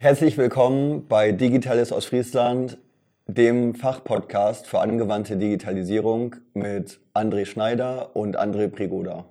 Herzlich 0.00 0.38
willkommen 0.38 1.08
bei 1.08 1.32
Digitales 1.32 1.90
aus 1.90 2.04
Friesland, 2.04 2.78
dem 3.26 3.74
Fachpodcast 3.74 4.68
für 4.68 4.78
angewandte 4.78 5.36
Digitalisierung 5.36 6.36
mit 6.54 7.00
André 7.14 7.44
Schneider 7.44 8.14
und 8.14 8.38
André 8.38 8.68
Prigoda. 8.68 9.24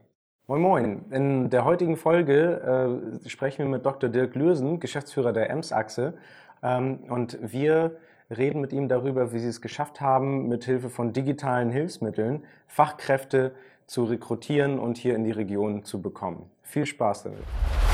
Moin 0.45 0.61
Moin. 0.61 1.05
In 1.09 1.49
der 1.49 1.63
heutigen 1.63 1.95
Folge 1.95 3.21
äh, 3.23 3.29
sprechen 3.29 3.59
wir 3.59 3.69
mit 3.77 3.85
Dr. 3.85 4.09
Dirk 4.09 4.35
Lürsen, 4.35 4.81
Geschäftsführer 4.81 5.31
der 5.31 5.49
EMS-Achse. 5.51 6.15
Ähm, 6.61 6.99
und 7.07 7.38
wir 7.41 7.95
reden 8.29 8.59
mit 8.59 8.73
ihm 8.73 8.89
darüber, 8.89 9.31
wie 9.31 9.39
sie 9.39 9.47
es 9.47 9.61
geschafft 9.61 10.02
haben, 10.02 10.49
mit 10.49 10.65
Hilfe 10.65 10.89
von 10.89 11.13
digitalen 11.13 11.70
Hilfsmitteln 11.70 12.43
Fachkräfte 12.68 13.54
zu 13.86 14.04
rekrutieren 14.04 14.79
und 14.79 14.97
hier 14.97 15.15
in 15.15 15.23
die 15.23 15.31
Region 15.31 15.86
zu 15.86 16.02
bekommen. 16.02 16.52
Viel 16.61 16.86
Spaß 16.86 17.23
damit. 17.23 17.86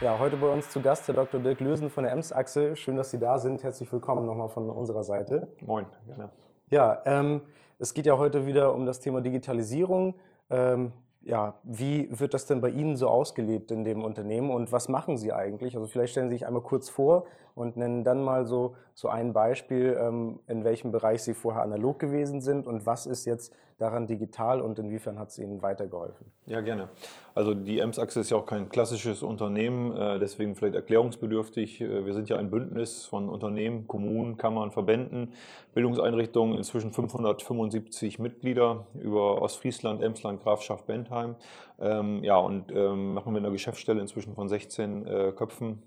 Ja, 0.00 0.18
heute 0.18 0.38
bei 0.38 0.48
uns 0.50 0.70
zu 0.70 0.80
Gast 0.80 1.08
der 1.08 1.14
Dr. 1.14 1.40
Dirk 1.40 1.60
Lösen 1.60 1.90
von 1.90 2.04
der 2.04 2.14
EMS-Achse. 2.14 2.74
Schön, 2.74 2.96
dass 2.96 3.10
Sie 3.10 3.18
da 3.18 3.38
sind. 3.38 3.62
Herzlich 3.62 3.92
willkommen 3.92 4.24
nochmal 4.24 4.48
von 4.48 4.70
unserer 4.70 5.04
Seite. 5.04 5.48
Moin, 5.60 5.84
gerne. 6.06 6.30
Ja, 6.70 7.02
ähm, 7.04 7.42
es 7.78 7.92
geht 7.92 8.06
ja 8.06 8.16
heute 8.16 8.46
wieder 8.46 8.74
um 8.74 8.86
das 8.86 9.00
Thema 9.00 9.20
Digitalisierung. 9.20 10.14
Ähm, 10.48 10.92
ja, 11.20 11.58
wie 11.64 12.08
wird 12.18 12.32
das 12.32 12.46
denn 12.46 12.62
bei 12.62 12.70
Ihnen 12.70 12.96
so 12.96 13.08
ausgelebt 13.08 13.70
in 13.72 13.84
dem 13.84 14.02
Unternehmen 14.02 14.48
und 14.50 14.72
was 14.72 14.88
machen 14.88 15.18
Sie 15.18 15.34
eigentlich? 15.34 15.76
Also 15.76 15.86
vielleicht 15.86 16.12
stellen 16.12 16.30
Sie 16.30 16.36
sich 16.36 16.46
einmal 16.46 16.62
kurz 16.62 16.88
vor 16.88 17.26
und 17.60 17.76
nennen 17.76 18.04
dann 18.04 18.22
mal 18.22 18.46
so, 18.46 18.74
so 18.94 19.08
ein 19.08 19.34
Beispiel, 19.34 19.96
ähm, 20.00 20.40
in 20.46 20.64
welchem 20.64 20.92
Bereich 20.92 21.22
Sie 21.22 21.34
vorher 21.34 21.62
analog 21.62 21.98
gewesen 21.98 22.40
sind 22.40 22.66
und 22.66 22.86
was 22.86 23.04
ist 23.04 23.26
jetzt 23.26 23.54
daran 23.80 24.06
digital 24.06 24.60
und 24.60 24.78
inwiefern 24.78 25.18
hat 25.18 25.28
es 25.28 25.38
Ihnen 25.38 25.62
weitergeholfen? 25.62 26.26
Ja, 26.46 26.60
gerne. 26.60 26.88
Also 27.34 27.54
die 27.54 27.78
EMS-Achse 27.78 28.20
ist 28.20 28.30
ja 28.30 28.36
auch 28.36 28.46
kein 28.46 28.68
klassisches 28.68 29.22
Unternehmen, 29.22 29.96
äh, 29.96 30.18
deswegen 30.18 30.54
vielleicht 30.54 30.74
erklärungsbedürftig. 30.74 31.80
Äh, 31.80 32.04
wir 32.04 32.12
sind 32.12 32.28
ja 32.28 32.36
ein 32.36 32.50
Bündnis 32.50 33.06
von 33.06 33.28
Unternehmen, 33.28 33.86
Kommunen, 33.86 34.36
Kammern, 34.36 34.70
Verbänden, 34.70 35.32
Bildungseinrichtungen, 35.72 36.58
inzwischen 36.58 36.92
575 36.92 38.18
Mitglieder 38.18 38.86
über 38.94 39.40
Ostfriesland, 39.40 40.02
Emsland, 40.02 40.42
Grafschaft, 40.42 40.86
Bentheim. 40.86 41.36
Ähm, 41.78 42.22
ja, 42.22 42.36
und 42.36 42.70
ähm, 42.72 43.14
machen 43.14 43.32
wir 43.32 43.38
eine 43.38 43.50
Geschäftsstelle 43.50 44.00
inzwischen 44.02 44.34
von 44.34 44.48
16 44.48 45.06
äh, 45.06 45.32
Köpfen 45.32 45.82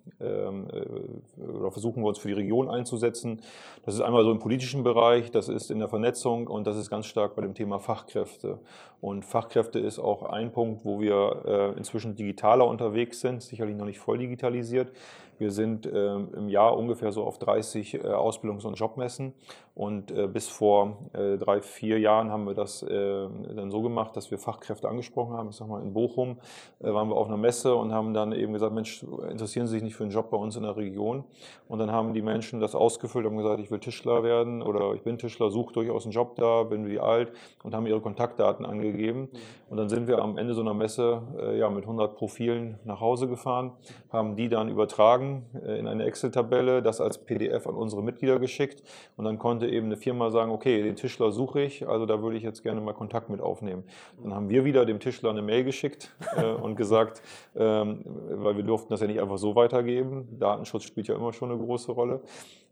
oder 1.63 1.71
versuchen 1.71 2.03
wir 2.03 2.07
uns 2.07 2.19
für 2.19 2.27
die 2.27 2.33
Region 2.33 2.69
einzusetzen. 2.69 3.41
Das 3.85 3.95
ist 3.95 4.01
einmal 4.01 4.23
so 4.23 4.31
im 4.31 4.39
politischen 4.39 4.83
Bereich, 4.83 5.31
das 5.31 5.49
ist 5.49 5.71
in 5.71 5.79
der 5.79 5.89
Vernetzung 5.89 6.47
und 6.47 6.67
das 6.67 6.77
ist 6.77 6.89
ganz 6.89 7.05
stark 7.05 7.35
bei 7.35 7.41
dem 7.41 7.53
Thema 7.53 7.79
Fachkräfte. 7.79 8.59
Und 9.01 9.25
Fachkräfte 9.25 9.79
ist 9.79 9.99
auch 9.99 10.23
ein 10.23 10.51
Punkt, 10.51 10.85
wo 10.85 10.99
wir 10.99 11.43
äh, 11.45 11.77
inzwischen 11.77 12.15
digitaler 12.15 12.67
unterwegs 12.67 13.21
sind, 13.21 13.41
sicherlich 13.41 13.75
noch 13.75 13.85
nicht 13.85 13.99
voll 13.99 14.17
digitalisiert. 14.17 14.91
Wir 15.37 15.51
sind 15.51 15.85
äh, 15.85 16.15
im 16.15 16.49
Jahr 16.49 16.77
ungefähr 16.77 17.11
so 17.11 17.23
auf 17.23 17.39
30 17.39 17.95
äh, 17.95 17.97
Ausbildungs- 17.99 18.65
und 18.65 18.75
Jobmessen 18.75 19.33
und 19.75 20.11
äh, 20.11 20.27
bis 20.27 20.49
vor 20.49 21.09
äh, 21.13 21.37
drei, 21.37 21.61
vier 21.61 21.99
Jahren 21.99 22.31
haben 22.31 22.45
wir 22.45 22.53
das 22.53 22.83
äh, 22.83 23.27
dann 23.55 23.71
so 23.71 23.81
gemacht, 23.81 24.15
dass 24.15 24.29
wir 24.29 24.37
Fachkräfte 24.37 24.87
angesprochen 24.87 25.35
haben. 25.35 25.49
Ich 25.49 25.55
sag 25.55 25.67
mal, 25.67 25.81
in 25.81 25.93
Bochum 25.93 26.37
waren 26.79 27.09
wir 27.09 27.15
auf 27.15 27.27
einer 27.27 27.37
Messe 27.37 27.73
und 27.75 27.91
haben 27.91 28.13
dann 28.13 28.33
eben 28.33 28.53
gesagt, 28.53 28.73
Mensch, 28.73 29.03
interessieren 29.29 29.65
Sie 29.65 29.73
sich 29.73 29.83
nicht 29.83 29.95
für 29.95 30.03
einen 30.03 30.11
Job 30.11 30.29
bei 30.29 30.37
uns 30.37 30.55
in 30.55 30.63
der 30.63 30.77
Region? 30.77 31.23
Und 31.67 31.79
dann 31.79 31.91
haben 31.91 32.13
die 32.13 32.21
Menschen 32.21 32.59
das 32.59 32.75
ausgefüllt, 32.75 33.25
haben 33.25 33.37
gesagt, 33.37 33.59
ich 33.59 33.71
will 33.71 33.79
Tischler 33.79 34.21
werden 34.21 34.61
oder 34.61 34.93
ich 34.93 35.01
bin 35.01 35.17
Tischler, 35.17 35.49
suche 35.49 35.73
durchaus 35.73 36.05
einen 36.05 36.13
Job 36.13 36.35
da, 36.35 36.63
bin 36.63 36.87
wie 36.87 36.99
alt 36.99 37.31
und 37.63 37.73
haben 37.73 37.87
ihre 37.87 38.01
Kontaktdaten 38.01 38.65
angegeben. 38.65 39.21
Mhm. 39.21 39.37
Und 39.69 39.77
dann 39.77 39.89
sind 39.89 40.07
wir 40.07 40.19
am 40.19 40.37
Ende 40.37 40.53
so 40.53 40.61
einer 40.61 40.75
Messe 40.75 41.23
ja, 41.57 41.69
mit 41.69 41.83
100 41.83 42.15
Profilen 42.15 42.77
nach 42.85 42.99
Hause 42.99 43.27
gefahren, 43.27 43.71
haben 44.11 44.35
die 44.35 44.49
dann 44.49 44.69
übertragen 44.69 45.22
äh, 45.65 45.79
in 45.79 45.87
eine 45.87 46.05
Excel-Tabelle, 46.05 46.81
das 46.81 47.01
als 47.01 47.17
PDF 47.17 47.67
an 47.67 47.75
unsere 47.75 48.03
Mitglieder 48.03 48.39
geschickt. 48.39 48.83
Und 49.17 49.25
dann 49.25 49.37
konnte 49.39 49.67
eben 49.67 49.87
eine 49.87 49.97
Firma 49.97 50.29
sagen, 50.29 50.51
okay, 50.51 50.83
den 50.83 50.95
Tischler 50.95 51.31
suche 51.31 51.61
ich, 51.61 51.87
also 51.87 52.05
da 52.05 52.21
würde 52.21 52.37
ich 52.37 52.43
jetzt 52.43 52.63
gerne 52.63 52.81
mal 52.81 52.93
Kontakt 52.93 53.29
mit 53.29 53.41
aufnehmen. 53.41 53.83
Dann 54.21 54.33
haben 54.33 54.49
wir 54.49 54.65
wieder 54.65 54.85
dem 54.85 54.99
Tischler 54.99 55.31
eine 55.31 55.41
Mail 55.41 55.63
geschickt 55.63 56.15
äh, 56.35 56.45
und 56.63 56.75
gesagt, 56.75 57.21
ähm, 57.55 58.03
weil 58.05 58.55
wir 58.55 58.63
durften 58.63 58.89
das 58.89 59.01
ja 59.01 59.07
nicht 59.07 59.21
einfach 59.21 59.37
so 59.37 59.55
weitergeben, 59.55 60.27
Datenschutz 60.39 60.83
spielt 60.83 61.07
ja 61.07 61.15
immer 61.15 61.33
schon 61.33 61.51
eine 61.51 61.59
große 61.59 61.91
Rolle 61.91 62.21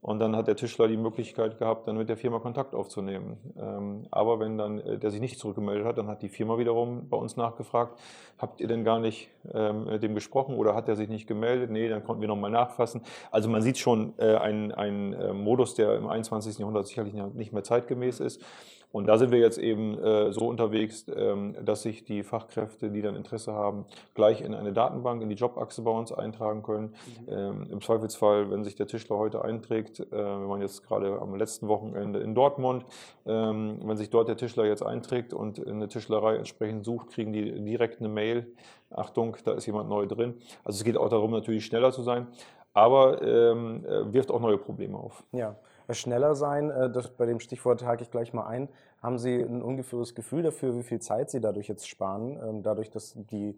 und 0.01 0.19
dann 0.19 0.35
hat 0.35 0.47
der 0.47 0.55
Tischler 0.55 0.87
die 0.87 0.97
Möglichkeit 0.97 1.59
gehabt, 1.59 1.87
dann 1.87 1.95
mit 1.95 2.09
der 2.09 2.17
Firma 2.17 2.39
Kontakt 2.39 2.73
aufzunehmen. 2.73 3.37
Ähm, 3.55 4.07
aber 4.09 4.39
wenn 4.39 4.57
dann 4.57 4.79
äh, 4.79 4.97
der 4.97 5.11
sich 5.11 5.21
nicht 5.21 5.37
zurückgemeldet 5.37 5.85
hat, 5.85 5.97
dann 5.99 6.07
hat 6.07 6.23
die 6.23 6.29
Firma 6.29 6.57
wiederum 6.57 7.07
bei 7.07 7.17
uns 7.17 7.37
nachgefragt, 7.37 7.99
habt 8.39 8.59
ihr 8.61 8.67
denn 8.67 8.83
gar 8.83 8.99
nicht 8.99 9.29
ähm, 9.53 9.85
mit 9.85 10.01
dem 10.01 10.15
gesprochen 10.15 10.55
oder 10.55 10.73
hat 10.73 10.89
er 10.89 10.95
sich 10.95 11.07
nicht 11.07 11.27
gemeldet? 11.27 11.69
Nee, 11.69 11.87
dann 11.87 12.03
konnten 12.03 12.21
wir 12.21 12.27
nochmal 12.27 12.49
nachfassen. 12.49 13.01
Also 13.29 13.47
man 13.47 13.61
sieht 13.61 13.77
schon 13.77 14.13
äh, 14.17 14.35
einen, 14.35 14.71
einen 14.71 15.13
äh, 15.13 15.33
Modus, 15.33 15.75
der 15.75 15.95
im 15.95 16.07
21. 16.07 16.57
Jahrhundert 16.57 16.87
sicherlich 16.87 17.13
nicht 17.13 17.53
mehr 17.53 17.63
zeitgemäß 17.63 18.21
ist. 18.21 18.43
Und 18.91 19.07
da 19.07 19.17
sind 19.17 19.31
wir 19.31 19.39
jetzt 19.39 19.57
eben 19.57 19.97
äh, 19.97 20.33
so 20.33 20.47
unterwegs, 20.47 21.05
ähm, 21.15 21.55
dass 21.63 21.83
sich 21.83 22.03
die 22.03 22.23
Fachkräfte, 22.23 22.89
die 22.89 23.01
dann 23.01 23.15
Interesse 23.15 23.53
haben, 23.53 23.85
gleich 24.13 24.41
in 24.41 24.53
eine 24.53 24.73
Datenbank, 24.73 25.21
in 25.21 25.29
die 25.29 25.35
Jobachse 25.35 25.81
bei 25.81 25.91
uns 25.91 26.11
eintragen 26.11 26.63
können. 26.63 26.93
Mhm. 27.27 27.33
Ähm, 27.33 27.67
Im 27.71 27.81
Zweifelsfall, 27.81 28.51
wenn 28.51 28.63
sich 28.63 28.75
der 28.75 28.87
Tischler 28.87 29.17
heute 29.17 29.43
einträgt, 29.43 29.99
äh, 29.99 30.11
wir 30.11 30.49
waren 30.49 30.61
jetzt 30.61 30.85
gerade 30.85 31.19
am 31.21 31.35
letzten 31.35 31.67
Wochenende 31.67 32.19
in 32.19 32.35
Dortmund, 32.35 32.85
ähm, 33.25 33.79
wenn 33.83 33.97
sich 33.97 34.09
dort 34.09 34.27
der 34.27 34.37
Tischler 34.37 34.65
jetzt 34.65 34.83
einträgt 34.83 35.33
und 35.33 35.65
eine 35.65 35.87
Tischlerei 35.87 36.35
entsprechend 36.35 36.83
sucht, 36.83 37.11
kriegen 37.11 37.31
die 37.31 37.63
direkt 37.63 37.99
eine 37.99 38.09
Mail. 38.09 38.53
Achtung, 38.89 39.37
da 39.45 39.53
ist 39.53 39.65
jemand 39.67 39.89
neu 39.89 40.05
drin. 40.05 40.35
Also 40.65 40.77
es 40.77 40.83
geht 40.83 40.97
auch 40.97 41.07
darum, 41.07 41.31
natürlich 41.31 41.65
schneller 41.65 41.91
zu 41.91 42.01
sein, 42.01 42.27
aber 42.73 43.21
ähm, 43.21 43.85
äh, 43.85 44.13
wirft 44.13 44.31
auch 44.31 44.41
neue 44.41 44.57
Probleme 44.57 44.97
auf. 44.97 45.23
Ja 45.31 45.55
schneller 45.93 46.35
sein. 46.35 46.69
Äh, 46.69 46.89
das, 46.89 47.09
bei 47.09 47.25
dem 47.25 47.39
Stichwort 47.39 47.83
hake 47.85 48.03
ich 48.03 48.11
gleich 48.11 48.33
mal 48.33 48.47
ein. 48.47 48.69
Haben 49.01 49.17
Sie 49.17 49.41
ein 49.41 49.61
ungefähres 49.61 50.15
Gefühl 50.15 50.43
dafür, 50.43 50.75
wie 50.77 50.83
viel 50.83 50.99
Zeit 50.99 51.29
Sie 51.29 51.41
dadurch 51.41 51.67
jetzt 51.67 51.87
sparen, 51.87 52.39
ähm, 52.43 52.63
dadurch, 52.63 52.89
dass 52.89 53.13
die 53.15 53.57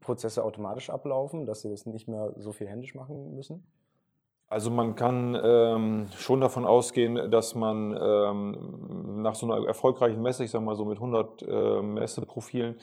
Prozesse 0.00 0.44
automatisch 0.44 0.90
ablaufen, 0.90 1.46
dass 1.46 1.62
Sie 1.62 1.70
das 1.70 1.86
nicht 1.86 2.08
mehr 2.08 2.32
so 2.36 2.52
viel 2.52 2.68
händisch 2.68 2.94
machen 2.94 3.34
müssen? 3.34 3.64
Also 4.52 4.70
man 4.70 4.94
kann 4.96 5.34
ähm, 5.42 6.08
schon 6.18 6.42
davon 6.42 6.66
ausgehen, 6.66 7.30
dass 7.30 7.54
man 7.54 7.96
ähm, 7.98 9.22
nach 9.22 9.34
so 9.34 9.50
einer 9.50 9.66
erfolgreichen 9.66 10.20
Messe, 10.20 10.44
ich 10.44 10.50
sage 10.50 10.62
mal 10.62 10.76
so 10.76 10.84
mit 10.84 10.98
100 10.98 11.42
äh, 11.42 11.80
Messeprofilen, 11.80 12.76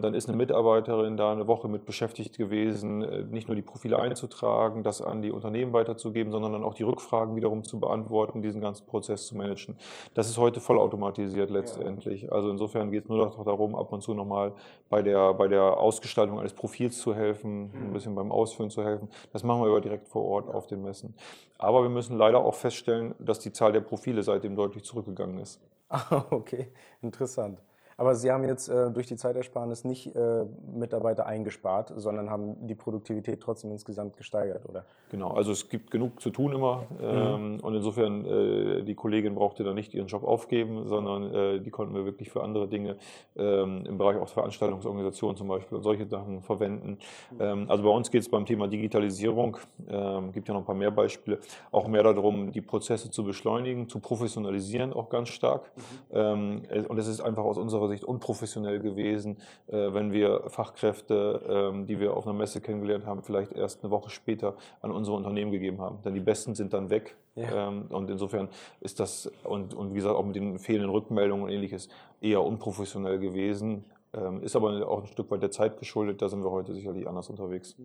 dann 0.00 0.14
ist 0.14 0.28
eine 0.28 0.36
Mitarbeiterin 0.36 1.16
da 1.16 1.32
eine 1.32 1.46
Woche 1.48 1.68
mit 1.68 1.84
beschäftigt 1.84 2.38
gewesen, 2.38 3.02
äh, 3.02 3.24
nicht 3.24 3.48
nur 3.48 3.56
die 3.56 3.62
Profile 3.62 3.98
einzutragen, 3.98 4.82
das 4.84 5.02
an 5.02 5.20
die 5.20 5.32
Unternehmen 5.32 5.72
weiterzugeben, 5.72 6.32
sondern 6.32 6.52
dann 6.52 6.64
auch 6.64 6.74
die 6.74 6.84
Rückfragen 6.84 7.34
wiederum 7.34 7.64
zu 7.64 7.80
beantworten, 7.80 8.42
diesen 8.42 8.60
ganzen 8.60 8.86
Prozess 8.86 9.26
zu 9.26 9.36
managen. 9.36 9.76
Das 10.14 10.28
ist 10.28 10.38
heute 10.38 10.60
vollautomatisiert 10.60 11.50
letztendlich. 11.50 12.32
Also 12.32 12.50
insofern 12.50 12.90
geht 12.90 13.04
es 13.04 13.08
nur 13.08 13.18
noch 13.18 13.44
darum, 13.44 13.74
ab 13.74 13.92
und 13.92 14.02
zu 14.02 14.14
nochmal 14.14 14.52
bei 14.88 15.02
der, 15.02 15.34
bei 15.34 15.48
der 15.48 15.78
Ausgestaltung 15.78 16.38
eines 16.38 16.52
Profils 16.52 16.98
zu 16.98 17.14
helfen, 17.14 17.70
ein 17.74 17.88
mhm. 17.88 17.92
bisschen 17.92 18.14
beim 18.14 18.30
Ausfüllen 18.30 18.70
zu 18.70 18.84
helfen. 18.84 19.08
Das 19.32 19.42
machen 19.42 19.62
wir 19.62 19.68
aber 19.68 19.80
direkt 19.80 20.08
vor 20.08 20.24
Ort 20.24 20.48
auf 20.48 20.68
den 20.68 20.82
Messen 20.82 20.92
messen. 20.92 21.14
Aber 21.58 21.82
wir 21.82 21.88
müssen 21.88 22.18
leider 22.18 22.38
auch 22.44 22.54
feststellen, 22.54 23.14
dass 23.18 23.38
die 23.38 23.52
Zahl 23.52 23.72
der 23.72 23.80
Profile 23.80 24.22
seitdem 24.22 24.56
deutlich 24.56 24.84
zurückgegangen 24.84 25.38
ist. 25.38 25.60
Ah, 25.88 26.24
okay, 26.30 26.68
interessant. 27.00 27.58
Aber 27.96 28.14
Sie 28.14 28.30
haben 28.30 28.44
jetzt 28.44 28.68
äh, 28.68 28.90
durch 28.90 29.06
die 29.06 29.16
Zeitersparnis 29.16 29.84
nicht 29.84 30.14
äh, 30.14 30.44
Mitarbeiter 30.74 31.26
eingespart, 31.26 31.92
sondern 31.96 32.30
haben 32.30 32.66
die 32.66 32.74
Produktivität 32.74 33.40
trotzdem 33.40 33.70
insgesamt 33.70 34.16
gesteigert, 34.16 34.68
oder? 34.68 34.84
Genau, 35.10 35.30
also 35.30 35.52
es 35.52 35.68
gibt 35.68 35.90
genug 35.90 36.20
zu 36.20 36.30
tun 36.30 36.52
immer. 36.52 36.84
Ähm, 37.02 37.54
mhm. 37.54 37.60
Und 37.60 37.74
insofern, 37.74 38.24
äh, 38.24 38.82
die 38.82 38.94
Kollegin 38.94 39.34
brauchte 39.34 39.62
da 39.62 39.74
nicht 39.74 39.94
ihren 39.94 40.06
Job 40.06 40.24
aufgeben, 40.24 40.86
sondern 40.86 41.34
äh, 41.34 41.60
die 41.60 41.70
konnten 41.70 41.94
wir 41.94 42.04
wirklich 42.04 42.30
für 42.30 42.42
andere 42.42 42.66
Dinge 42.68 42.96
ähm, 43.36 43.84
im 43.86 43.98
Bereich 43.98 44.16
auch 44.16 44.28
Veranstaltungsorganisation 44.28 45.36
zum 45.36 45.48
Beispiel 45.48 45.76
und 45.76 45.84
solche 45.84 46.06
Sachen 46.06 46.42
verwenden. 46.42 46.98
Mhm. 47.30 47.40
Ähm, 47.40 47.66
also 47.68 47.82
bei 47.82 47.90
uns 47.90 48.10
geht 48.10 48.22
es 48.22 48.28
beim 48.28 48.46
Thema 48.46 48.68
Digitalisierung, 48.68 49.58
ähm, 49.88 50.32
gibt 50.32 50.48
ja 50.48 50.54
noch 50.54 50.62
ein 50.62 50.66
paar 50.66 50.74
mehr 50.74 50.90
Beispiele, 50.90 51.38
auch 51.70 51.86
mehr 51.88 52.02
darum, 52.02 52.52
die 52.52 52.60
Prozesse 52.62 53.10
zu 53.10 53.24
beschleunigen, 53.24 53.88
zu 53.88 54.00
professionalisieren, 54.00 54.92
auch 54.92 55.10
ganz 55.10 55.28
stark. 55.28 55.70
Mhm. 55.76 55.82
Ähm, 56.12 56.62
und 56.88 56.98
es 56.98 57.06
ist 57.06 57.20
einfach 57.20 57.44
aus 57.44 57.58
unserer 57.58 57.88
Sicht 57.92 58.04
unprofessionell 58.04 58.80
gewesen, 58.80 59.38
äh, 59.68 59.92
wenn 59.92 60.12
wir 60.12 60.44
Fachkräfte, 60.48 61.70
ähm, 61.72 61.86
die 61.86 62.00
wir 62.00 62.16
auf 62.16 62.26
einer 62.26 62.36
Messe 62.36 62.60
kennengelernt 62.60 63.06
haben, 63.06 63.22
vielleicht 63.22 63.52
erst 63.52 63.82
eine 63.82 63.90
Woche 63.90 64.10
später 64.10 64.56
an 64.80 64.90
unsere 64.90 65.16
Unternehmen 65.16 65.52
gegeben 65.52 65.80
haben. 65.80 66.02
Denn 66.04 66.14
die 66.14 66.20
Besten 66.20 66.54
sind 66.54 66.72
dann 66.72 66.90
weg. 66.90 67.16
Ja. 67.34 67.68
Ähm, 67.68 67.86
und 67.88 68.10
insofern 68.10 68.48
ist 68.80 69.00
das, 69.00 69.30
und, 69.44 69.74
und 69.74 69.92
wie 69.92 69.96
gesagt, 69.96 70.16
auch 70.16 70.24
mit 70.24 70.36
den 70.36 70.58
fehlenden 70.58 70.90
Rückmeldungen 70.90 71.44
und 71.44 71.50
ähnliches, 71.50 71.88
eher 72.20 72.42
unprofessionell 72.42 73.18
gewesen. 73.18 73.84
Ähm, 74.14 74.42
ist 74.42 74.56
aber 74.56 74.86
auch 74.88 75.00
ein 75.00 75.06
Stück 75.06 75.30
weit 75.30 75.42
der 75.42 75.50
Zeit 75.50 75.78
geschuldet. 75.78 76.20
Da 76.20 76.28
sind 76.28 76.44
wir 76.44 76.50
heute 76.50 76.74
sicherlich 76.74 77.08
anders 77.08 77.30
unterwegs. 77.30 77.76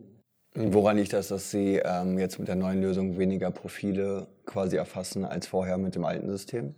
Woran 0.55 0.97
liegt 0.97 1.13
das, 1.13 1.27
dass 1.27 1.51
Sie 1.51 1.75
ähm, 1.75 2.17
jetzt 2.17 2.39
mit 2.39 2.47
der 2.47 2.55
neuen 2.55 2.81
Lösung 2.81 3.17
weniger 3.17 3.51
Profile 3.51 4.27
quasi 4.45 4.75
erfassen 4.75 5.23
als 5.23 5.47
vorher 5.47 5.77
mit 5.77 5.95
dem 5.95 6.03
alten 6.03 6.29
System? 6.29 6.73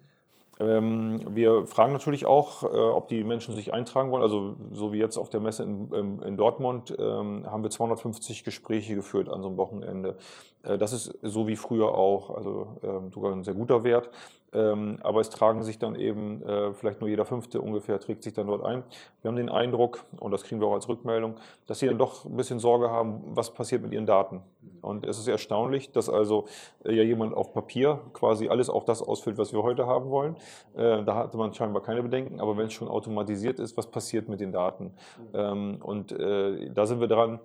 Ähm, 0.59 1.21
wir 1.29 1.65
fragen 1.67 1.94
natürlich 1.94 2.25
auch, 2.25 2.63
äh, 2.63 2.67
ob 2.67 3.07
die 3.07 3.23
Menschen 3.23 3.56
sich 3.56 3.73
eintragen 3.73 4.11
wollen. 4.11 4.23
Also 4.23 4.56
so 4.73 4.91
wie 4.91 4.97
jetzt 4.97 5.17
auf 5.17 5.29
der 5.29 5.39
Messe 5.39 5.63
in, 5.63 6.19
in 6.21 6.38
Dortmund 6.38 6.94
ähm, 7.00 7.45
haben 7.50 7.63
wir 7.63 7.69
250 7.69 8.44
Gespräche 8.44 8.95
geführt 8.95 9.29
an 9.29 9.41
so 9.41 9.47
einem 9.47 9.57
Wochenende. 9.57 10.17
Äh, 10.63 10.77
das 10.77 10.94
ist 10.94 11.17
so 11.21 11.47
wie 11.47 11.56
früher 11.56 11.94
auch, 11.94 12.35
also 12.35 12.67
ähm, 12.83 13.11
sogar 13.11 13.31
ein 13.31 13.44
sehr 13.44 13.53
guter 13.53 13.83
Wert. 13.83 14.09
Ähm, 14.51 14.97
aber 15.03 15.21
es 15.21 15.29
tragen 15.29 15.61
sich 15.61 15.77
dann 15.77 15.95
eben 15.95 16.41
äh, 16.41 16.73
vielleicht 16.73 17.01
nur 17.01 17.09
jeder 17.09 17.25
Fünfte 17.25 17.61
ungefähr 17.61 18.00
trägt 18.00 18.23
sich 18.23 18.33
dann 18.33 18.47
dort 18.47 18.65
ein. 18.65 18.83
Wir 19.21 19.29
haben 19.29 19.35
den 19.35 19.50
Eindruck, 19.50 20.03
und 20.19 20.31
das 20.31 20.44
kriegen 20.44 20.59
wir 20.59 20.67
auch 20.67 20.73
als 20.73 20.89
Rückmeldung, 20.89 21.35
dass 21.67 21.79
sie 21.79 21.88
dann 21.88 22.00
doch 22.00 22.25
ein 22.25 22.35
bisschen 22.35 22.57
Sorge 22.57 22.89
haben, 22.89 23.21
was 23.35 23.53
passiert 23.53 23.83
mit 23.83 23.91
ihren 23.91 24.07
Daten. 24.07 24.41
Und 24.81 25.06
es 25.06 25.19
ist 25.19 25.27
erstaunlich, 25.27 25.91
dass 25.91 26.09
also 26.09 26.45
äh, 26.83 26.94
ja 26.94 27.03
jemand 27.03 27.35
auf 27.35 27.53
Papier 27.53 28.00
quasi 28.13 28.50
alles 28.50 28.71
auch 28.71 28.85
das 28.85 29.03
ausfüllt, 29.03 29.38
was 29.38 29.53
wir 29.53 29.61
heute 29.61 29.85
haben 29.85 30.09
wollen. 30.09 30.35
Da 30.73 31.15
hatte 31.15 31.38
man 31.38 31.53
scheinbar 31.53 31.83
keine 31.83 32.01
Bedenken, 32.01 32.39
aber 32.39 32.57
wenn 32.57 32.67
es 32.67 32.73
schon 32.73 32.88
automatisiert 32.88 33.59
ist, 33.59 33.77
was 33.77 33.88
passiert 33.88 34.29
mit 34.29 34.39
den 34.39 34.51
Daten? 34.51 34.94
Ähm, 35.33 35.79
und 35.81 36.11
da 36.11 36.85
sind 36.85 37.00
wir 37.00 37.07
dran. 37.07 37.39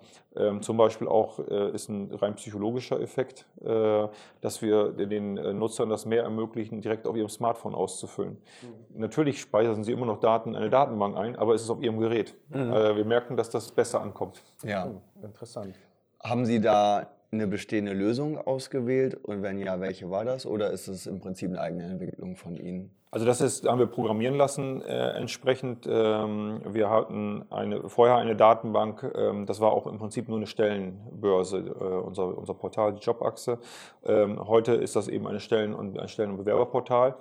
Zum 0.61 0.77
Beispiel 0.77 1.07
auch 1.07 1.39
ist 1.39 1.89
ein 1.89 2.11
rein 2.13 2.35
psychologischer 2.35 2.99
Effekt, 3.05 3.45
äh, 3.63 4.07
dass 4.41 4.61
wir 4.61 4.91
den 4.91 5.35
Nutzern 5.57 5.89
das 5.89 6.05
mehr 6.05 6.23
ermöglichen, 6.23 6.81
direkt 6.81 7.07
auf 7.07 7.15
Ihrem 7.15 7.29
Smartphone 7.29 7.73
auszufüllen. 7.73 8.37
Mhm. 8.61 8.99
Natürlich 8.99 9.39
speichern 9.39 9.83
Sie 9.83 9.91
immer 9.91 10.05
noch 10.05 10.19
Daten 10.19 10.49
in 10.49 10.55
eine 10.55 10.69
Datenbank 10.69 11.15
ein, 11.15 11.35
aber 11.37 11.53
es 11.53 11.61
ist 11.61 11.69
auf 11.69 11.81
Ihrem 11.81 11.99
Gerät. 11.99 12.35
Mhm. 12.49 12.73
Äh, 12.73 12.95
wir 12.97 13.05
merken, 13.05 13.37
dass 13.37 13.49
das 13.49 13.71
besser 13.71 14.01
ankommt. 14.01 14.41
Ja, 14.63 14.87
mhm. 14.87 15.01
interessant. 15.23 15.75
Haben 16.21 16.45
Sie 16.45 16.59
da 16.59 17.07
eine 17.31 17.47
bestehende 17.47 17.93
Lösung 17.93 18.37
ausgewählt 18.37 19.15
und 19.15 19.43
wenn 19.43 19.59
ja, 19.59 19.79
welche 19.79 20.09
war 20.09 20.25
das 20.25 20.45
oder 20.45 20.71
ist 20.71 20.87
es 20.87 21.05
im 21.05 21.19
Prinzip 21.19 21.49
eine 21.49 21.61
eigene 21.61 21.83
Entwicklung 21.83 22.35
von 22.35 22.55
Ihnen? 22.55 22.91
Also 23.15 23.25
das 23.25 23.39
ist, 23.39 23.65
haben 23.65 23.79
wir 23.79 23.85
programmieren 23.85 24.35
lassen 24.35 24.81
äh, 24.81 25.11
entsprechend. 25.11 25.87
Ähm, 25.89 26.59
wir 26.67 26.89
hatten 26.89 27.45
eine, 27.49 27.87
vorher 27.87 28.17
eine 28.17 28.35
Datenbank, 28.35 29.09
ähm, 29.15 29.45
das 29.45 29.61
war 29.61 29.71
auch 29.71 29.87
im 29.87 29.97
Prinzip 29.97 30.27
nur 30.27 30.35
eine 30.35 30.47
Stellenbörse, 30.47 31.59
äh, 31.59 31.83
unser, 31.83 32.37
unser 32.37 32.53
Portal, 32.53 32.91
die 32.91 32.99
Jobachse. 32.99 33.59
Ähm, 34.05 34.45
heute 34.45 34.73
ist 34.73 34.97
das 34.97 35.07
eben 35.07 35.27
eine 35.27 35.39
Stellen- 35.39 35.73
und, 35.73 35.97
ein 35.97 36.09
Stellen- 36.09 36.31
und 36.31 36.39
Bewerberportal 36.39 37.15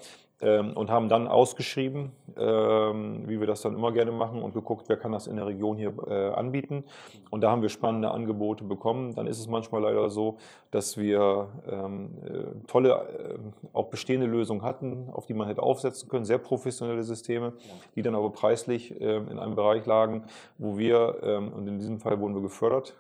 und 0.45 0.91
haben 0.91 1.09
dann 1.09 1.27
ausgeschrieben, 1.27 2.13
ähm, 2.37 3.23
wie 3.27 3.39
wir 3.39 3.47
das 3.47 3.63
dann 3.63 3.75
immer 3.75 3.93
gerne 3.93 4.13
machen 4.13 4.43
und 4.43 4.55
geguckt, 4.55 4.89
wer 4.89 4.97
kann 4.97 5.13
das 5.13 5.27
in 5.27 5.37
der 5.37 5.47
Region 5.47 5.77
hier 5.77 5.93
äh, 6.09 6.31
anbieten. 6.31 6.85
Und 7.31 7.43
da 7.43 7.51
haben 7.51 7.63
wir 7.63 7.69
spannende 7.69 8.11
Angebote 8.11 8.65
bekommen. 8.65 9.15
Dann 9.15 9.27
ist 9.27 9.39
es 9.39 9.47
manchmal 9.47 9.83
leider 9.83 10.11
so, 10.11 10.39
dass 10.71 10.97
wir 10.97 11.49
ähm, 11.71 12.11
äh, 12.25 12.67
tolle, 12.67 12.91
äh, 12.91 13.39
auch 13.73 13.87
bestehende 13.87 14.27
Lösungen 14.27 14.63
hatten, 14.63 15.09
auf 15.13 15.27
die 15.27 15.35
man 15.35 15.47
hätte 15.47 15.63
aufsetzen 15.63 16.09
können, 16.09 16.25
sehr 16.25 16.39
professionelle 16.39 17.05
Systeme, 17.05 17.53
die 17.95 18.03
dann 18.03 18.15
aber 18.15 18.31
preislich 18.31 19.01
in 19.01 19.39
einem 19.39 19.55
Bereich 19.55 19.87
lagen, 19.87 20.25
wo 20.59 20.79
wir, 20.79 21.51
und 21.55 21.67
in 21.67 21.79
diesem 21.79 21.99
Fall 21.99 22.21
wurden 22.21 22.35
wir 22.35 22.43
gefördert 22.43 22.95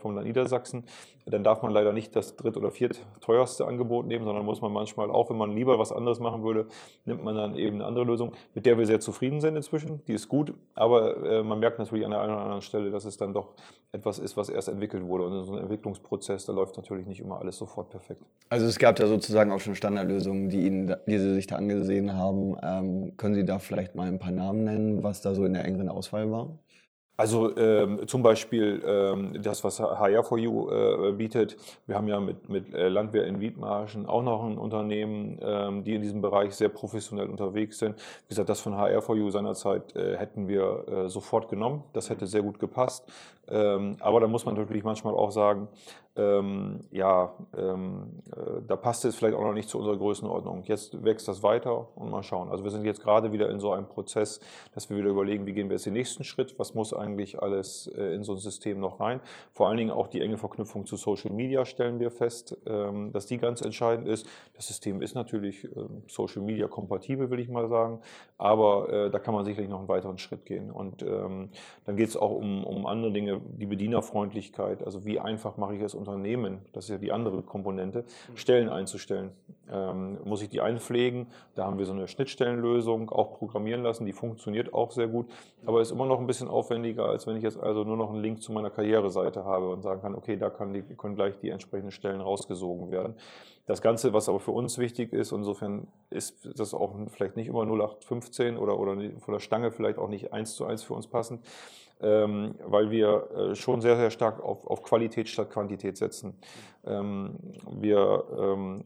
vom 0.00 0.14
Land 0.14 0.26
Niedersachsen, 0.26 0.84
dann 1.26 1.42
darf 1.42 1.62
man 1.62 1.72
leider 1.72 1.92
nicht 1.92 2.14
das 2.14 2.36
dritt- 2.36 2.56
oder 2.56 2.70
viert 2.70 3.00
teuerste 3.20 3.66
Angebot 3.66 4.06
nehmen, 4.06 4.24
sondern 4.24 4.44
muss 4.44 4.60
man 4.60 4.72
manchmal 4.72 5.10
auch, 5.10 5.28
wenn 5.28 5.36
man 5.36 5.52
lieber 5.52 5.78
was 5.78 5.92
anderes 5.92 6.20
machen 6.20 6.44
würde, 6.44 6.66
nimmt 7.04 7.22
man 7.24 7.34
dann 7.34 7.56
eben 7.56 7.76
eine 7.76 7.86
andere 7.86 8.04
Lösung, 8.04 8.32
mit 8.54 8.66
der 8.66 8.78
wir 8.78 8.86
sehr 8.86 9.00
zufrieden 9.00 9.40
sind 9.40 9.56
inzwischen. 9.56 10.02
Die 10.06 10.12
ist 10.12 10.28
gut, 10.28 10.54
aber 10.74 11.24
äh, 11.24 11.42
man 11.42 11.58
merkt 11.58 11.78
natürlich 11.78 12.04
an 12.04 12.10
der 12.10 12.20
einen 12.20 12.32
oder 12.32 12.42
anderen 12.42 12.62
Stelle, 12.62 12.90
dass 12.90 13.04
es 13.04 13.16
dann 13.16 13.32
doch 13.32 13.54
etwas 13.92 14.18
ist, 14.18 14.36
was 14.36 14.48
erst 14.48 14.68
entwickelt 14.68 15.04
wurde. 15.04 15.26
Und 15.26 15.44
so 15.44 15.52
ein 15.52 15.58
Entwicklungsprozess, 15.58 16.46
da 16.46 16.52
läuft 16.52 16.76
natürlich 16.76 17.06
nicht 17.06 17.20
immer 17.20 17.38
alles 17.38 17.56
sofort 17.56 17.90
perfekt. 17.90 18.22
Also 18.48 18.66
es 18.66 18.78
gab 18.78 18.98
ja 18.98 19.06
sozusagen 19.06 19.52
auch 19.52 19.60
schon 19.60 19.74
Standardlösungen, 19.74 20.48
die, 20.48 20.66
Ihnen, 20.66 20.94
die 21.06 21.18
Sie 21.18 21.34
sich 21.34 21.46
da 21.46 21.56
angesehen 21.56 22.14
haben. 22.14 22.56
Ähm, 22.62 23.16
können 23.16 23.34
Sie 23.34 23.44
da 23.44 23.58
vielleicht 23.58 23.94
mal 23.94 24.08
ein 24.08 24.18
paar 24.18 24.32
Namen 24.32 24.64
nennen, 24.64 25.02
was 25.02 25.22
da 25.22 25.34
so 25.34 25.44
in 25.44 25.54
der 25.54 25.64
engeren 25.64 25.88
Auswahl 25.88 26.30
war? 26.30 26.58
Also 27.16 27.56
ähm, 27.56 28.06
zum 28.06 28.22
Beispiel 28.22 28.82
ähm, 28.86 29.42
das, 29.42 29.64
was 29.64 29.80
HR4U 29.80 31.08
äh, 31.08 31.12
bietet. 31.12 31.56
Wir 31.86 31.96
haben 31.96 32.08
ja 32.08 32.20
mit, 32.20 32.48
mit 32.48 32.74
äh, 32.74 32.88
Landwehr 32.88 33.26
in 33.26 33.40
Wiedmarschen 33.40 34.06
auch 34.06 34.22
noch 34.22 34.44
ein 34.44 34.58
Unternehmen, 34.58 35.38
ähm, 35.40 35.82
die 35.84 35.94
in 35.94 36.02
diesem 36.02 36.20
Bereich 36.20 36.54
sehr 36.54 36.68
professionell 36.68 37.30
unterwegs 37.30 37.78
sind. 37.78 37.96
Wie 37.96 38.28
gesagt, 38.28 38.48
das 38.48 38.60
von 38.60 38.74
HR4U 38.74 39.30
seinerzeit 39.30 39.96
äh, 39.96 40.16
hätten 40.18 40.46
wir 40.48 40.84
äh, 40.88 41.08
sofort 41.08 41.48
genommen. 41.48 41.84
Das 41.94 42.10
hätte 42.10 42.26
sehr 42.26 42.42
gut 42.42 42.58
gepasst. 42.58 43.04
Ähm, 43.48 43.96
aber 44.00 44.20
da 44.20 44.26
muss 44.26 44.44
man 44.44 44.54
natürlich 44.54 44.84
manchmal 44.84 45.14
auch 45.14 45.30
sagen, 45.30 45.68
ähm, 46.16 46.80
ja, 46.90 47.34
ähm, 47.56 48.22
äh, 48.34 48.62
da 48.66 48.76
passt 48.76 49.04
es 49.04 49.16
vielleicht 49.16 49.36
auch 49.36 49.42
noch 49.42 49.52
nicht 49.52 49.68
zu 49.68 49.78
unserer 49.78 49.96
Größenordnung. 49.96 50.62
Jetzt 50.64 51.04
wächst 51.04 51.28
das 51.28 51.42
weiter 51.42 51.88
und 51.94 52.10
mal 52.10 52.22
schauen. 52.22 52.48
Also 52.50 52.64
wir 52.64 52.70
sind 52.70 52.84
jetzt 52.84 53.02
gerade 53.02 53.32
wieder 53.32 53.50
in 53.50 53.60
so 53.60 53.72
einem 53.72 53.86
Prozess, 53.86 54.40
dass 54.74 54.88
wir 54.88 54.96
wieder 54.96 55.10
überlegen, 55.10 55.46
wie 55.46 55.52
gehen 55.52 55.68
wir 55.68 55.74
jetzt 55.74 55.86
den 55.86 55.92
nächsten 55.92 56.24
Schritt, 56.24 56.58
was 56.58 56.74
muss 56.74 56.92
eigentlich 56.92 57.42
alles 57.42 57.86
äh, 57.96 58.14
in 58.14 58.24
so 58.24 58.32
ein 58.32 58.38
System 58.38 58.80
noch 58.80 59.00
rein. 59.00 59.20
Vor 59.52 59.68
allen 59.68 59.76
Dingen 59.76 59.90
auch 59.90 60.08
die 60.08 60.20
enge 60.20 60.38
Verknüpfung 60.38 60.86
zu 60.86 60.96
Social 60.96 61.32
Media 61.32 61.64
stellen 61.64 62.00
wir 62.00 62.10
fest, 62.10 62.56
ähm, 62.66 63.12
dass 63.12 63.26
die 63.26 63.38
ganz 63.38 63.60
entscheidend 63.60 64.08
ist. 64.08 64.26
Das 64.54 64.66
System 64.66 65.02
ist 65.02 65.14
natürlich 65.14 65.64
ähm, 65.64 66.02
Social 66.06 66.42
Media 66.42 66.68
kompatibel, 66.68 67.30
will 67.30 67.40
ich 67.40 67.48
mal 67.48 67.68
sagen, 67.68 68.00
aber 68.38 68.88
äh, 68.88 69.10
da 69.10 69.18
kann 69.18 69.34
man 69.34 69.44
sicherlich 69.44 69.70
noch 69.70 69.80
einen 69.80 69.88
weiteren 69.88 70.18
Schritt 70.18 70.46
gehen. 70.46 70.70
Und 70.70 71.02
ähm, 71.02 71.50
dann 71.84 71.96
geht 71.96 72.08
es 72.08 72.16
auch 72.16 72.30
um, 72.30 72.64
um 72.64 72.86
andere 72.86 73.12
Dinge, 73.12 73.40
die 73.58 73.66
Bedienerfreundlichkeit, 73.66 74.82
also 74.82 75.04
wie 75.04 75.20
einfach 75.20 75.56
mache 75.56 75.74
ich 75.74 75.82
es 75.82 75.94
Unternehmen, 76.06 76.58
das 76.72 76.84
ist 76.84 76.90
ja 76.90 76.98
die 76.98 77.12
andere 77.12 77.42
Komponente, 77.42 78.04
Stellen 78.34 78.68
einzustellen. 78.68 79.32
Ähm, 79.70 80.18
muss 80.24 80.42
ich 80.42 80.48
die 80.48 80.60
einpflegen? 80.60 81.26
Da 81.54 81.64
haben 81.64 81.78
wir 81.78 81.86
so 81.86 81.92
eine 81.92 82.06
Schnittstellenlösung 82.06 83.10
auch 83.10 83.38
programmieren 83.38 83.82
lassen, 83.82 84.06
die 84.06 84.12
funktioniert 84.12 84.72
auch 84.72 84.92
sehr 84.92 85.08
gut, 85.08 85.26
aber 85.64 85.80
ist 85.80 85.90
immer 85.90 86.06
noch 86.06 86.20
ein 86.20 86.26
bisschen 86.26 86.48
aufwendiger, 86.48 87.06
als 87.06 87.26
wenn 87.26 87.36
ich 87.36 87.42
jetzt 87.42 87.58
also 87.58 87.84
nur 87.84 87.96
noch 87.96 88.10
einen 88.10 88.22
Link 88.22 88.42
zu 88.42 88.52
meiner 88.52 88.70
Karriereseite 88.70 89.44
habe 89.44 89.70
und 89.70 89.82
sagen 89.82 90.00
kann, 90.00 90.14
okay, 90.14 90.36
da 90.36 90.50
kann 90.50 90.72
die, 90.72 90.82
können 90.82 91.16
gleich 91.16 91.38
die 91.38 91.50
entsprechenden 91.50 91.90
Stellen 91.90 92.20
rausgesogen 92.20 92.90
werden. 92.90 93.14
Das 93.66 93.82
Ganze, 93.82 94.12
was 94.12 94.28
aber 94.28 94.38
für 94.38 94.52
uns 94.52 94.78
wichtig 94.78 95.12
ist, 95.12 95.32
insofern 95.32 95.88
ist 96.08 96.48
das 96.56 96.72
auch 96.72 96.94
vielleicht 97.08 97.34
nicht 97.34 97.48
immer 97.48 97.62
0815 97.62 98.56
oder, 98.56 98.78
oder 98.78 98.96
von 99.18 99.34
der 99.34 99.40
Stange 99.40 99.72
vielleicht 99.72 99.98
auch 99.98 100.08
nicht 100.08 100.32
eins 100.32 100.54
zu 100.54 100.64
eins 100.64 100.84
für 100.84 100.94
uns 100.94 101.08
passend, 101.08 101.44
ähm, 102.00 102.54
weil 102.64 102.90
wir 102.90 103.28
äh, 103.30 103.54
schon 103.54 103.80
sehr, 103.80 103.96
sehr 103.96 104.10
stark 104.10 104.42
auf, 104.42 104.66
auf 104.66 104.82
Qualität 104.82 105.28
statt 105.28 105.50
Quantität 105.50 105.96
setzen. 105.96 106.34
Ähm, 106.84 107.36
wir 107.70 108.24
ähm, 108.38 108.84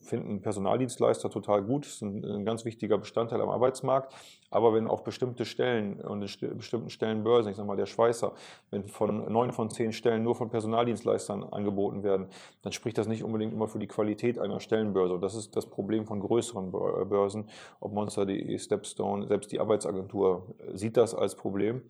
finden 0.00 0.40
Personaldienstleister 0.40 1.30
total 1.30 1.62
gut, 1.62 1.84
das 1.84 1.92
ist 1.92 2.02
ein, 2.02 2.24
ein, 2.24 2.44
ganz 2.44 2.64
wichtiger 2.64 2.98
Bestandteil 2.98 3.40
am 3.40 3.50
Arbeitsmarkt. 3.50 4.14
Aber 4.50 4.74
wenn 4.74 4.88
auf 4.88 5.04
bestimmte 5.04 5.44
Stellen 5.44 6.00
und 6.00 6.22
in 6.22 6.56
bestimmten 6.56 6.90
Stellenbörsen, 6.90 7.50
ich 7.50 7.56
sage 7.56 7.68
mal 7.68 7.76
der 7.76 7.86
Schweißer, 7.86 8.32
wenn 8.70 8.88
von 8.88 9.30
neun 9.32 9.52
von 9.52 9.70
zehn 9.70 9.92
Stellen 9.92 10.22
nur 10.22 10.34
von 10.34 10.50
Personaldienstleistern 10.50 11.44
angeboten 11.44 12.02
werden, 12.02 12.26
dann 12.62 12.72
spricht 12.72 12.98
das 12.98 13.06
nicht 13.06 13.22
unbedingt 13.22 13.52
immer 13.52 13.68
für 13.68 13.78
die 13.78 13.86
Qualität 13.86 14.38
einer 14.38 14.60
Stellenbörse. 14.60 15.14
Und 15.14 15.20
das 15.20 15.34
ist 15.34 15.54
das 15.54 15.66
Problem 15.66 16.06
von 16.06 16.20
größeren 16.20 16.72
Börsen, 16.72 17.48
ob 17.80 17.92
Monster.de, 17.92 18.58
Stepstone, 18.58 19.28
selbst 19.28 19.52
die 19.52 19.60
Arbeitsagentur 19.60 20.54
sieht 20.74 20.96
das 20.96 21.14
als 21.14 21.34
Problem 21.34 21.82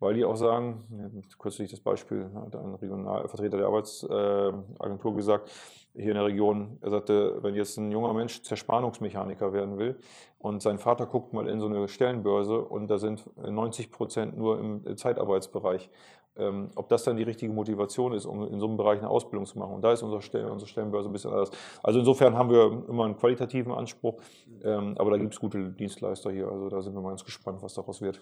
weil 0.00 0.14
die 0.14 0.24
auch 0.24 0.36
sagen, 0.36 1.22
kürzlich 1.38 1.70
das 1.70 1.80
Beispiel, 1.80 2.30
hat 2.34 2.56
ein 2.56 2.74
Regionalvertreter 2.74 3.58
der 3.58 3.66
Arbeitsagentur 3.66 5.14
gesagt, 5.14 5.50
hier 5.94 6.08
in 6.08 6.14
der 6.14 6.24
Region, 6.24 6.78
er 6.80 6.90
sagte, 6.90 7.42
wenn 7.42 7.54
jetzt 7.54 7.76
ein 7.76 7.90
junger 7.92 8.14
Mensch 8.14 8.42
Zerspannungsmechaniker 8.42 9.52
werden 9.52 9.78
will 9.78 9.98
und 10.38 10.62
sein 10.62 10.78
Vater 10.78 11.06
guckt 11.06 11.32
mal 11.32 11.48
in 11.48 11.60
so 11.60 11.66
eine 11.66 11.88
Stellenbörse 11.88 12.60
und 12.60 12.88
da 12.88 12.98
sind 12.98 13.28
90 13.36 13.90
Prozent 13.90 14.38
nur 14.38 14.58
im 14.58 14.96
Zeitarbeitsbereich, 14.96 15.90
ähm, 16.36 16.70
ob 16.76 16.88
das 16.88 17.04
dann 17.04 17.16
die 17.16 17.24
richtige 17.24 17.52
Motivation 17.52 18.12
ist, 18.12 18.24
um 18.24 18.46
in 18.46 18.60
so 18.60 18.68
einem 18.68 18.76
Bereich 18.76 19.00
eine 19.00 19.10
Ausbildung 19.10 19.46
zu 19.46 19.58
machen. 19.58 19.74
Und 19.74 19.82
da 19.82 19.92
ist 19.92 20.02
unsere, 20.02 20.22
Stellen, 20.22 20.48
unsere 20.48 20.68
Stellenbörse 20.68 21.08
ein 21.08 21.12
bisschen 21.12 21.32
anders. 21.32 21.50
Also 21.82 21.98
insofern 21.98 22.36
haben 22.36 22.50
wir 22.50 22.84
immer 22.88 23.04
einen 23.04 23.16
qualitativen 23.16 23.72
Anspruch, 23.72 24.22
ähm, 24.62 24.94
aber 24.96 25.10
da 25.10 25.18
gibt 25.18 25.34
es 25.34 25.40
gute 25.40 25.70
Dienstleister 25.70 26.30
hier. 26.30 26.48
Also 26.48 26.68
da 26.68 26.80
sind 26.82 26.94
wir 26.94 27.02
mal 27.02 27.10
ganz 27.10 27.24
gespannt, 27.24 27.62
was 27.62 27.74
daraus 27.74 28.00
wird. 28.00 28.20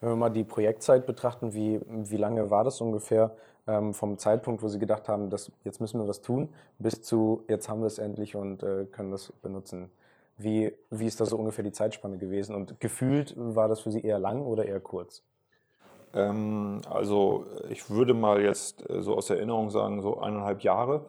Wenn 0.00 0.10
wir 0.10 0.16
mal 0.16 0.30
die 0.30 0.44
Projektzeit 0.44 1.06
betrachten, 1.06 1.54
wie, 1.54 1.80
wie 1.86 2.16
lange 2.16 2.50
war 2.50 2.64
das 2.64 2.80
ungefähr 2.80 3.34
ähm, 3.66 3.94
vom 3.94 4.18
Zeitpunkt, 4.18 4.62
wo 4.62 4.68
Sie 4.68 4.78
gedacht 4.78 5.08
haben, 5.08 5.30
dass 5.30 5.50
jetzt 5.64 5.80
müssen 5.80 6.00
wir 6.00 6.08
was 6.08 6.20
tun, 6.20 6.50
bis 6.78 7.02
zu 7.02 7.42
jetzt 7.48 7.68
haben 7.68 7.80
wir 7.80 7.86
es 7.86 7.98
endlich 7.98 8.36
und 8.36 8.62
äh, 8.62 8.84
können 8.90 9.10
das 9.10 9.32
benutzen? 9.42 9.90
Wie, 10.38 10.72
wie 10.90 11.06
ist 11.06 11.20
da 11.20 11.24
so 11.24 11.36
ungefähr 11.36 11.64
die 11.64 11.72
Zeitspanne 11.72 12.18
gewesen? 12.18 12.54
Und 12.54 12.78
gefühlt 12.78 13.34
war 13.36 13.68
das 13.68 13.80
für 13.80 13.90
Sie 13.90 14.02
eher 14.02 14.18
lang 14.18 14.42
oder 14.42 14.66
eher 14.66 14.80
kurz? 14.80 15.22
Ähm, 16.14 16.82
also 16.90 17.46
ich 17.70 17.88
würde 17.90 18.14
mal 18.14 18.42
jetzt 18.42 18.88
äh, 18.88 19.02
so 19.02 19.16
aus 19.16 19.30
Erinnerung 19.30 19.70
sagen, 19.70 20.02
so 20.02 20.18
eineinhalb 20.18 20.62
Jahre. 20.62 21.06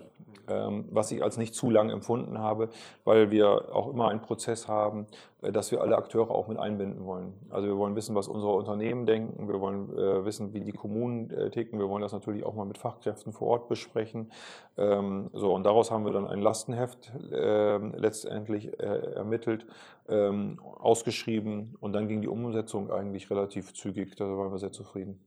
Ähm, 0.47 0.85
was 0.91 1.11
ich 1.11 1.23
als 1.23 1.37
nicht 1.37 1.53
zu 1.53 1.69
lang 1.69 1.89
empfunden 1.89 2.39
habe, 2.39 2.69
weil 3.03 3.31
wir 3.31 3.75
auch 3.75 3.89
immer 3.89 4.09
einen 4.09 4.21
Prozess 4.21 4.67
haben, 4.67 5.07
äh, 5.41 5.51
dass 5.51 5.71
wir 5.71 5.81
alle 5.81 5.97
Akteure 5.97 6.31
auch 6.31 6.47
mit 6.47 6.57
einbinden 6.57 7.05
wollen. 7.05 7.33
Also 7.49 7.67
wir 7.67 7.77
wollen 7.77 7.95
wissen, 7.95 8.15
was 8.15 8.27
unsere 8.27 8.53
Unternehmen 8.53 9.05
denken, 9.05 9.47
wir 9.47 9.59
wollen 9.59 9.95
äh, 9.97 10.25
wissen, 10.25 10.53
wie 10.53 10.61
die 10.61 10.71
Kommunen 10.71 11.29
äh, 11.31 11.49
ticken, 11.49 11.79
wir 11.79 11.89
wollen 11.89 12.01
das 12.01 12.13
natürlich 12.13 12.45
auch 12.45 12.53
mal 12.53 12.65
mit 12.65 12.77
Fachkräften 12.77 13.33
vor 13.33 13.47
Ort 13.47 13.67
besprechen. 13.67 14.31
Ähm, 14.77 15.29
so, 15.33 15.53
und 15.53 15.63
daraus 15.63 15.91
haben 15.91 16.05
wir 16.05 16.13
dann 16.13 16.27
ein 16.27 16.41
Lastenheft 16.41 17.11
äh, 17.31 17.77
letztendlich 17.77 18.79
ermittelt, 18.79 19.65
ähm, 20.07 20.59
ausgeschrieben 20.79 21.75
und 21.79 21.93
dann 21.93 22.07
ging 22.07 22.21
die 22.21 22.27
Umsetzung 22.27 22.91
eigentlich 22.91 23.29
relativ 23.29 23.73
zügig, 23.73 24.15
da 24.15 24.25
waren 24.25 24.51
wir 24.51 24.59
sehr 24.59 24.71
zufrieden. 24.71 25.19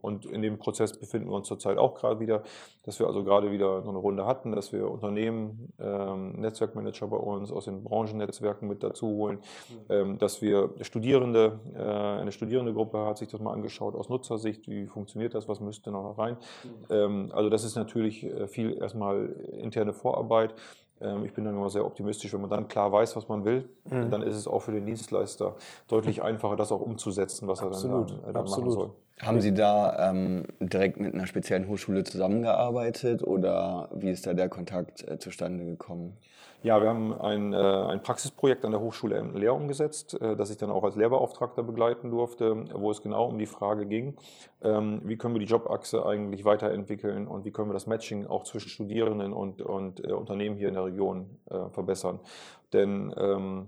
Und 0.00 0.26
in 0.26 0.42
dem 0.42 0.58
Prozess 0.58 0.96
befinden 0.96 1.28
wir 1.28 1.36
uns 1.36 1.48
zurzeit 1.48 1.78
auch 1.78 1.94
gerade 1.94 2.20
wieder, 2.20 2.42
dass 2.84 2.98
wir 2.98 3.06
also 3.06 3.24
gerade 3.24 3.50
wieder 3.50 3.82
so 3.82 3.90
eine 3.90 3.98
Runde 3.98 4.26
hatten, 4.26 4.52
dass 4.52 4.72
wir 4.72 4.90
Unternehmen, 4.90 5.72
ähm, 5.78 6.40
Netzwerkmanager 6.40 7.08
bei 7.08 7.16
uns 7.16 7.52
aus 7.52 7.66
den 7.66 7.84
Branchennetzwerken 7.84 8.68
mit 8.68 8.82
dazu 8.82 9.06
holen, 9.08 9.38
mhm. 9.38 9.74
ähm, 9.88 10.18
dass 10.18 10.42
wir 10.42 10.70
Studierende, 10.80 11.60
äh, 11.74 11.80
eine 11.80 12.32
Studierendegruppe 12.32 13.04
hat 13.06 13.18
sich 13.18 13.28
das 13.28 13.40
mal 13.40 13.52
angeschaut 13.52 13.94
aus 13.94 14.08
Nutzersicht, 14.08 14.68
wie 14.68 14.86
funktioniert 14.86 15.34
das, 15.34 15.48
was 15.48 15.60
müsste 15.60 15.90
noch 15.90 16.18
rein. 16.18 16.36
Mhm. 16.64 16.70
Ähm, 16.90 17.32
also 17.32 17.50
das 17.50 17.64
ist 17.64 17.76
natürlich 17.76 18.24
äh, 18.24 18.46
viel 18.46 18.74
erstmal 18.74 19.28
interne 19.52 19.92
Vorarbeit. 19.92 20.54
Ähm, 21.00 21.24
ich 21.24 21.32
bin 21.32 21.44
dann 21.44 21.54
immer 21.54 21.70
sehr 21.70 21.84
optimistisch, 21.84 22.32
wenn 22.32 22.40
man 22.40 22.50
dann 22.50 22.68
klar 22.68 22.92
weiß, 22.92 23.16
was 23.16 23.28
man 23.28 23.44
will, 23.44 23.68
mhm. 23.90 24.10
dann 24.10 24.22
ist 24.22 24.36
es 24.36 24.46
auch 24.46 24.60
für 24.60 24.72
den 24.72 24.86
Dienstleister 24.86 25.56
deutlich 25.88 26.22
einfacher, 26.22 26.56
das 26.56 26.72
auch 26.72 26.80
umzusetzen, 26.80 27.48
was 27.48 27.62
Absolut. 27.62 28.10
er 28.10 28.16
dann, 28.16 28.30
äh, 28.30 28.32
dann 28.32 28.44
machen 28.44 28.70
soll. 28.70 28.90
Haben 29.20 29.40
Sie 29.42 29.52
da 29.52 30.10
ähm, 30.10 30.44
direkt 30.60 30.98
mit 30.98 31.12
einer 31.12 31.26
speziellen 31.26 31.68
Hochschule 31.68 32.04
zusammengearbeitet 32.04 33.22
oder 33.22 33.90
wie 33.92 34.10
ist 34.10 34.26
da 34.26 34.32
der 34.32 34.48
Kontakt 34.48 35.06
äh, 35.06 35.18
zustande 35.18 35.64
gekommen? 35.64 36.16
Ja, 36.62 36.82
wir 36.82 36.90
haben 36.90 37.18
ein, 37.18 37.54
äh, 37.54 37.56
ein 37.56 38.02
Praxisprojekt 38.02 38.66
an 38.66 38.72
der 38.72 38.82
Hochschule 38.82 39.16
in 39.16 39.34
Leer 39.34 39.54
umgesetzt, 39.54 40.20
äh, 40.20 40.36
das 40.36 40.50
ich 40.50 40.58
dann 40.58 40.70
auch 40.70 40.84
als 40.84 40.94
Lehrbeauftragter 40.94 41.62
begleiten 41.62 42.10
durfte, 42.10 42.64
wo 42.74 42.90
es 42.90 43.00
genau 43.00 43.28
um 43.28 43.38
die 43.38 43.46
Frage 43.46 43.86
ging, 43.86 44.14
ähm, 44.60 45.00
wie 45.04 45.16
können 45.16 45.34
wir 45.34 45.38
die 45.40 45.46
Jobachse 45.46 46.04
eigentlich 46.04 46.44
weiterentwickeln 46.44 47.26
und 47.26 47.46
wie 47.46 47.50
können 47.50 47.70
wir 47.70 47.74
das 47.74 47.86
Matching 47.86 48.26
auch 48.26 48.44
zwischen 48.44 48.68
Studierenden 48.68 49.32
und, 49.32 49.62
und 49.62 50.04
äh, 50.04 50.12
Unternehmen 50.12 50.56
hier 50.56 50.68
in 50.68 50.74
der 50.74 50.84
Region 50.84 51.30
äh, 51.48 51.70
verbessern. 51.70 52.20
Denn 52.72 53.14
ähm, 53.16 53.66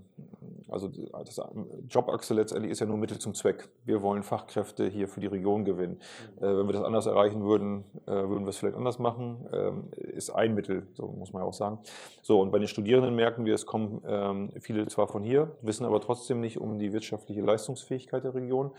also 0.72 0.88
das 0.88 1.40
Jobachse 1.88 2.34
letztendlich 2.34 2.72
ist 2.72 2.80
ja 2.80 2.86
nur 2.86 2.96
Mittel 2.96 3.18
zum 3.18 3.34
Zweck. 3.34 3.68
Wir 3.84 4.02
wollen 4.02 4.22
Fachkräfte 4.22 4.86
hier 4.88 5.08
für 5.08 5.20
die 5.20 5.26
Region 5.26 5.64
gewinnen. 5.64 5.98
Äh, 6.38 6.42
wenn 6.42 6.66
wir 6.66 6.72
das 6.72 6.82
anders 6.82 7.06
erreichen 7.06 7.44
würden, 7.44 7.84
äh, 8.06 8.10
würden 8.10 8.44
wir 8.44 8.48
es 8.48 8.56
vielleicht 8.56 8.76
anders 8.76 8.98
machen. 8.98 9.46
Ähm, 9.52 9.88
ist 9.96 10.30
ein 10.30 10.54
Mittel, 10.54 10.86
so 10.94 11.08
muss 11.08 11.32
man 11.32 11.42
ja 11.42 11.48
auch 11.48 11.52
sagen. 11.52 11.78
So, 12.22 12.40
und 12.40 12.50
bei 12.50 12.58
den 12.58 12.68
Studierenden 12.68 13.14
merken 13.14 13.44
wir, 13.44 13.54
es 13.54 13.66
kommen 13.66 14.02
ähm, 14.06 14.50
viele 14.60 14.86
zwar 14.86 15.08
von 15.08 15.22
hier, 15.22 15.56
wissen 15.60 15.84
aber 15.84 16.00
trotzdem 16.00 16.40
nicht 16.40 16.58
um 16.58 16.78
die 16.78 16.92
wirtschaftliche 16.92 17.42
Leistungsfähigkeit 17.42 18.24
der 18.24 18.34
Region. 18.34 18.70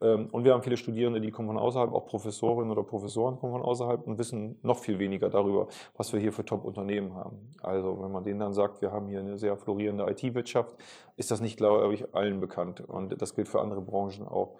Ähm, 0.00 0.28
und 0.32 0.44
wir 0.44 0.54
haben 0.54 0.62
viele 0.62 0.76
Studierende, 0.76 1.20
die 1.20 1.30
kommen 1.30 1.48
von 1.48 1.58
außerhalb, 1.58 1.92
auch 1.92 2.06
Professorinnen 2.06 2.70
oder 2.70 2.82
Professoren 2.82 3.38
kommen 3.38 3.52
von 3.52 3.62
außerhalb 3.62 4.06
und 4.06 4.18
wissen 4.18 4.58
noch 4.62 4.78
viel 4.78 4.98
weniger 4.98 5.28
darüber, 5.28 5.68
was 5.96 6.12
wir 6.12 6.20
hier 6.20 6.32
für 6.32 6.44
Top-Unternehmen 6.44 7.14
haben. 7.14 7.50
Also 7.62 8.00
wenn 8.02 8.12
man 8.12 8.24
denen 8.24 8.40
dann 8.40 8.52
sagt, 8.52 8.80
wir 8.80 8.90
haben 8.90 9.08
hier 9.08 9.20
eine 9.20 9.38
sehr 9.38 9.56
florierende 9.72 10.06
IT-Wirtschaft, 10.10 10.76
ist 11.16 11.30
das 11.30 11.40
nicht, 11.40 11.56
glaube 11.56 11.94
ich, 11.94 12.14
allen 12.14 12.40
bekannt. 12.40 12.80
Und 12.80 13.20
das 13.20 13.34
gilt 13.34 13.48
für 13.48 13.60
andere 13.60 13.80
Branchen 13.80 14.26
auch. 14.26 14.58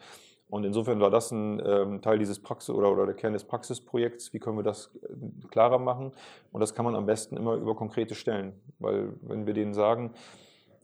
Und 0.49 0.65
insofern 0.65 1.01
war 1.01 1.11
das 1.11 1.31
ein 1.31 1.63
ähm, 1.65 2.03
Teil 2.03 2.19
dieses 2.19 2.39
Praxis 2.39 2.75
oder, 2.75 2.93
oder 2.93 3.07
der 3.07 3.15
Kern 3.15 3.33
des 3.33 3.45
Praxisprojekts. 3.45 4.35
Wie 4.35 4.39
können 4.39 4.59
wir 4.59 4.63
das 4.63 4.95
äh, 5.03 5.47
klarer 5.49 5.79
machen? 5.79 6.13
Und 6.51 6.61
das 6.61 6.75
kann 6.75 6.85
man 6.85 6.95
am 6.95 7.07
besten 7.07 7.37
immer 7.37 7.55
über 7.55 7.75
konkrete 7.75 8.15
Stellen. 8.15 8.53
Weil 8.79 9.15
wenn 9.23 9.47
wir 9.47 9.55
denen 9.55 9.73
sagen, 9.73 10.13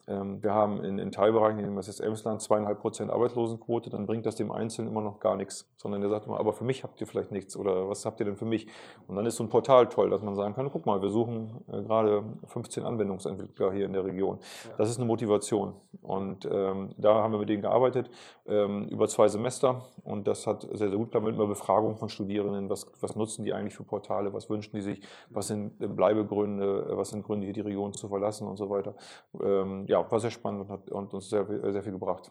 wir 0.09 0.55
haben 0.55 0.83
in, 0.83 0.99
in 0.99 1.12
Teilbereichen, 1.12 1.61
nehmen 1.61 1.77
wir 1.77 1.83
jetzt 1.83 2.00
Emsland, 2.00 2.41
zweieinhalb 2.41 2.81
Prozent 2.81 3.11
Arbeitslosenquote, 3.11 3.91
dann 3.91 4.07
bringt 4.07 4.25
das 4.25 4.37
dem 4.37 4.50
Einzelnen 4.50 4.91
immer 4.91 5.03
noch 5.03 5.21
gar 5.21 5.37
nichts, 5.37 5.69
sondern 5.77 6.00
der 6.00 6.09
sagt 6.09 6.27
immer, 6.27 6.41
aber 6.41 6.53
für 6.53 6.65
mich 6.65 6.83
habt 6.83 7.00
ihr 7.00 7.07
vielleicht 7.07 7.31
nichts 7.31 7.57
oder 7.57 7.88
was 7.88 8.07
habt 8.07 8.19
ihr 8.21 8.27
denn 8.27 8.37
für 8.37 8.47
mich? 8.47 8.67
Und 9.07 9.17
dann 9.17 9.27
ist 9.27 9.37
so 9.37 9.45
ein 9.45 9.50
Portal 9.50 9.88
toll, 9.88 10.11
dass 10.11 10.23
man 10.23 10.35
sagen 10.35 10.55
kann, 10.55 10.71
guck 10.71 10.87
mal, 10.87 11.03
wir 11.03 11.11
suchen 11.11 11.62
äh, 11.71 11.83
gerade 11.83 12.25
15 12.47 12.85
Anwendungsentwickler 12.85 13.73
hier 13.73 13.87
in 13.87 13.93
der 13.93 14.05
Region. 14.05 14.38
Das 14.79 14.88
ist 14.88 14.97
eine 14.97 15.07
Motivation. 15.07 15.75
Und 16.00 16.49
ähm, 16.50 16.95
da 16.97 17.23
haben 17.23 17.33
wir 17.33 17.38
mit 17.38 17.49
denen 17.49 17.62
gearbeitet 17.62 18.11
ähm, 18.47 18.88
über 18.88 19.09
zwei 19.09 19.29
Semester. 19.29 19.83
Und 20.05 20.27
das 20.27 20.47
hat 20.47 20.62
sehr, 20.62 20.88
sehr 20.88 20.99
gut 20.99 21.15
damit 21.15 21.35
immer 21.35 21.47
Befragung 21.47 21.97
von 21.97 22.09
Studierenden, 22.09 22.71
was, 22.71 22.91
was 23.00 23.15
nutzen 23.17 23.45
die 23.45 23.53
eigentlich 23.53 23.75
für 23.75 23.85
Portale, 23.85 24.33
was 24.33 24.49
wünschen 24.49 24.75
die 24.75 24.83
sich, 24.83 25.03
was 25.29 25.49
sind 25.49 25.81
äh, 25.81 25.87
Bleibegründe, 25.87 26.97
was 26.97 27.11
sind 27.11 27.25
Gründe, 27.25 27.45
hier 27.45 27.55
die 27.55 27.61
Region 27.61 27.93
zu 27.93 28.09
verlassen 28.09 28.47
und 28.47 28.57
so 28.57 28.71
weiter. 28.71 28.95
Ähm, 29.43 29.85
ja, 29.87 29.98
war 30.11 30.21
sehr 30.21 30.31
spannend 30.31 30.62
und 30.62 30.71
hat 30.71 30.90
und 30.90 31.14
uns 31.14 31.31
sehr, 31.31 31.47
sehr 31.47 31.83
viel 31.83 31.93
gebracht. 31.93 32.31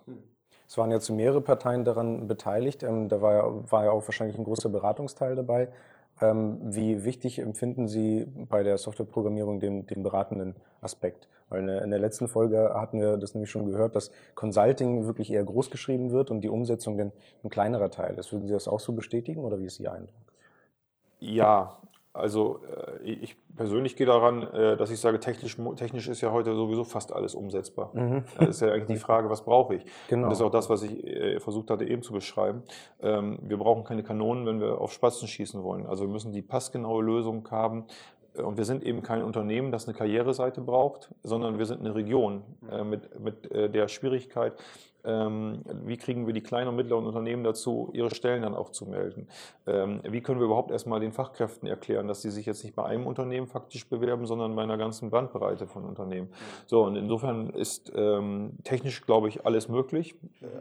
Es 0.68 0.78
waren 0.78 0.92
jetzt 0.92 1.10
mehrere 1.10 1.42
Parteien 1.42 1.86
daran 1.86 2.28
beteiligt. 2.28 2.84
Ähm, 2.84 3.10
da 3.10 3.22
war 3.22 3.34
ja, 3.34 3.72
war 3.72 3.86
ja 3.86 3.92
auch 3.92 4.06
wahrscheinlich 4.08 4.38
ein 4.38 4.44
großer 4.44 4.70
Beratungsteil 4.70 5.36
dabei. 5.36 5.70
Ähm, 6.20 6.60
wie 6.62 7.04
wichtig 7.04 7.40
empfinden 7.40 7.88
Sie 7.88 8.26
bei 8.50 8.64
der 8.64 8.78
Softwareprogrammierung 8.78 9.60
den, 9.60 9.86
den 9.86 10.04
beratenden 10.04 10.56
Aspekt? 10.82 11.30
Weil 11.50 11.70
in 11.70 11.92
der 11.92 12.00
letzten 12.00 12.28
Folge 12.28 12.74
hatten 12.74 13.00
wir 13.00 13.16
das 13.16 13.34
nämlich 13.34 13.50
schon 13.50 13.66
gehört, 13.72 13.96
dass 13.96 14.12
Consulting 14.36 15.06
wirklich 15.06 15.32
eher 15.32 15.46
groß 15.46 15.70
geschrieben 15.72 16.12
wird 16.12 16.30
und 16.30 16.42
die 16.42 16.50
Umsetzung 16.50 16.98
dann 16.98 17.14
ein 17.44 17.50
kleinerer 17.50 17.90
Teil 17.90 18.18
ist. 18.18 18.34
Würden 18.34 18.48
Sie 18.48 18.54
das 18.54 18.68
auch 18.68 18.82
so 18.82 18.92
bestätigen 18.92 19.46
oder 19.46 19.58
wie 19.60 19.66
ist 19.66 19.80
Ihr 19.80 19.94
Eindruck? 19.94 20.34
Ja, 21.20 21.78
also 22.18 22.60
äh, 23.04 23.10
ich 23.10 23.38
persönlich 23.56 23.96
gehe 23.96 24.06
daran, 24.06 24.44
äh, 24.44 24.78
dass 24.78 24.92
ich 24.92 25.00
sage, 25.00 25.20
technisch, 25.20 25.58
technisch 25.76 26.08
ist 26.08 26.22
ja 26.22 26.32
heute 26.32 26.56
sowieso 26.56 26.84
fast 26.84 27.14
alles 27.14 27.36
umsetzbar. 27.36 27.92
Mhm. 27.94 28.24
Das 28.38 28.50
ist 28.50 28.62
ja 28.62 28.72
eigentlich 28.72 28.98
die 28.98 29.04
Frage, 29.04 29.30
was 29.30 29.44
brauche 29.44 29.76
ich? 29.76 29.86
Genau. 30.08 30.24
Und 30.24 30.30
das 30.32 30.40
ist 30.40 30.46
auch 30.46 30.52
das, 30.52 30.70
was 30.70 30.84
ich 30.84 31.06
äh, 31.06 31.40
versucht 31.40 31.70
hatte 31.70 31.86
eben 31.86 32.02
zu 32.02 32.14
beschreiben. 32.14 32.64
Ähm, 33.02 33.40
wir 33.42 33.58
brauchen 33.58 33.84
keine 33.84 34.04
Kanonen, 34.04 34.46
wenn 34.46 34.60
wir 34.60 34.82
auf 34.82 34.92
Spatzen 34.92 35.28
schießen 35.28 35.64
wollen. 35.64 35.86
Also 35.86 36.06
wir 36.06 36.12
müssen 36.12 36.32
die 36.32 36.42
passgenaue 36.42 37.04
Lösung 37.04 37.48
haben. 37.52 37.86
Und 38.36 38.58
wir 38.58 38.66
sind 38.66 38.84
eben 38.84 39.02
kein 39.02 39.24
Unternehmen, 39.24 39.72
das 39.72 39.88
eine 39.88 39.98
Karriereseite 39.98 40.62
braucht, 40.62 41.10
sondern 41.24 41.58
wir 41.58 41.66
sind 41.66 41.80
eine 41.80 41.96
Region 41.96 42.44
mit, 42.86 43.20
mit 43.20 43.52
der 43.52 43.88
Schwierigkeit, 43.88 44.54
ähm, 45.08 45.62
wie 45.86 45.98
kriegen 45.98 46.28
wir 46.28 46.34
die 46.34 46.42
kleinen 46.42 46.68
und 46.68 46.76
mittleren 46.76 47.06
Unternehmen 47.06 47.44
dazu, 47.44 47.90
ihre 47.94 48.14
Stellen 48.14 48.42
dann 48.42 48.54
auch 48.54 48.70
zu 48.72 48.86
melden? 48.86 49.28
Ähm, 49.66 50.02
wie 50.04 50.22
können 50.22 50.40
wir 50.40 50.46
überhaupt 50.46 50.70
erstmal 50.70 51.00
den 51.00 51.14
Fachkräften 51.14 51.68
erklären, 51.68 52.08
dass 52.08 52.22
sie 52.22 52.30
sich 52.30 52.46
jetzt 52.46 52.64
nicht 52.64 52.76
bei 52.76 52.84
einem 52.84 53.08
Unternehmen 53.08 53.48
faktisch 53.48 53.88
bewerben, 53.88 54.26
sondern 54.26 54.56
bei 54.56 54.64
einer 54.64 54.78
ganzen 54.78 55.10
Bandbreite 55.10 55.66
von 55.66 55.86
Unternehmen? 55.86 56.30
So, 56.66 56.84
und 56.84 56.98
insofern 56.98 57.50
ist 57.50 57.92
ähm, 57.96 58.52
technisch, 58.64 59.06
glaube 59.06 59.30
ich, 59.30 59.46
alles 59.46 59.70
möglich, 59.70 60.16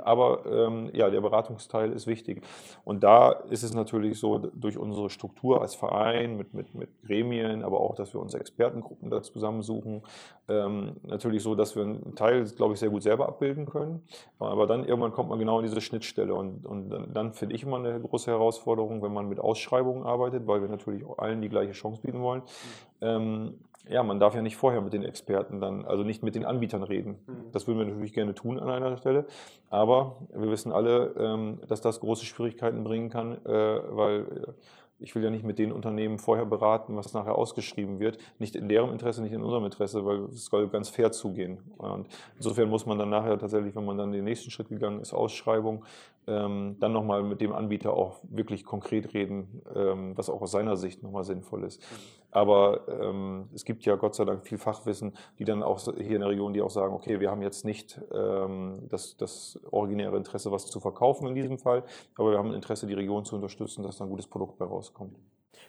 aber 0.04 0.46
ähm, 0.46 0.90
ja, 0.92 1.10
der 1.10 1.20
Beratungsteil 1.20 1.92
ist 1.92 2.06
wichtig. 2.06 2.42
Und 2.84 3.02
da 3.02 3.32
ist 3.32 3.64
es 3.64 3.74
natürlich 3.74 4.18
so, 4.20 4.38
durch 4.38 4.78
unsere 4.78 5.10
Struktur 5.10 5.60
als 5.60 5.74
Verein 5.74 6.36
mit, 6.36 6.54
mit, 6.54 6.74
mit 6.74 6.88
Gremien, 7.02 7.64
aber 7.64 7.80
auch, 7.80 7.96
dass 7.96 8.14
wir 8.14 8.20
uns 8.20 8.34
Expertengruppen 8.34 9.10
da 9.10 9.22
zusammensuchen, 9.22 10.02
ähm, 10.48 10.96
natürlich 11.02 11.42
so, 11.42 11.54
dass 11.54 11.74
wir 11.74 11.82
einen 11.82 12.14
Teil, 12.14 12.44
glaube 12.44 12.74
ich, 12.74 12.80
sehr 12.80 12.90
gut 12.90 13.02
selber 13.02 13.28
abbilden 13.28 13.66
können. 13.66 14.02
Aber 14.38 14.66
dann 14.66 14.84
irgendwann 14.84 15.12
kommt 15.12 15.30
man 15.30 15.38
genau 15.38 15.60
in 15.60 15.66
diese 15.66 15.80
Schnittstelle 15.80 16.34
und, 16.34 16.66
und 16.66 16.90
dann, 16.90 17.14
dann 17.14 17.32
finde 17.32 17.54
ich 17.54 17.62
immer 17.62 17.78
eine 17.78 17.98
große 17.98 18.30
Herausforderung, 18.30 19.02
wenn 19.02 19.12
man 19.12 19.28
mit 19.28 19.40
Ausschreibungen 19.40 20.04
arbeitet, 20.04 20.46
weil 20.46 20.60
wir 20.60 20.68
natürlich 20.68 21.04
auch 21.06 21.18
allen 21.18 21.40
die 21.40 21.48
gleiche 21.48 21.72
Chance 21.72 22.02
bieten 22.02 22.20
wollen. 22.20 22.42
Mhm. 22.42 23.06
Ähm, 23.06 23.54
ja, 23.88 24.02
man 24.02 24.18
darf 24.18 24.34
ja 24.34 24.42
nicht 24.42 24.56
vorher 24.56 24.80
mit 24.80 24.92
den 24.92 25.04
Experten 25.04 25.60
dann, 25.60 25.84
also 25.84 26.02
nicht 26.02 26.22
mit 26.22 26.34
den 26.34 26.44
Anbietern 26.44 26.82
reden. 26.82 27.18
Mhm. 27.26 27.52
Das 27.52 27.66
würden 27.66 27.78
wir 27.78 27.86
natürlich 27.86 28.12
gerne 28.12 28.34
tun 28.34 28.58
an 28.58 28.68
einer 28.68 28.96
Stelle. 28.96 29.26
Aber 29.70 30.16
wir 30.34 30.50
wissen 30.50 30.72
alle, 30.72 31.14
ähm, 31.18 31.60
dass 31.68 31.80
das 31.80 32.00
große 32.00 32.26
Schwierigkeiten 32.26 32.84
bringen 32.84 33.10
kann, 33.10 33.44
äh, 33.44 33.48
weil 33.48 34.20
äh, 34.20 34.52
ich 34.98 35.14
will 35.14 35.22
ja 35.22 35.30
nicht 35.30 35.44
mit 35.44 35.58
den 35.58 35.72
Unternehmen 35.72 36.18
vorher 36.18 36.46
beraten, 36.46 36.96
was 36.96 37.12
nachher 37.12 37.36
ausgeschrieben 37.36 38.00
wird. 38.00 38.18
Nicht 38.38 38.56
in 38.56 38.68
deren 38.68 38.92
Interesse, 38.92 39.22
nicht 39.22 39.32
in 39.32 39.42
unserem 39.42 39.64
Interesse, 39.64 40.06
weil 40.06 40.24
es 40.24 40.46
soll 40.46 40.68
ganz 40.68 40.88
fair 40.88 41.12
zugehen. 41.12 41.58
Und 41.76 42.08
insofern 42.36 42.70
muss 42.70 42.86
man 42.86 42.98
dann 42.98 43.10
nachher 43.10 43.38
tatsächlich, 43.38 43.76
wenn 43.76 43.84
man 43.84 43.98
dann 43.98 44.12
den 44.12 44.24
nächsten 44.24 44.50
Schritt 44.50 44.68
gegangen 44.68 45.00
ist, 45.00 45.12
Ausschreibung, 45.12 45.84
ähm, 46.26 46.76
dann 46.80 46.92
nochmal 46.92 47.22
mit 47.22 47.40
dem 47.40 47.52
Anbieter 47.52 47.92
auch 47.92 48.20
wirklich 48.24 48.64
konkret 48.64 49.14
reden, 49.14 49.62
ähm, 49.74 50.16
was 50.16 50.28
auch 50.28 50.42
aus 50.42 50.50
seiner 50.50 50.76
Sicht 50.76 51.02
nochmal 51.02 51.24
sinnvoll 51.24 51.64
ist. 51.64 51.82
Aber 52.30 52.88
ähm, 52.88 53.48
es 53.54 53.64
gibt 53.64 53.84
ja 53.84 53.96
Gott 53.96 54.14
sei 54.14 54.24
Dank 54.24 54.44
viel 54.46 54.58
Fachwissen, 54.58 55.16
die 55.38 55.44
dann 55.44 55.62
auch 55.62 55.80
hier 55.80 56.16
in 56.16 56.20
der 56.20 56.28
Region, 56.28 56.52
die 56.52 56.62
auch 56.62 56.70
sagen, 56.70 56.94
okay, 56.94 57.20
wir 57.20 57.30
haben 57.30 57.42
jetzt 57.42 57.64
nicht 57.64 58.00
ähm, 58.12 58.86
das, 58.88 59.16
das 59.16 59.60
originäre 59.70 60.16
Interesse, 60.16 60.50
was 60.50 60.66
zu 60.66 60.80
verkaufen 60.80 61.28
in 61.28 61.34
diesem 61.34 61.58
Fall, 61.58 61.84
aber 62.16 62.32
wir 62.32 62.38
haben 62.38 62.50
ein 62.50 62.54
Interesse, 62.54 62.86
die 62.86 62.94
Region 62.94 63.24
zu 63.24 63.36
unterstützen, 63.36 63.82
dass 63.82 63.98
da 63.98 64.04
ein 64.04 64.10
gutes 64.10 64.26
Produkt 64.26 64.58
bei 64.58 64.64
rauskommt. 64.64 65.16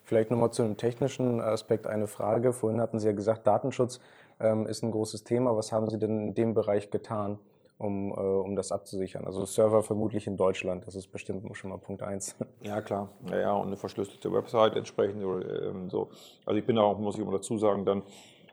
Vielleicht 0.03 0.31
nochmal 0.31 0.51
zu 0.51 0.63
einem 0.63 0.77
technischen 0.77 1.41
Aspekt 1.41 1.85
eine 1.85 2.07
Frage. 2.07 2.53
Vorhin 2.53 2.79
hatten 2.79 2.99
Sie 2.99 3.07
ja 3.07 3.13
gesagt, 3.13 3.45
Datenschutz 3.45 3.99
ähm, 4.39 4.65
ist 4.65 4.83
ein 4.83 4.91
großes 4.91 5.23
Thema. 5.23 5.55
Was 5.55 5.71
haben 5.71 5.89
Sie 5.89 5.99
denn 5.99 6.29
in 6.29 6.33
dem 6.33 6.53
Bereich 6.53 6.91
getan? 6.91 7.39
Um, 7.77 8.11
äh, 8.11 8.13
um 8.15 8.55
das 8.55 8.71
abzusichern. 8.71 9.25
Also 9.25 9.45
Server 9.45 9.83
vermutlich 9.83 10.27
in 10.27 10.37
Deutschland, 10.37 10.85
das 10.87 10.95
ist 10.95 11.07
bestimmt 11.07 11.43
schon 11.55 11.69
mal 11.69 11.77
Punkt 11.77 12.03
eins. 12.03 12.35
Ja, 12.61 12.81
klar. 12.81 13.09
Ja, 13.29 13.39
ja, 13.39 13.53
und 13.53 13.67
eine 13.67 13.77
verschlüsselte 13.77 14.33
Website 14.33 14.75
entsprechend. 14.75 15.23
Oder, 15.23 15.69
ähm, 15.69 15.89
so. 15.89 16.09
Also 16.45 16.59
ich 16.59 16.65
bin 16.65 16.75
da 16.75 16.81
auch, 16.81 16.97
muss 16.97 17.15
ich 17.15 17.21
immer 17.21 17.31
dazu 17.31 17.57
sagen, 17.57 17.85
dann 17.85 18.03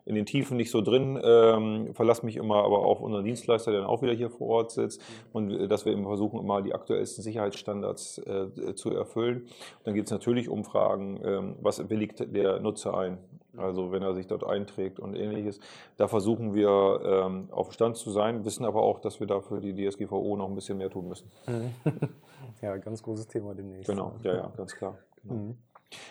in 0.06 0.14
den 0.14 0.26
Tiefen 0.26 0.56
nicht 0.56 0.70
so 0.70 0.82
drin, 0.82 1.18
ähm, 1.24 1.94
verlasse 1.94 2.26
mich 2.26 2.36
immer 2.36 2.62
aber 2.62 2.80
auf 2.80 3.00
unseren 3.00 3.24
Dienstleister, 3.24 3.70
der 3.70 3.80
dann 3.80 3.88
auch 3.88 4.02
wieder 4.02 4.12
hier 4.12 4.28
vor 4.28 4.48
Ort 4.48 4.70
sitzt 4.72 5.00
und 5.32 5.50
äh, 5.50 5.68
dass 5.68 5.86
wir 5.86 5.92
eben 5.92 6.04
versuchen, 6.04 6.38
immer 6.38 6.60
die 6.62 6.74
aktuellsten 6.74 7.24
Sicherheitsstandards 7.24 8.18
äh, 8.18 8.74
zu 8.74 8.90
erfüllen. 8.90 9.42
Und 9.42 9.86
dann 9.86 9.94
geht 9.94 10.04
es 10.04 10.10
natürlich 10.10 10.48
um 10.48 10.64
Fragen, 10.64 11.20
ähm, 11.24 11.56
was 11.60 11.88
willigt 11.88 12.34
der 12.34 12.60
Nutzer 12.60 12.96
ein? 12.96 13.18
Also 13.56 13.92
wenn 13.92 14.02
er 14.02 14.14
sich 14.14 14.26
dort 14.26 14.44
einträgt 14.44 15.00
und 15.00 15.14
ähnliches. 15.14 15.60
Da 15.96 16.08
versuchen 16.08 16.54
wir 16.54 17.00
ähm, 17.04 17.48
auf 17.50 17.72
Stand 17.72 17.96
zu 17.96 18.10
sein, 18.10 18.44
wissen 18.44 18.64
aber 18.64 18.82
auch, 18.82 19.00
dass 19.00 19.20
wir 19.20 19.26
dafür 19.26 19.60
die 19.60 19.74
DSGVO 19.74 20.36
noch 20.36 20.48
ein 20.48 20.54
bisschen 20.54 20.78
mehr 20.78 20.90
tun 20.90 21.08
müssen. 21.08 21.30
ja, 22.62 22.76
ganz 22.76 23.02
großes 23.02 23.28
Thema 23.28 23.54
demnächst. 23.54 23.88
Genau, 23.88 24.14
ja, 24.22 24.34
ja, 24.34 24.52
ganz 24.56 24.74
klar. 24.74 24.98
Genau. 25.22 25.34
Mhm. 25.34 25.58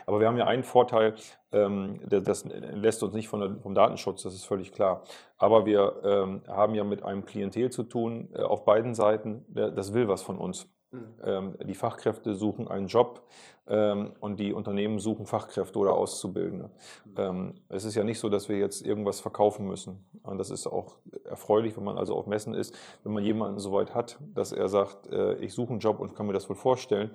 Aber 0.06 0.20
wir 0.20 0.28
haben 0.28 0.38
ja 0.38 0.46
einen 0.46 0.64
Vorteil, 0.64 1.16
ähm, 1.52 2.00
das 2.08 2.46
lässt 2.46 3.04
uns 3.04 3.14
nicht 3.14 3.28
vom 3.28 3.74
Datenschutz, 3.74 4.24
das 4.24 4.34
ist 4.34 4.46
völlig 4.46 4.72
klar. 4.72 5.04
Aber 5.38 5.66
wir 5.66 6.02
ähm, 6.04 6.42
haben 6.48 6.76
ja 6.76 6.84
mit 6.84 7.04
einem 7.04 7.26
Klientel 7.26 7.70
zu 7.70 7.84
tun 7.84 8.30
äh, 8.34 8.42
auf 8.42 8.66
beiden 8.66 8.94
Seiten, 8.94 9.46
das 9.50 9.94
will 9.94 10.08
was 10.08 10.22
von 10.22 10.38
uns. 10.38 10.70
Mhm. 10.94 11.14
Ähm, 11.24 11.56
die 11.66 11.76
Fachkräfte 11.76 12.36
suchen 12.36 12.68
einen 12.68 12.88
Job 12.88 13.28
und 14.20 14.42
die 14.42 14.52
Unternehmen 14.52 15.00
suchen 15.00 15.26
Fachkräfte 15.26 15.80
oder 15.80 15.94
Auszubildende. 15.94 16.70
Mhm. 17.06 17.54
es 17.70 17.86
ist 17.86 17.96
ja 17.96 18.04
nicht 18.04 18.20
so, 18.20 18.28
dass 18.28 18.50
wir 18.50 18.58
jetzt 18.58 18.86
irgendwas 18.86 19.22
verkaufen 19.22 19.66
müssen. 19.66 20.04
Und 20.22 20.38
das 20.38 20.50
ist 20.50 20.68
auch 20.68 20.98
erfreulich, 21.24 21.78
wenn 21.78 21.86
man 21.86 21.98
also 21.98 22.14
auf 22.16 22.28
Messen 22.28 22.54
ist, 22.56 22.76
wenn 23.04 23.14
man 23.14 23.24
jemanden 23.24 23.60
so 23.60 23.72
weit 23.72 23.96
hat, 23.96 24.20
dass 24.34 24.52
er 24.52 24.68
sagt, 24.68 25.08
äh, 25.08 25.36
ich 25.36 25.54
suche 25.54 25.72
einen 25.72 25.80
Job 25.80 26.02
und 26.02 26.14
kann 26.14 26.28
mir 26.28 26.34
das 26.34 26.50
wohl 26.50 26.58
vorstellen, 26.58 27.12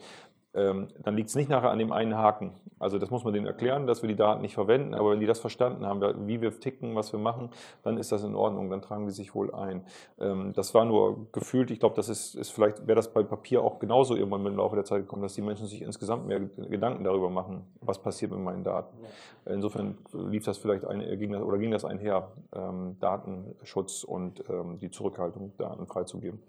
ähm, 0.58 0.88
dann 1.02 1.16
liegt 1.16 1.28
es 1.28 1.36
nicht 1.36 1.48
nachher 1.48 1.70
an 1.70 1.78
dem 1.78 1.92
einen 1.92 2.16
Haken. 2.16 2.52
Also 2.80 2.98
das 2.98 3.10
muss 3.10 3.24
man 3.24 3.32
denen 3.32 3.46
erklären, 3.46 3.86
dass 3.86 4.02
wir 4.02 4.08
die 4.08 4.16
Daten 4.16 4.42
nicht 4.42 4.54
verwenden, 4.54 4.94
aber 4.94 5.12
wenn 5.12 5.20
die 5.20 5.26
das 5.26 5.38
verstanden 5.38 5.86
haben, 5.86 6.28
wie 6.28 6.40
wir 6.40 6.58
ticken, 6.58 6.94
was 6.94 7.12
wir 7.12 7.20
machen, 7.20 7.50
dann 7.82 7.96
ist 7.96 8.12
das 8.12 8.24
in 8.24 8.34
Ordnung, 8.34 8.70
dann 8.70 8.82
tragen 8.82 9.06
die 9.06 9.12
sich 9.12 9.34
wohl 9.34 9.54
ein. 9.54 9.84
Ähm, 10.18 10.52
das 10.54 10.74
war 10.74 10.84
nur 10.84 11.30
gefühlt, 11.32 11.70
ich 11.70 11.80
glaube, 11.80 11.96
das 11.96 12.08
ist, 12.08 12.34
ist 12.34 12.50
vielleicht, 12.50 12.86
wäre 12.86 12.96
das 12.96 13.12
bei 13.12 13.22
Papier 13.22 13.62
auch 13.62 13.78
genauso 13.78 14.16
irgendwann 14.16 14.44
im 14.46 14.56
Laufe 14.56 14.74
der 14.74 14.84
Zeit 14.84 15.02
gekommen, 15.02 15.22
dass 15.22 15.34
die 15.34 15.42
Menschen 15.42 15.66
sich 15.66 15.82
insgesamt 15.82 16.26
mehr 16.26 16.40
Gedanken 16.40 17.04
darüber 17.04 17.30
machen, 17.30 17.64
was 17.80 18.00
passiert 18.00 18.32
mit 18.32 18.40
meinen 18.40 18.64
Daten. 18.64 18.96
Insofern 19.46 19.98
lief 20.12 20.44
das 20.44 20.58
vielleicht 20.58 20.84
ein, 20.84 21.00
ging 21.18 21.32
das, 21.32 21.42
oder 21.42 21.58
ging 21.58 21.70
das 21.70 21.84
einher, 21.84 22.32
ähm, 22.52 22.96
Datenschutz 23.00 24.04
und 24.04 24.42
die 24.80 24.90
Zurückhaltung, 24.90 25.52
Daten 25.56 25.86
freizugeben. 25.86 26.40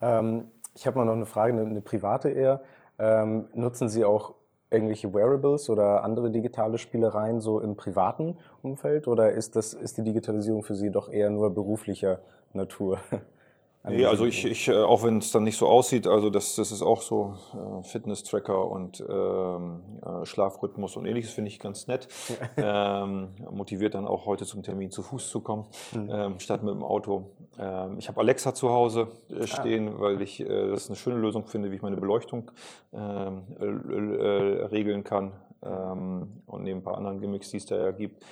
Ähm, 0.00 0.48
ich 0.74 0.86
habe 0.86 0.98
mal 0.98 1.04
noch 1.04 1.14
eine 1.14 1.26
Frage, 1.26 1.52
eine, 1.52 1.62
eine 1.62 1.80
private 1.80 2.30
eher. 2.30 2.62
Ähm, 2.98 3.48
nutzen 3.54 3.88
Sie 3.88 4.04
auch 4.04 4.34
irgendwelche 4.70 5.12
Wearables 5.12 5.68
oder 5.68 6.04
andere 6.04 6.30
digitale 6.30 6.78
Spielereien 6.78 7.40
so 7.40 7.60
im 7.60 7.76
privaten 7.76 8.36
Umfeld 8.62 9.08
oder 9.08 9.32
ist, 9.32 9.56
das, 9.56 9.74
ist 9.74 9.98
die 9.98 10.04
Digitalisierung 10.04 10.62
für 10.62 10.74
Sie 10.74 10.90
doch 10.90 11.10
eher 11.10 11.30
nur 11.30 11.50
beruflicher 11.50 12.20
Natur? 12.52 12.98
Nee, 13.88 14.04
also 14.04 14.26
ich, 14.26 14.44
ich 14.44 14.68
äh, 14.68 14.74
auch 14.74 15.04
wenn 15.04 15.18
es 15.18 15.32
dann 15.32 15.44
nicht 15.44 15.56
so 15.56 15.66
aussieht, 15.66 16.06
also 16.06 16.28
das, 16.28 16.54
das 16.54 16.70
ist 16.70 16.82
auch 16.82 17.00
so 17.00 17.34
äh, 17.54 17.82
Fitness-Tracker 17.82 18.70
und 18.70 19.02
ähm, 19.08 19.80
äh, 20.04 20.26
Schlafrhythmus 20.26 20.96
und 20.96 21.06
ähnliches 21.06 21.30
finde 21.30 21.48
ich 21.48 21.58
ganz 21.58 21.86
nett. 21.86 22.06
ähm, 22.58 23.28
motiviert 23.50 23.94
dann 23.94 24.06
auch 24.06 24.26
heute 24.26 24.44
zum 24.44 24.62
Termin 24.62 24.90
zu 24.90 25.02
Fuß 25.02 25.30
zu 25.30 25.40
kommen, 25.40 25.64
mhm. 25.92 26.10
ähm, 26.12 26.40
statt 26.40 26.62
mit 26.62 26.74
dem 26.74 26.82
Auto. 26.82 27.30
Ähm, 27.58 27.96
ich 27.98 28.08
habe 28.08 28.20
Alexa 28.20 28.54
zu 28.54 28.70
Hause 28.70 29.08
äh, 29.28 29.42
ah. 29.42 29.46
stehen, 29.46 29.88
ah. 29.88 30.00
weil 30.00 30.22
ich 30.22 30.40
äh, 30.40 30.70
das 30.70 30.88
eine 30.88 30.96
schöne 30.96 31.16
Lösung 31.16 31.46
finde, 31.46 31.70
wie 31.70 31.76
ich 31.76 31.82
meine 31.82 31.96
Beleuchtung 31.96 32.50
ähm, 32.92 33.42
äh, 33.58 34.64
regeln 34.66 35.04
kann 35.04 35.32
ähm, 35.62 36.42
und 36.46 36.62
neben 36.62 36.80
ein 36.80 36.82
paar 36.82 36.96
anderen 36.96 37.20
Gimmicks, 37.20 37.50
die 37.50 37.58
es 37.58 37.66
da 37.66 37.76
ja 37.76 37.90
gibt. 37.90 38.24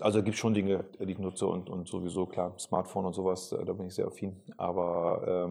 Also 0.00 0.20
es 0.20 0.24
gibt 0.24 0.38
schon 0.38 0.54
Dinge, 0.54 0.84
die 0.98 1.12
ich 1.12 1.18
nutze 1.18 1.46
und, 1.46 1.68
und 1.68 1.86
sowieso, 1.86 2.24
klar, 2.24 2.54
Smartphone 2.58 3.04
und 3.04 3.12
sowas, 3.12 3.50
da 3.50 3.72
bin 3.74 3.88
ich 3.88 3.94
sehr 3.94 4.06
affin. 4.06 4.34
Aber 4.56 5.46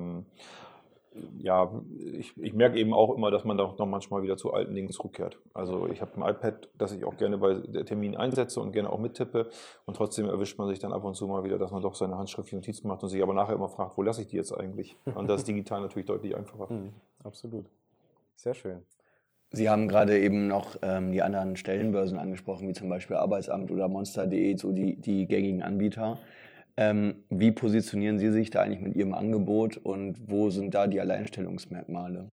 ja, 1.37 1.71
ich, 2.13 2.37
ich, 2.37 2.53
merke 2.53 2.77
eben 2.77 2.93
auch 2.93 3.15
immer, 3.15 3.31
dass 3.31 3.43
man 3.43 3.57
da 3.57 3.73
noch 3.77 3.85
manchmal 3.85 4.23
wieder 4.23 4.37
zu 4.37 4.53
alten 4.53 4.73
Dingen 4.73 4.89
zurückkehrt. 4.89 5.39
Also 5.53 5.87
ich 5.87 6.01
habe 6.01 6.11
ein 6.15 6.29
iPad, 6.29 6.69
das 6.77 6.91
ich 6.91 7.05
auch 7.05 7.17
gerne 7.17 7.37
bei 7.37 7.53
der 7.53 7.85
Termin 7.85 8.15
einsetze 8.15 8.59
und 8.59 8.71
gerne 8.71 8.89
auch 8.89 8.99
mittippe 8.99 9.49
und 9.85 9.95
trotzdem 9.95 10.27
erwischt 10.27 10.57
man 10.57 10.67
sich 10.67 10.79
dann 10.79 10.93
ab 10.93 11.03
und 11.03 11.15
zu 11.15 11.27
mal 11.27 11.43
wieder, 11.43 11.57
dass 11.57 11.71
man 11.71 11.81
doch 11.81 11.95
seine 11.95 12.17
handschriftlichen 12.17 12.59
Notizen 12.59 12.87
macht 12.87 13.03
und 13.03 13.09
sich 13.09 13.21
aber 13.21 13.33
nachher 13.33 13.55
immer 13.55 13.69
fragt, 13.69 13.97
wo 13.97 14.03
lasse 14.03 14.21
ich 14.21 14.27
die 14.27 14.35
jetzt 14.35 14.51
eigentlich? 14.51 14.97
Und 15.15 15.27
das 15.27 15.41
ist 15.41 15.47
digital 15.47 15.81
natürlich 15.81 16.07
deutlich 16.07 16.35
einfacher. 16.35 16.71
Mhm, 16.71 16.93
absolut. 17.23 17.65
Sehr 18.35 18.53
schön. 18.53 18.81
Sie 19.51 19.69
haben 19.69 19.87
gerade 19.87 20.19
eben 20.19 20.47
noch 20.47 20.75
ähm, 20.81 21.11
die 21.11 21.21
anderen 21.21 21.55
Stellenbörsen 21.55 22.17
angesprochen, 22.17 22.67
wie 22.67 22.73
zum 22.73 22.89
Beispiel 22.89 23.15
Arbeitsamt 23.15 23.71
oder 23.71 23.87
Monster.de, 23.87 24.57
so 24.57 24.71
die, 24.71 24.97
die 24.97 25.27
gängigen 25.27 25.61
Anbieter. 25.61 26.17
Ähm, 26.77 27.23
wie 27.29 27.51
positionieren 27.51 28.19
Sie 28.19 28.31
sich 28.31 28.49
da 28.49 28.61
eigentlich 28.61 28.81
mit 28.81 28.95
Ihrem 28.95 29.13
Angebot 29.13 29.77
und 29.77 30.29
wo 30.29 30.49
sind 30.49 30.73
da 30.73 30.87
die 30.87 30.99
Alleinstellungsmerkmale? 30.99 32.29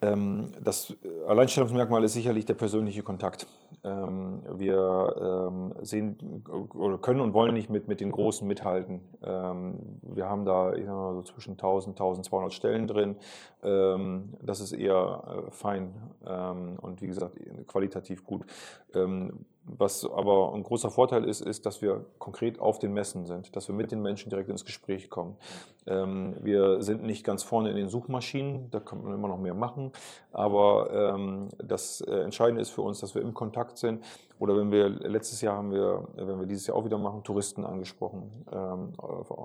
Ähm, 0.00 0.52
das 0.62 0.94
Alleinstellungsmerkmal 1.26 2.04
ist 2.04 2.12
sicherlich 2.12 2.44
der 2.44 2.54
persönliche 2.54 3.02
Kontakt. 3.02 3.46
Ähm, 3.84 4.42
wir 4.54 5.48
ähm, 5.48 5.74
sehen 5.82 6.44
oder 6.74 6.98
können 6.98 7.20
und 7.20 7.34
wollen 7.34 7.54
nicht 7.54 7.70
mit, 7.70 7.88
mit 7.88 8.00
den 8.00 8.12
Großen 8.12 8.46
mithalten. 8.46 9.00
Wir 9.20 10.28
haben 10.28 10.44
da 10.44 10.72
ich 10.74 10.84
sag 10.84 10.94
mal, 10.94 11.14
so 11.14 11.22
zwischen 11.22 11.52
1000 11.52 11.94
1200 11.94 12.52
Stellen 12.52 12.86
drin. 12.86 13.16
Das 13.60 14.60
ist 14.60 14.72
eher 14.72 15.46
äh, 15.46 15.50
fein 15.50 15.94
und 16.80 17.00
wie 17.00 17.06
gesagt 17.06 17.38
qualitativ 17.66 18.24
gut. 18.24 18.44
Was 19.64 20.04
aber 20.04 20.52
ein 20.54 20.64
großer 20.64 20.90
Vorteil 20.90 21.24
ist, 21.24 21.40
ist, 21.40 21.66
dass 21.66 21.82
wir 21.82 22.04
konkret 22.18 22.58
auf 22.58 22.80
den 22.80 22.92
Messen 22.92 23.26
sind, 23.26 23.54
dass 23.54 23.68
wir 23.68 23.76
mit 23.76 23.92
den 23.92 24.02
Menschen 24.02 24.28
direkt 24.28 24.48
ins 24.48 24.64
Gespräch 24.64 25.08
kommen. 25.08 25.36
Ähm, 25.86 26.34
wir 26.42 26.82
sind 26.82 27.04
nicht 27.04 27.24
ganz 27.24 27.44
vorne 27.44 27.70
in 27.70 27.76
den 27.76 27.88
Suchmaschinen, 27.88 28.70
da 28.72 28.80
kann 28.80 29.04
man 29.04 29.14
immer 29.14 29.28
noch 29.28 29.38
mehr 29.38 29.54
machen, 29.54 29.92
aber 30.32 31.14
ähm, 31.14 31.48
das 31.58 32.00
äh, 32.00 32.22
Entscheidende 32.22 32.60
ist 32.60 32.70
für 32.70 32.82
uns, 32.82 32.98
dass 32.98 33.14
wir 33.14 33.22
im 33.22 33.34
Kontakt 33.34 33.61
sind. 33.74 34.04
Oder 34.38 34.56
wenn 34.56 34.72
wir 34.72 34.88
letztes 34.88 35.40
Jahr 35.40 35.56
haben 35.56 35.70
wir, 35.70 36.08
wenn 36.16 36.40
wir 36.40 36.46
dieses 36.46 36.66
Jahr 36.66 36.76
auch 36.76 36.84
wieder 36.84 36.98
machen, 36.98 37.22
Touristen 37.22 37.64
angesprochen. 37.64 38.44
Ähm, 38.52 38.92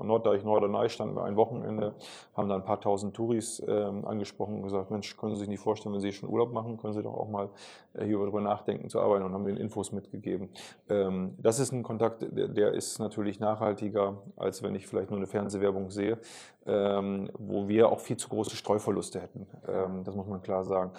Norddeich, 0.03 0.43
Norderney 0.43 0.89
standen 0.89 1.15
wir 1.15 1.23
ein 1.23 1.35
Wochenende, 1.35 1.93
haben 2.35 2.49
da 2.49 2.55
ein 2.55 2.65
paar 2.65 2.81
tausend 2.81 3.15
Touris 3.15 3.61
ähm, 3.67 4.05
angesprochen 4.05 4.55
und 4.55 4.63
gesagt, 4.63 4.89
Mensch, 4.89 5.15
können 5.17 5.35
Sie 5.35 5.41
sich 5.41 5.49
nicht 5.49 5.59
vorstellen, 5.59 5.93
wenn 5.93 6.01
Sie 6.01 6.11
schon 6.11 6.29
Urlaub 6.29 6.51
machen, 6.51 6.77
können 6.77 6.93
Sie 6.93 7.03
doch 7.03 7.13
auch 7.13 7.29
mal 7.29 7.49
äh, 7.93 8.05
hier 8.05 8.17
darüber 8.17 8.41
nachdenken 8.41 8.89
zu 8.89 8.99
arbeiten 8.99 9.23
und 9.23 9.33
haben 9.33 9.45
den 9.45 9.57
Infos 9.57 9.91
mit 9.91 10.07
mitgegeben. 10.07 10.49
Ähm, 10.89 11.35
das 11.37 11.59
ist 11.59 11.71
ein 11.71 11.83
Kontakt, 11.83 12.25
der, 12.31 12.73
ist 12.73 12.99
natürlich 12.99 13.39
nachhaltiger, 13.39 14.17
als 14.35 14.63
wenn 14.63 14.75
ich 14.75 14.87
vielleicht 14.87 15.09
nur 15.09 15.17
eine 15.17 15.27
Fernsehwerbung 15.27 15.89
sehe, 15.89 16.17
ähm, 16.65 17.29
wo 17.37 17.67
wir 17.67 17.89
auch 17.89 17.99
viel 17.99 18.17
zu 18.17 18.29
große 18.29 18.55
Streuverluste 18.55 19.21
hätten. 19.21 19.47
Ähm, 19.67 20.03
das 20.03 20.15
muss 20.15 20.27
man 20.27 20.41
klar 20.41 20.63
sagen. 20.63 20.91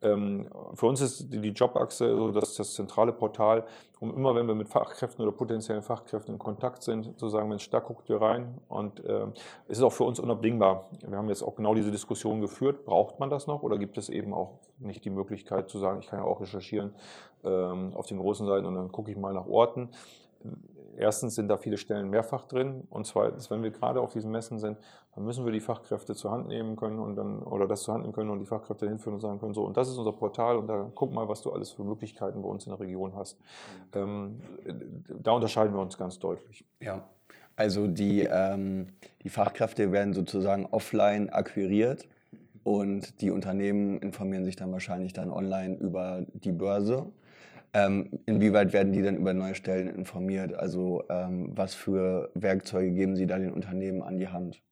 für 0.00 0.86
uns 0.86 1.00
ist 1.00 1.32
die 1.32 1.48
Jobachse 1.48 2.14
so 2.14 2.30
das, 2.30 2.54
das 2.56 2.74
zentrale 2.74 3.12
Portal, 3.12 3.43
um 4.00 4.14
immer, 4.14 4.34
wenn 4.34 4.46
wir 4.46 4.54
mit 4.54 4.68
Fachkräften 4.68 5.24
oder 5.24 5.32
potenziellen 5.32 5.82
Fachkräften 5.82 6.34
in 6.34 6.38
Kontakt 6.38 6.82
sind, 6.82 7.18
zu 7.18 7.28
sagen, 7.28 7.48
Mensch, 7.48 7.70
da 7.70 7.78
guckt 7.78 8.08
ihr 8.10 8.20
rein. 8.20 8.58
Und 8.68 9.04
äh, 9.04 9.26
es 9.68 9.78
ist 9.78 9.82
auch 9.82 9.92
für 9.92 10.04
uns 10.04 10.20
unabdingbar. 10.20 10.90
Wir 11.06 11.16
haben 11.16 11.28
jetzt 11.28 11.42
auch 11.42 11.56
genau 11.56 11.74
diese 11.74 11.90
Diskussion 11.90 12.40
geführt. 12.40 12.84
Braucht 12.84 13.20
man 13.20 13.30
das 13.30 13.46
noch 13.46 13.62
oder 13.62 13.78
gibt 13.78 13.96
es 13.96 14.08
eben 14.08 14.34
auch 14.34 14.58
nicht 14.78 15.04
die 15.04 15.10
Möglichkeit 15.10 15.70
zu 15.70 15.78
sagen, 15.78 16.00
ich 16.00 16.08
kann 16.08 16.18
ja 16.18 16.24
auch 16.24 16.40
recherchieren 16.40 16.94
ähm, 17.44 17.92
auf 17.94 18.06
den 18.06 18.18
großen 18.18 18.46
Seiten 18.46 18.66
und 18.66 18.74
dann 18.74 18.92
gucke 18.92 19.10
ich 19.10 19.16
mal 19.16 19.32
nach 19.32 19.46
Orten 19.46 19.88
erstens 20.96 21.34
sind 21.34 21.48
da 21.48 21.56
viele 21.56 21.76
Stellen 21.76 22.10
mehrfach 22.10 22.46
drin 22.46 22.86
und 22.90 23.06
zweitens, 23.06 23.50
wenn 23.50 23.62
wir 23.62 23.70
gerade 23.70 24.00
auf 24.00 24.12
diesen 24.12 24.30
Messen 24.30 24.58
sind, 24.58 24.78
dann 25.14 25.24
müssen 25.24 25.44
wir 25.44 25.52
die 25.52 25.60
Fachkräfte 25.60 26.14
zur 26.14 26.30
Hand 26.30 26.48
nehmen 26.48 26.76
können 26.76 26.98
und 26.98 27.16
dann 27.16 27.42
oder 27.42 27.66
das 27.66 27.82
zur 27.82 27.94
Hand 27.94 28.02
nehmen 28.02 28.14
können 28.14 28.30
und 28.30 28.40
die 28.40 28.46
Fachkräfte 28.46 28.88
hinführen 28.88 29.14
und 29.14 29.20
sagen 29.20 29.38
können, 29.38 29.54
so 29.54 29.64
und 29.64 29.76
das 29.76 29.88
ist 29.88 29.96
unser 29.96 30.12
Portal 30.12 30.56
und 30.56 30.66
da 30.66 30.90
guck 30.94 31.12
mal, 31.12 31.28
was 31.28 31.42
du 31.42 31.52
alles 31.52 31.70
für 31.70 31.84
Möglichkeiten 31.84 32.42
bei 32.42 32.48
uns 32.48 32.66
in 32.66 32.70
der 32.70 32.80
Region 32.80 33.14
hast. 33.14 33.38
Ähm, 33.94 34.40
da 35.22 35.32
unterscheiden 35.32 35.74
wir 35.74 35.80
uns 35.80 35.96
ganz 35.96 36.18
deutlich. 36.18 36.64
Ja, 36.80 37.04
also 37.56 37.86
die, 37.86 38.22
ähm, 38.22 38.88
die 39.22 39.28
Fachkräfte 39.28 39.92
werden 39.92 40.12
sozusagen 40.12 40.66
offline 40.66 41.30
akquiriert 41.30 42.08
und 42.64 43.20
die 43.20 43.30
Unternehmen 43.30 43.98
informieren 43.98 44.44
sich 44.44 44.56
dann 44.56 44.72
wahrscheinlich 44.72 45.12
dann 45.12 45.30
online 45.30 45.76
über 45.76 46.24
die 46.32 46.52
Börse. 46.52 47.06
Ähm, 47.74 48.20
inwieweit 48.26 48.72
werden 48.72 48.92
die 48.92 49.02
dann 49.02 49.16
über 49.16 49.34
neue 49.34 49.56
Stellen 49.56 49.88
informiert? 49.88 50.54
Also 50.54 51.02
ähm, 51.10 51.50
was 51.54 51.74
für 51.74 52.30
Werkzeuge 52.34 52.92
geben 52.92 53.16
Sie 53.16 53.26
da 53.26 53.36
den 53.38 53.52
Unternehmen 53.52 54.00
an 54.00 54.16
die 54.16 54.28
Hand? 54.28 54.62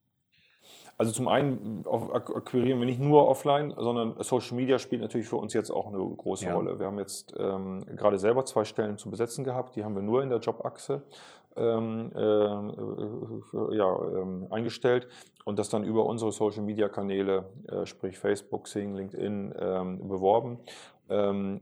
Also 0.99 1.11
zum 1.11 1.27
einen 1.27 1.85
akquirieren 1.87 2.79
wir 2.79 2.87
nicht 2.87 3.01
nur 3.01 3.27
offline, 3.27 3.75
sondern 3.77 4.15
Social 4.23 4.57
Media 4.57 4.79
spielt 4.79 5.03
natürlich 5.03 5.27
für 5.27 5.37
uns 5.37 5.53
jetzt 5.53 5.71
auch 5.71 5.89
eine 5.89 5.99
große 5.99 6.45
ja. 6.45 6.55
Rolle. 6.55 6.79
Wir 6.79 6.87
haben 6.87 6.99
jetzt 6.99 7.35
ähm, 7.37 7.85
gerade 7.97 8.19
selber 8.19 8.45
zwei 8.45 8.65
Stellen 8.65 8.99
zu 8.99 9.11
besetzen 9.11 9.43
gehabt, 9.43 9.75
die 9.75 9.83
haben 9.83 9.97
wir 9.97 10.03
nur 10.03 10.23
in 10.23 10.31
der 10.31 10.39
Jobachse. 10.39 11.03
ähm, 11.57 12.11
äh, 12.15 12.21
äh, 12.21 13.77
ja, 13.77 13.97
ähm, 14.17 14.47
eingestellt 14.51 15.09
und 15.45 15.59
das 15.59 15.69
dann 15.69 15.85
über 15.85 16.07
unsere 16.07 16.33
Social 16.33 16.63
Media 16.63 16.89
Kanäle, 16.89 17.45
äh, 17.69 17.87
sprich 17.87 18.19
Facebook, 18.19 18.69
Sing, 18.69 18.95
LinkedIn, 18.95 19.55
ähm, 19.59 20.09
beworben 20.09 20.59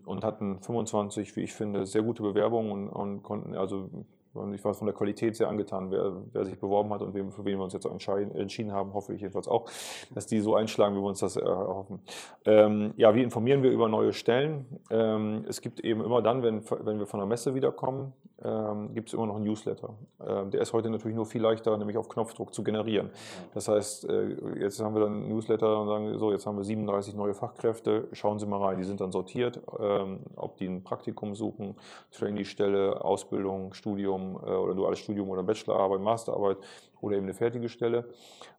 und 0.05 0.25
hatten 0.25 0.61
25, 0.61 1.37
wie 1.37 1.43
ich 1.43 1.53
finde, 1.53 1.87
sehr 1.87 2.03
gute 2.03 2.23
Bewerbungen 2.23 2.71
und, 2.73 2.89
und 2.89 3.23
konnten 3.23 3.55
also 3.55 3.91
und 4.35 4.55
ich 4.55 4.65
war 4.65 4.75
von 4.75 4.87
der 4.87 4.95
Qualität 4.95 5.37
sehr 5.37 5.49
angetan, 5.49 5.91
wer, 5.91 6.13
wer 6.33 6.45
sich 6.45 6.59
beworben 6.59 6.93
hat 6.93 7.03
und 7.03 7.15
wem, 7.15 7.33
für 7.33 7.45
wen 7.45 7.59
wir 7.59 7.65
uns 7.65 7.73
jetzt 7.73 7.87
entschieden 7.87 8.73
haben, 8.73 8.95
hoffe 8.95 9.13
ich 9.13 9.21
jedenfalls 9.21 9.49
auch, 9.49 9.69
dass 10.15 10.27
die 10.27 10.41
so 10.41 10.55
einschlagen, 10.55 10.95
wie 10.97 11.01
wir 11.01 11.09
uns 11.09 11.21
das 11.21 11.37
erhoffen. 11.37 12.01
Ähm, 12.45 12.95
ja, 12.97 13.15
wie 13.15 13.23
informieren 13.23 13.63
wir 13.63 13.71
über 13.71 13.89
neue 13.89 14.13
Stellen? 14.13 14.67
Ähm, 14.91 15.45
es 15.49 15.61
gibt 15.61 15.81
eben 15.81 16.05
immer 16.05 16.23
dann, 16.23 16.43
wenn, 16.43 16.63
wenn 16.85 16.99
wir 16.99 17.07
von 17.07 17.19
der 17.19 17.27
Messe 17.27 17.55
wiederkommen, 17.55 18.13
ähm, 18.43 18.95
gibt 18.95 19.09
es 19.09 19.15
immer 19.15 19.27
noch 19.27 19.37
einen 19.37 19.45
Newsletter. 19.45 19.95
Ähm, 20.27 20.51
der 20.51 20.63
ist 20.63 20.73
heute 20.73 20.91
natürlich 20.91 21.17
nur 21.17 21.27
viel 21.27 21.43
leichter, 21.43 21.77
nämlich 21.77 21.97
auf 21.97 22.09
Knopfdruck 22.09 22.55
zu 22.55 22.63
generieren. 22.63 23.11
Das 23.53 23.69
heißt, 23.69 24.09
äh, 24.09 24.61
jetzt 24.61 24.81
haben 24.81 24.95
wir 24.95 25.03
dann 25.03 25.13
einen 25.13 25.29
Newsletter 25.29 25.81
und 25.81 25.89
sagen, 25.89 26.19
so, 26.19 26.33
jetzt 26.33 26.47
haben 26.47 26.57
wir 26.57 26.65
37 26.65 27.15
neue 27.15 27.35
Fachkräfte, 27.35 28.09
schauen 28.13 28.39
Sie 28.39 28.47
mal 28.47 28.63
rein. 28.63 28.79
Die 28.79 28.85
sind 28.85 29.01
dann 29.01 29.13
sortiert, 29.13 29.61
ähm, 29.79 30.21
ob 30.37 30.57
die 30.57 30.67
ein 30.67 30.83
Praktikum 30.83 31.35
suchen, 31.35 31.77
Trainee-Stelle, 32.13 33.05
Ausbildung, 33.05 33.75
Studium 33.75 34.20
äh, 34.37 34.51
oder 34.51 34.75
duales 34.75 34.99
Studium 34.99 35.29
oder 35.31 35.43
Bachelorarbeit, 35.43 36.01
Masterarbeit 36.01 36.59
oder 37.01 37.17
eben 37.17 37.25
eine 37.25 37.35
fertige 37.35 37.69
Stelle. 37.69 38.09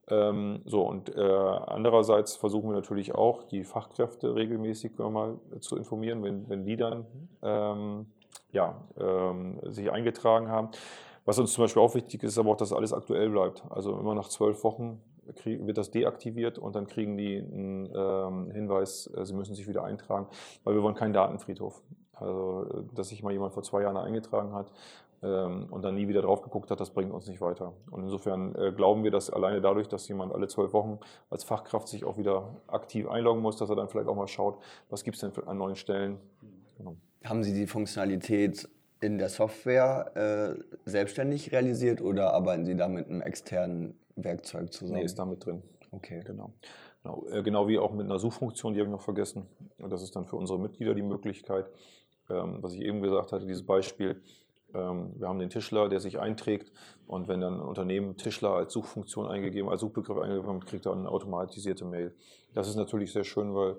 Ähm, 0.08 0.62
so, 0.65 0.82
und 0.82 1.15
äh, 1.15 1.21
andererseits 1.21 2.36
versuchen 2.36 2.69
wir 2.69 2.76
natürlich 2.76 3.15
auch, 3.15 3.43
die 3.43 3.63
Fachkräfte 3.63 4.36
regelmäßig 4.36 4.97
mal 4.97 5.38
zu 5.60 5.78
informieren, 5.78 6.24
wenn, 6.24 6.50
wenn 6.50 6.65
die 6.65 6.76
dann 6.76 7.06
ähm, 7.41 8.08
ja, 8.52 8.76
ähm, 9.00 9.60
sich 9.63 9.91
eingetragen 9.91 10.50
haben. 10.50 10.69
Was 11.26 11.38
uns 11.38 11.54
zum 11.54 11.63
Beispiel 11.63 11.82
auch 11.82 11.93
wichtig 11.93 12.24
ist, 12.24 12.32
ist 12.32 12.38
aber 12.39 12.52
auch, 12.52 12.58
dass 12.58 12.74
alles 12.74 12.93
aktuell 12.93 13.30
bleibt. 13.30 13.63
Also 13.69 13.97
immer 13.97 14.15
nach 14.15 14.28
zwölf 14.28 14.63
Wochen 14.63 15.02
wird 15.45 15.78
das 15.78 15.91
deaktiviert 15.91 16.58
und 16.58 16.76
dann 16.76 16.88
kriegen 16.88 17.15
die 17.15 17.38
einen 17.38 17.89
ähm, 17.95 18.52
Hinweis, 18.52 19.10
äh, 19.15 19.26
sie 19.26 19.34
müssen 19.34 19.56
sich 19.56 19.67
wieder 19.67 19.84
eintragen, 19.84 20.28
weil 20.63 20.76
wir 20.76 20.84
wollen 20.84 20.95
keinen 20.95 21.13
Datenfriedhof. 21.13 21.82
Also, 22.13 22.65
äh, 22.74 22.95
dass 22.95 23.10
sich 23.10 23.24
mal 23.24 23.32
jemand 23.32 23.54
vor 23.54 23.63
zwei 23.63 23.84
Jahren 23.84 23.97
eingetragen 23.97 24.54
hat 24.54 24.71
und 25.28 25.84
dann 25.84 25.96
nie 25.96 26.08
wieder 26.08 26.24
drauf 26.24 26.42
geguckt 26.42 26.72
hat, 26.72 26.80
das 26.80 26.90
bringt 26.90 27.12
uns 27.12 27.28
nicht 27.28 27.42
weiter. 27.42 27.74
Und 27.92 28.04
insofern 28.04 28.56
äh, 28.56 28.72
glauben 28.72 29.04
wir, 29.04 29.12
dass 29.12 29.30
alleine 29.30 29.62
dadurch, 29.62 29.88
dass 29.88 30.08
jemand 30.08 30.34
alle 30.34 30.48
zwölf 30.48 30.74
Wochen 30.74 31.00
als 31.30 31.44
Fachkraft 31.44 31.88
sich 31.88 32.06
auch 32.06 32.18
wieder 32.18 32.56
aktiv 32.68 33.08
einloggen 33.08 33.42
muss, 33.42 33.58
dass 33.58 33.70
er 33.70 33.76
dann 33.76 33.88
vielleicht 33.88 34.08
auch 34.08 34.16
mal 34.16 34.28
schaut, 34.28 34.58
was 34.90 35.04
gibt 35.04 35.22
es 35.22 35.22
denn 35.22 35.48
an 35.48 35.58
neuen 35.58 35.76
Stellen. 35.76 36.18
Genau. 36.78 36.96
Haben 37.24 37.44
Sie 37.44 37.54
die 37.54 37.68
Funktionalität 37.68 38.68
in 39.00 39.20
der 39.20 39.30
Software 39.30 40.58
äh, 40.58 40.90
selbstständig 40.90 41.52
realisiert 41.52 42.02
oder 42.02 42.34
arbeiten 42.34 42.66
Sie 42.66 42.76
da 42.76 42.88
mit 42.88 43.08
einem 43.08 43.22
externen 43.22 44.00
Werkzeug 44.16 44.74
zusammen? 44.74 45.00
Nee, 45.00 45.06
ist 45.06 45.20
da 45.20 45.26
mit 45.26 45.46
drin. 45.46 45.62
Okay. 45.92 46.22
Genau. 46.26 46.52
Genau, 47.04 47.26
äh, 47.32 47.44
genau 47.44 47.68
wie 47.68 47.80
auch 47.80 47.92
mit 47.92 48.06
einer 48.06 48.20
Suchfunktion, 48.20 48.74
die 48.74 48.80
habe 48.80 48.88
ich 48.90 48.92
noch 48.92 49.02
vergessen. 49.02 49.46
Das 49.78 50.02
ist 50.02 50.16
dann 50.16 50.26
für 50.26 50.36
unsere 50.36 50.60
Mitglieder 50.60 50.94
die 50.94 51.02
Möglichkeit, 51.02 51.70
ähm, 52.30 52.58
was 52.62 52.74
ich 52.74 52.82
eben 52.82 53.02
gesagt 53.02 53.32
hatte, 53.32 53.46
dieses 53.46 53.66
Beispiel. 53.66 54.22
Ähm, 54.74 55.14
wir 55.18 55.28
haben 55.28 55.40
den 55.40 55.50
Tischler, 55.50 55.90
der 55.90 56.00
sich 56.00 56.20
einträgt 56.20 56.72
und 57.08 57.28
wenn 57.28 57.42
dann 57.42 57.56
ein 57.56 57.62
Unternehmen 57.62 58.18
Tischler 58.18 58.52
als 58.52 58.74
Suchfunktion 58.74 59.28
eingegeben, 59.28 59.70
als 59.70 59.82
Suchbegriff 59.82 60.18
eingegeben 60.18 60.62
hat, 60.62 60.66
kriegt 60.66 60.86
er 60.86 60.94
eine 60.94 61.10
automatisierte 61.10 61.86
Mail. 61.86 62.16
Das 62.54 62.68
ist 62.68 62.76
natürlich 62.76 63.12
sehr 63.12 63.24
schön, 63.24 63.54
weil 63.54 63.78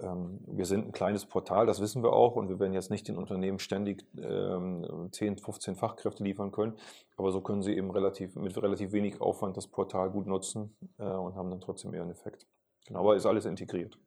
ähm, 0.00 0.40
wir 0.46 0.66
sind 0.66 0.86
ein 0.86 0.92
kleines 0.92 1.26
Portal, 1.26 1.66
das 1.66 1.80
wissen 1.80 2.02
wir 2.02 2.12
auch, 2.12 2.36
und 2.36 2.48
wir 2.48 2.58
werden 2.60 2.74
jetzt 2.74 2.90
nicht 2.90 3.08
den 3.08 3.16
Unternehmen 3.16 3.58
ständig 3.58 4.04
10, 4.14 4.24
ähm, 4.24 5.38
15 5.38 5.76
Fachkräfte 5.76 6.22
liefern 6.22 6.52
können, 6.52 6.74
aber 7.16 7.32
so 7.32 7.40
können 7.40 7.62
sie 7.62 7.74
eben 7.76 7.90
relativ, 7.90 8.36
mit 8.36 8.56
relativ 8.62 8.92
wenig 8.92 9.20
Aufwand 9.20 9.56
das 9.56 9.66
Portal 9.66 10.10
gut 10.10 10.26
nutzen 10.26 10.76
äh, 10.98 11.04
und 11.04 11.34
haben 11.34 11.50
dann 11.50 11.60
trotzdem 11.60 11.94
eher 11.94 12.02
einen 12.02 12.10
Effekt. 12.10 12.46
Genau, 12.86 13.00
aber 13.00 13.16
ist 13.16 13.26
alles 13.26 13.46
integriert. 13.46 13.98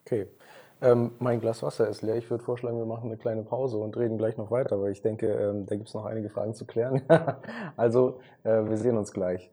Okay. 0.00 0.28
Ähm, 0.82 1.12
mein 1.20 1.40
Glas 1.40 1.62
Wasser 1.62 1.88
ist 1.88 2.02
leer. 2.02 2.16
Ich 2.16 2.28
würde 2.28 2.42
vorschlagen, 2.42 2.76
wir 2.76 2.86
machen 2.86 3.06
eine 3.06 3.16
kleine 3.16 3.44
Pause 3.44 3.78
und 3.78 3.96
reden 3.96 4.18
gleich 4.18 4.36
noch 4.36 4.50
weiter, 4.50 4.80
weil 4.82 4.90
ich 4.90 5.00
denke, 5.00 5.28
ähm, 5.28 5.64
da 5.64 5.76
gibt 5.76 5.88
es 5.88 5.94
noch 5.94 6.04
einige 6.04 6.28
Fragen 6.28 6.54
zu 6.54 6.66
klären. 6.66 7.02
also, 7.76 8.18
äh, 8.42 8.64
wir 8.68 8.76
sehen 8.76 8.96
uns 8.96 9.12
gleich. 9.12 9.50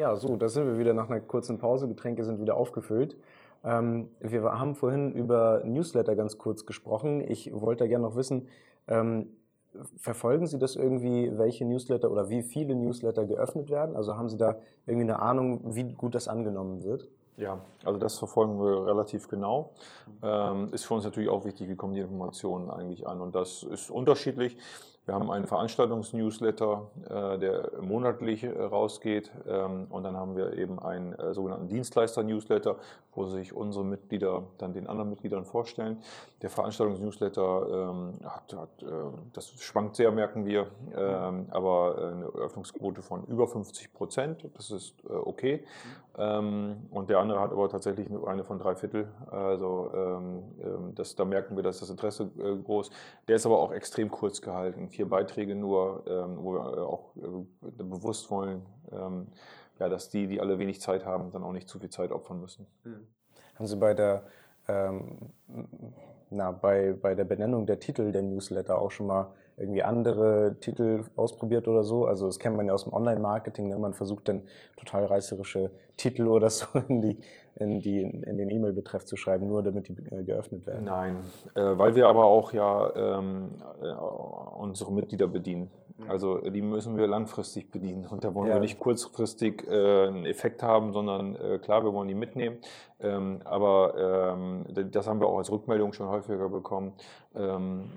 Ja, 0.00 0.16
so, 0.16 0.34
da 0.36 0.48
sind 0.48 0.64
wir 0.64 0.78
wieder 0.78 0.94
nach 0.94 1.10
einer 1.10 1.20
kurzen 1.20 1.58
Pause. 1.58 1.86
Getränke 1.86 2.24
sind 2.24 2.40
wieder 2.40 2.56
aufgefüllt. 2.56 3.18
Ähm, 3.62 4.08
wir 4.18 4.44
haben 4.44 4.74
vorhin 4.74 5.12
über 5.12 5.60
Newsletter 5.62 6.16
ganz 6.16 6.38
kurz 6.38 6.64
gesprochen. 6.64 7.20
Ich 7.20 7.52
wollte 7.52 7.86
gerne 7.86 8.04
noch 8.04 8.16
wissen, 8.16 8.48
ähm, 8.88 9.26
verfolgen 9.98 10.46
Sie 10.46 10.58
das 10.58 10.74
irgendwie, 10.74 11.36
welche 11.36 11.66
Newsletter 11.66 12.10
oder 12.10 12.30
wie 12.30 12.42
viele 12.42 12.74
Newsletter 12.74 13.26
geöffnet 13.26 13.68
werden? 13.68 13.94
Also 13.94 14.16
haben 14.16 14.30
Sie 14.30 14.38
da 14.38 14.56
irgendwie 14.86 15.04
eine 15.04 15.20
Ahnung, 15.20 15.76
wie 15.76 15.92
gut 15.92 16.14
das 16.14 16.28
angenommen 16.28 16.82
wird? 16.82 17.10
Ja, 17.36 17.60
also 17.84 17.98
das 17.98 18.18
verfolgen 18.18 18.58
wir 18.58 18.86
relativ 18.86 19.28
genau. 19.28 19.72
Ähm, 20.22 20.72
ist 20.72 20.86
für 20.86 20.94
uns 20.94 21.04
natürlich 21.04 21.28
auch 21.28 21.44
wichtig, 21.44 21.68
wie 21.68 21.76
kommen 21.76 21.92
die 21.92 22.00
Informationen 22.00 22.70
eigentlich 22.70 23.06
an. 23.06 23.20
Und 23.20 23.34
das 23.34 23.64
ist 23.64 23.90
unterschiedlich. 23.90 24.56
Wir 25.10 25.16
haben 25.16 25.32
einen 25.32 25.48
Veranstaltungsnewsletter, 25.48 26.86
äh, 27.08 27.38
der 27.40 27.72
monatlich 27.80 28.44
äh, 28.44 28.50
rausgeht. 28.50 29.32
Ähm, 29.44 29.88
und 29.90 30.04
dann 30.04 30.16
haben 30.16 30.36
wir 30.36 30.56
eben 30.56 30.78
einen 30.78 31.14
äh, 31.14 31.34
sogenannten 31.34 31.66
Dienstleister-Newsletter, 31.66 32.76
wo 33.20 33.26
sich 33.26 33.52
unsere 33.54 33.84
Mitglieder 33.84 34.44
dann 34.58 34.72
den 34.72 34.86
anderen 34.86 35.10
Mitgliedern 35.10 35.44
vorstellen. 35.44 36.02
Der 36.42 36.50
Veranstaltungsnewsletter 36.50 37.90
ähm, 37.90 38.14
hat, 38.24 38.52
hat 38.54 38.70
das 39.32 39.50
schwankt 39.60 39.96
sehr, 39.96 40.10
merken 40.10 40.46
wir, 40.46 40.66
ähm, 40.96 41.46
aber 41.50 42.12
eine 42.14 42.26
Öffnungsquote 42.26 43.02
von 43.02 43.24
über 43.26 43.46
50 43.46 43.92
Prozent. 43.92 44.48
Das 44.54 44.70
ist 44.70 44.94
okay. 45.08 45.64
Und 46.14 47.08
der 47.08 47.18
andere 47.18 47.40
hat 47.40 47.52
aber 47.52 47.68
tatsächlich 47.68 48.08
eine 48.26 48.44
von 48.44 48.58
drei 48.58 48.74
Viertel. 48.74 49.08
Also 49.30 50.42
das, 50.94 51.14
da 51.14 51.24
merken 51.24 51.56
wir, 51.56 51.62
dass 51.62 51.80
das 51.80 51.88
Interesse 51.88 52.26
groß. 52.26 52.90
Der 53.28 53.36
ist 53.36 53.46
aber 53.46 53.58
auch 53.58 53.72
extrem 53.72 54.10
kurz 54.10 54.42
gehalten 54.42 54.90
vier 54.90 55.08
Beiträge 55.08 55.54
nur, 55.54 56.02
ähm, 56.06 56.36
wo 56.40 56.54
wir 56.54 56.76
äh, 56.76 56.80
auch 56.80 57.16
äh, 57.16 57.82
bewusst 57.82 58.30
wollen, 58.30 58.62
ähm, 58.92 59.28
ja, 59.80 59.88
dass 59.88 60.10
die, 60.10 60.26
die 60.26 60.40
alle 60.40 60.58
wenig 60.58 60.80
Zeit 60.80 61.04
haben, 61.04 61.32
dann 61.32 61.42
auch 61.42 61.52
nicht 61.52 61.68
zu 61.68 61.78
viel 61.78 61.90
Zeit 61.90 62.12
opfern 62.12 62.40
müssen. 62.40 62.66
Hm. 62.84 63.06
Haben 63.56 63.66
Sie 63.66 63.76
bei 63.76 63.94
der, 63.94 64.24
ähm, 64.68 65.32
na, 66.30 66.52
bei, 66.52 66.92
bei 66.92 67.14
der 67.14 67.24
Benennung 67.24 67.66
der 67.66 67.80
Titel 67.80 68.12
der 68.12 68.22
Newsletter 68.22 68.80
auch 68.80 68.90
schon 68.90 69.06
mal 69.06 69.32
irgendwie 69.56 69.82
andere 69.82 70.56
Titel 70.60 71.04
ausprobiert 71.16 71.66
oder 71.66 71.82
so? 71.82 72.06
Also 72.06 72.26
das 72.26 72.38
kennt 72.38 72.56
man 72.56 72.66
ja 72.66 72.74
aus 72.74 72.84
dem 72.84 72.92
Online-Marketing, 72.92 73.68
ne? 73.68 73.78
man 73.78 73.94
versucht 73.94 74.28
dann 74.28 74.42
total 74.76 75.06
reißerische 75.06 75.70
Titel 75.96 76.28
oder 76.28 76.50
so 76.50 76.66
in, 76.88 77.00
die, 77.00 77.18
in, 77.56 77.80
die, 77.80 78.02
in 78.02 78.36
den 78.36 78.50
E-Mail-Betreff 78.50 79.04
zu 79.04 79.16
schreiben, 79.16 79.48
nur 79.48 79.62
damit 79.62 79.88
die 79.88 79.96
äh, 80.14 80.24
geöffnet 80.24 80.66
werden. 80.66 80.84
Nein, 80.84 81.16
äh, 81.54 81.60
weil 81.60 81.94
wir 81.94 82.06
aber 82.06 82.24
auch 82.24 82.52
ja 82.52 83.18
ähm, 83.18 83.50
äh, 83.82 83.92
unsere 83.92 84.92
Mitglieder 84.92 85.26
bedienen. 85.26 85.70
Also 86.08 86.38
die 86.38 86.62
müssen 86.62 86.96
wir 86.96 87.06
langfristig 87.06 87.70
bedienen 87.70 88.06
und 88.06 88.24
da 88.24 88.34
wollen 88.34 88.48
ja. 88.48 88.54
wir 88.54 88.60
nicht 88.60 88.78
kurzfristig 88.78 89.66
äh, 89.68 90.06
einen 90.06 90.24
Effekt 90.26 90.62
haben, 90.62 90.92
sondern 90.92 91.36
äh, 91.36 91.58
klar, 91.58 91.84
wir 91.84 91.92
wollen 91.92 92.08
die 92.08 92.14
mitnehmen. 92.14 92.58
Ähm, 93.00 93.40
aber 93.44 94.36
ähm, 94.36 94.90
das 94.90 95.06
haben 95.06 95.20
wir 95.20 95.26
auch 95.26 95.38
als 95.38 95.50
Rückmeldung 95.50 95.92
schon 95.92 96.08
häufiger 96.08 96.48
bekommen. 96.48 96.92
Ähm, 97.34 97.90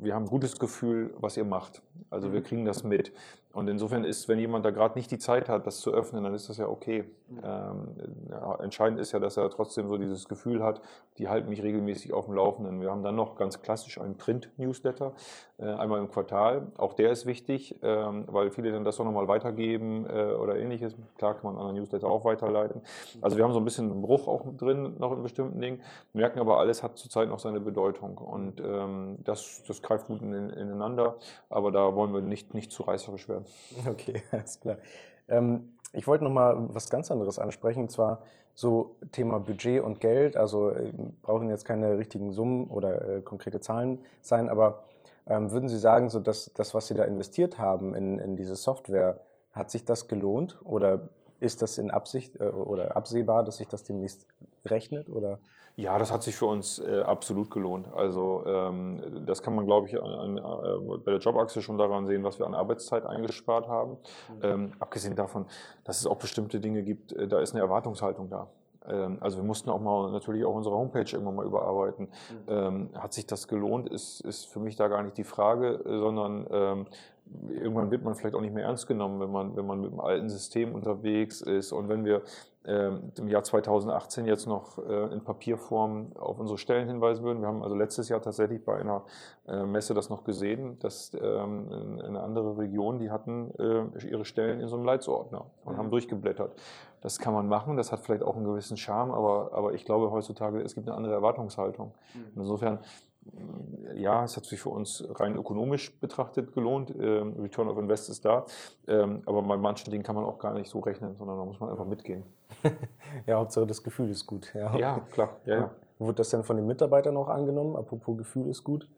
wir 0.00 0.14
haben 0.14 0.24
ein 0.24 0.30
gutes 0.30 0.58
Gefühl, 0.58 1.14
was 1.18 1.36
ihr 1.36 1.44
macht. 1.44 1.82
Also 2.10 2.32
wir 2.32 2.40
mhm. 2.40 2.44
kriegen 2.44 2.64
das 2.64 2.82
mit. 2.84 3.12
Und 3.58 3.66
insofern 3.66 4.04
ist, 4.04 4.28
wenn 4.28 4.38
jemand 4.38 4.64
da 4.64 4.70
gerade 4.70 4.96
nicht 4.96 5.10
die 5.10 5.18
Zeit 5.18 5.48
hat, 5.48 5.66
das 5.66 5.80
zu 5.80 5.92
öffnen, 5.92 6.22
dann 6.22 6.32
ist 6.32 6.48
das 6.48 6.58
ja 6.58 6.68
okay. 6.68 7.02
Ähm, 7.42 7.88
ja, 8.30 8.54
entscheidend 8.60 9.00
ist 9.00 9.10
ja, 9.10 9.18
dass 9.18 9.36
er 9.36 9.50
trotzdem 9.50 9.88
so 9.88 9.98
dieses 9.98 10.28
Gefühl 10.28 10.62
hat, 10.62 10.80
die 11.18 11.28
halten 11.28 11.48
mich 11.48 11.60
regelmäßig 11.60 12.12
auf 12.12 12.26
dem 12.26 12.34
Laufenden. 12.34 12.80
Wir 12.80 12.92
haben 12.92 13.02
dann 13.02 13.16
noch 13.16 13.34
ganz 13.34 13.60
klassisch 13.60 14.00
einen 14.00 14.16
Print-Newsletter, 14.16 15.12
äh, 15.58 15.64
einmal 15.64 15.98
im 15.98 16.08
Quartal. 16.08 16.68
Auch 16.78 16.94
der 16.94 17.10
ist 17.10 17.26
wichtig, 17.26 17.74
ähm, 17.82 18.26
weil 18.28 18.52
viele 18.52 18.70
dann 18.70 18.84
das 18.84 19.00
auch 19.00 19.04
nochmal 19.04 19.26
weitergeben 19.26 20.06
äh, 20.06 20.34
oder 20.34 20.56
ähnliches. 20.56 20.94
Klar 21.16 21.34
kann 21.34 21.42
man 21.42 21.54
einen 21.54 21.60
anderen 21.62 21.78
Newsletter 21.78 22.06
auch 22.06 22.24
weiterleiten. 22.24 22.80
Also 23.20 23.38
wir 23.38 23.42
haben 23.42 23.52
so 23.52 23.58
ein 23.58 23.64
bisschen 23.64 23.90
einen 23.90 24.02
Bruch 24.02 24.28
auch 24.28 24.46
drin, 24.56 24.94
noch 25.00 25.10
in 25.10 25.24
bestimmten 25.24 25.60
Dingen, 25.60 25.82
merken 26.12 26.38
aber, 26.38 26.58
alles 26.60 26.84
hat 26.84 26.96
zurzeit 26.96 27.28
noch 27.28 27.40
seine 27.40 27.58
Bedeutung. 27.58 28.18
Und 28.18 28.60
ähm, 28.60 29.18
das, 29.24 29.64
das 29.66 29.82
greift 29.82 30.06
gut 30.06 30.22
in, 30.22 30.32
ineinander, 30.32 31.16
aber 31.50 31.72
da 31.72 31.96
wollen 31.96 32.14
wir 32.14 32.20
nicht, 32.20 32.54
nicht 32.54 32.70
zu 32.70 32.84
reißerisch 32.84 33.28
werden. 33.28 33.47
Okay, 33.86 34.22
alles 34.32 34.60
klar. 34.60 34.78
Ähm, 35.28 35.74
Ich 35.92 36.06
wollte 36.06 36.24
noch 36.24 36.30
mal 36.30 36.54
was 36.74 36.90
ganz 36.90 37.10
anderes 37.10 37.38
ansprechen, 37.38 37.82
und 37.82 37.90
zwar 37.90 38.22
so 38.54 38.96
Thema 39.12 39.38
Budget 39.40 39.82
und 39.82 40.00
Geld. 40.00 40.36
Also 40.36 40.70
äh, 40.70 40.92
brauchen 41.22 41.48
jetzt 41.48 41.64
keine 41.64 41.96
richtigen 41.98 42.32
Summen 42.32 42.66
oder 42.68 43.16
äh, 43.18 43.20
konkrete 43.22 43.60
Zahlen 43.60 44.00
sein, 44.20 44.48
aber 44.48 44.84
ähm, 45.26 45.50
würden 45.50 45.68
Sie 45.68 45.78
sagen, 45.78 46.10
so 46.10 46.20
dass 46.20 46.52
das, 46.54 46.74
was 46.74 46.88
Sie 46.88 46.94
da 46.94 47.04
investiert 47.04 47.58
haben 47.58 47.94
in, 47.94 48.18
in 48.18 48.36
diese 48.36 48.56
Software, 48.56 49.20
hat 49.52 49.70
sich 49.70 49.84
das 49.84 50.08
gelohnt 50.08 50.58
oder 50.64 51.08
ist 51.40 51.62
das 51.62 51.78
in 51.78 51.90
Absicht 51.90 52.36
äh, 52.40 52.44
oder 52.44 52.96
absehbar, 52.96 53.44
dass 53.44 53.56
sich 53.58 53.68
das 53.68 53.82
demnächst 53.84 54.26
rechnet? 54.66 55.08
Oder? 55.08 55.40
Ja, 55.78 55.96
das 55.96 56.10
hat 56.10 56.24
sich 56.24 56.34
für 56.34 56.46
uns 56.46 56.80
äh, 56.80 57.02
absolut 57.02 57.52
gelohnt. 57.52 57.86
Also 57.94 58.42
ähm, 58.44 59.22
das 59.26 59.44
kann 59.44 59.54
man, 59.54 59.64
glaube 59.64 59.86
ich, 59.86 60.02
an, 60.02 60.10
an, 60.10 60.36
äh, 60.36 60.98
bei 60.98 61.12
der 61.12 61.20
Jobachse 61.20 61.62
schon 61.62 61.78
daran 61.78 62.04
sehen, 62.04 62.24
was 62.24 62.40
wir 62.40 62.46
an 62.46 62.54
Arbeitszeit 62.54 63.06
eingespart 63.06 63.68
haben. 63.68 63.92
Mhm. 63.92 64.40
Ähm, 64.42 64.72
abgesehen 64.80 65.14
davon, 65.14 65.46
dass 65.84 66.00
es 66.00 66.06
auch 66.08 66.16
bestimmte 66.16 66.58
Dinge 66.58 66.82
gibt, 66.82 67.12
äh, 67.12 67.28
da 67.28 67.38
ist 67.38 67.52
eine 67.52 67.60
Erwartungshaltung 67.60 68.28
da. 68.28 68.48
Ähm, 68.88 69.18
also 69.20 69.36
wir 69.36 69.44
mussten 69.44 69.70
auch 69.70 69.80
mal 69.80 70.10
natürlich 70.10 70.44
auch 70.44 70.56
unsere 70.56 70.74
Homepage 70.74 71.04
irgendwann 71.12 71.36
mal 71.36 71.46
überarbeiten. 71.46 72.06
Mhm. 72.06 72.52
Ähm, 72.52 72.90
hat 72.94 73.12
sich 73.12 73.26
das 73.26 73.46
gelohnt, 73.46 73.88
ist, 73.88 74.20
ist 74.22 74.46
für 74.46 74.58
mich 74.58 74.74
da 74.74 74.88
gar 74.88 75.04
nicht 75.04 75.16
die 75.16 75.22
Frage, 75.22 75.74
äh, 75.74 75.98
sondern 76.00 76.44
ähm, 76.50 76.86
irgendwann 77.50 77.92
wird 77.92 78.02
man 78.02 78.16
vielleicht 78.16 78.34
auch 78.34 78.40
nicht 78.40 78.52
mehr 78.54 78.64
ernst 78.64 78.88
genommen, 78.88 79.20
wenn 79.20 79.30
man, 79.30 79.56
wenn 79.56 79.66
man 79.66 79.80
mit 79.80 79.92
dem 79.92 80.00
alten 80.00 80.28
System 80.28 80.74
unterwegs 80.74 81.40
ist. 81.40 81.70
Und 81.70 81.88
wenn 81.88 82.04
wir 82.04 82.22
im 82.68 83.28
Jahr 83.28 83.42
2018 83.42 84.26
jetzt 84.26 84.46
noch 84.46 84.78
äh, 84.78 85.12
in 85.12 85.22
Papierform 85.22 86.12
auf 86.18 86.38
unsere 86.38 86.58
Stellen 86.58 86.86
hinweisen 86.88 87.24
würden. 87.24 87.40
Wir 87.40 87.48
haben 87.48 87.62
also 87.62 87.74
letztes 87.74 88.08
Jahr 88.08 88.20
tatsächlich 88.20 88.64
bei 88.64 88.76
einer 88.76 89.04
äh, 89.46 89.64
Messe 89.64 89.94
das 89.94 90.10
noch 90.10 90.24
gesehen, 90.24 90.78
dass 90.80 91.12
ähm, 91.20 92.00
eine 92.04 92.20
andere 92.20 92.58
Region, 92.58 92.98
die 92.98 93.10
hatten 93.10 93.52
äh, 93.58 94.06
ihre 94.06 94.24
Stellen 94.24 94.60
in 94.60 94.68
so 94.68 94.76
einem 94.76 94.84
Leitsordner 94.84 95.46
und 95.64 95.74
mhm. 95.74 95.78
haben 95.78 95.90
durchgeblättert. 95.90 96.60
Das 97.00 97.18
kann 97.18 97.32
man 97.32 97.48
machen, 97.48 97.76
das 97.76 97.92
hat 97.92 98.00
vielleicht 98.00 98.22
auch 98.22 98.36
einen 98.36 98.44
gewissen 98.44 98.76
Charme, 98.76 99.12
aber, 99.12 99.50
aber 99.52 99.72
ich 99.72 99.84
glaube 99.84 100.10
heutzutage, 100.10 100.60
es 100.60 100.74
gibt 100.74 100.88
eine 100.88 100.96
andere 100.96 101.14
Erwartungshaltung. 101.14 101.94
Mhm. 102.14 102.40
Insofern 102.40 102.80
ja, 103.94 104.24
es 104.24 104.36
hat 104.36 104.44
sich 104.46 104.60
für 104.60 104.70
uns 104.70 105.04
rein 105.16 105.36
ökonomisch 105.36 105.94
betrachtet 105.98 106.52
gelohnt. 106.54 106.94
Ähm, 106.98 107.34
Return 107.38 107.68
of 107.68 107.78
Invest 107.78 108.08
ist 108.08 108.24
da. 108.24 108.46
Ähm, 108.86 109.22
aber 109.26 109.42
bei 109.42 109.56
manchen 109.56 109.90
Dingen 109.90 110.02
kann 110.02 110.14
man 110.14 110.24
auch 110.24 110.38
gar 110.38 110.54
nicht 110.54 110.70
so 110.70 110.80
rechnen, 110.80 111.16
sondern 111.16 111.38
da 111.38 111.44
muss 111.44 111.60
man 111.60 111.70
einfach 111.70 111.84
mitgehen. 111.84 112.24
ja, 113.26 113.36
Hauptsache 113.36 113.66
das 113.66 113.82
Gefühl 113.82 114.10
ist 114.10 114.26
gut. 114.26 114.52
Ja, 114.54 114.76
ja 114.76 115.00
klar. 115.12 115.36
Ja, 115.44 115.54
ja. 115.54 115.70
Wird 115.98 116.18
das 116.18 116.30
denn 116.30 116.44
von 116.44 116.56
den 116.56 116.66
Mitarbeitern 116.66 117.16
auch 117.16 117.28
angenommen? 117.28 117.76
Apropos 117.76 118.16
Gefühl 118.16 118.46
ist 118.46 118.62
gut? 118.64 118.88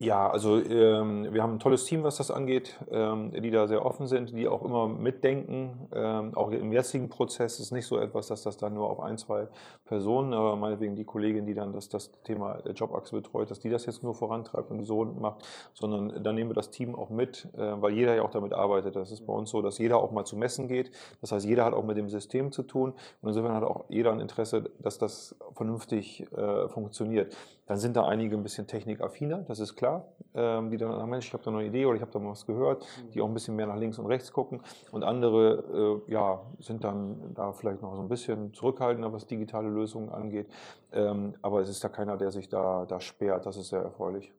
Ja, 0.00 0.30
also 0.30 0.62
ähm, 0.62 1.26
wir 1.34 1.42
haben 1.42 1.54
ein 1.54 1.58
tolles 1.58 1.84
Team, 1.84 2.04
was 2.04 2.18
das 2.18 2.30
angeht, 2.30 2.78
ähm, 2.88 3.32
die 3.32 3.50
da 3.50 3.66
sehr 3.66 3.84
offen 3.84 4.06
sind, 4.06 4.30
die 4.30 4.46
auch 4.46 4.62
immer 4.62 4.86
mitdenken. 4.86 5.88
Ähm, 5.92 6.36
auch 6.36 6.52
im 6.52 6.70
jetzigen 6.72 7.08
Prozess 7.08 7.58
ist 7.58 7.72
nicht 7.72 7.86
so 7.86 7.98
etwas, 7.98 8.28
dass 8.28 8.44
das 8.44 8.56
dann 8.56 8.74
nur 8.74 8.88
auf 8.88 9.00
ein, 9.00 9.18
zwei 9.18 9.48
Personen, 9.86 10.34
aber 10.34 10.54
meinetwegen 10.54 10.94
die 10.94 11.04
Kollegin, 11.04 11.46
die 11.46 11.54
dann 11.54 11.72
das, 11.72 11.88
das 11.88 12.12
Thema 12.22 12.60
Jobachse 12.76 13.16
betreut, 13.16 13.50
dass 13.50 13.58
die 13.58 13.70
das 13.70 13.86
jetzt 13.86 14.04
nur 14.04 14.14
vorantreibt 14.14 14.70
und 14.70 14.84
so 14.84 15.04
macht, 15.04 15.44
sondern 15.74 16.22
dann 16.22 16.36
nehmen 16.36 16.50
wir 16.50 16.54
das 16.54 16.70
Team 16.70 16.94
auch 16.94 17.10
mit, 17.10 17.48
äh, 17.56 17.82
weil 17.82 17.92
jeder 17.92 18.14
ja 18.14 18.22
auch 18.22 18.30
damit 18.30 18.52
arbeitet. 18.52 18.94
Das 18.94 19.10
ist 19.10 19.26
bei 19.26 19.32
uns 19.32 19.50
so, 19.50 19.62
dass 19.62 19.78
jeder 19.78 19.98
auch 20.00 20.12
mal 20.12 20.24
zu 20.24 20.36
messen 20.36 20.68
geht. 20.68 20.92
Das 21.22 21.32
heißt, 21.32 21.44
jeder 21.44 21.64
hat 21.64 21.74
auch 21.74 21.84
mit 21.84 21.96
dem 21.96 22.08
System 22.08 22.52
zu 22.52 22.62
tun 22.62 22.92
und 23.20 23.28
insofern 23.30 23.52
hat 23.52 23.64
auch 23.64 23.86
jeder 23.88 24.12
ein 24.12 24.20
Interesse, 24.20 24.70
dass 24.78 24.98
das 24.98 25.34
vernünftig 25.54 26.24
äh, 26.36 26.68
funktioniert. 26.68 27.36
Dann 27.66 27.78
sind 27.78 27.96
da 27.96 28.06
einige 28.06 28.36
ein 28.36 28.44
bisschen 28.44 28.68
technikaffiner, 28.68 29.38
das 29.38 29.58
ist 29.58 29.74
klar 29.74 29.87
klar, 29.88 30.08
ähm, 30.34 30.70
die 30.70 30.76
dann 30.76 30.92
sagen, 30.92 31.10
Mensch, 31.10 31.26
ich 31.26 31.32
habe 31.32 31.42
da 31.42 31.50
eine 31.50 31.64
Idee 31.64 31.86
oder 31.86 31.96
ich 31.96 32.02
habe 32.02 32.12
da 32.12 32.18
mal 32.18 32.30
was 32.30 32.46
gehört, 32.46 32.82
mhm. 32.82 33.10
die 33.10 33.20
auch 33.20 33.28
ein 33.28 33.34
bisschen 33.34 33.56
mehr 33.56 33.66
nach 33.66 33.76
links 33.76 33.98
und 33.98 34.06
rechts 34.06 34.32
gucken. 34.32 34.60
Und 34.92 35.04
andere, 35.04 36.02
äh, 36.06 36.12
ja, 36.12 36.42
sind 36.58 36.84
dann 36.84 37.34
da 37.34 37.52
vielleicht 37.52 37.82
noch 37.82 37.94
so 37.94 38.02
ein 38.02 38.08
bisschen 38.08 38.52
zurückhaltender, 38.52 39.12
was 39.12 39.26
digitale 39.26 39.68
Lösungen 39.68 40.10
angeht. 40.10 40.48
Ähm, 40.92 41.34
aber 41.42 41.60
es 41.60 41.68
ist 41.68 41.82
da 41.82 41.88
keiner, 41.88 42.16
der 42.16 42.30
sich 42.30 42.48
da, 42.48 42.84
da 42.86 43.00
sperrt. 43.00 43.46
Das 43.46 43.56
ist 43.56 43.68
sehr 43.68 43.80
erfreulich. 43.80 44.32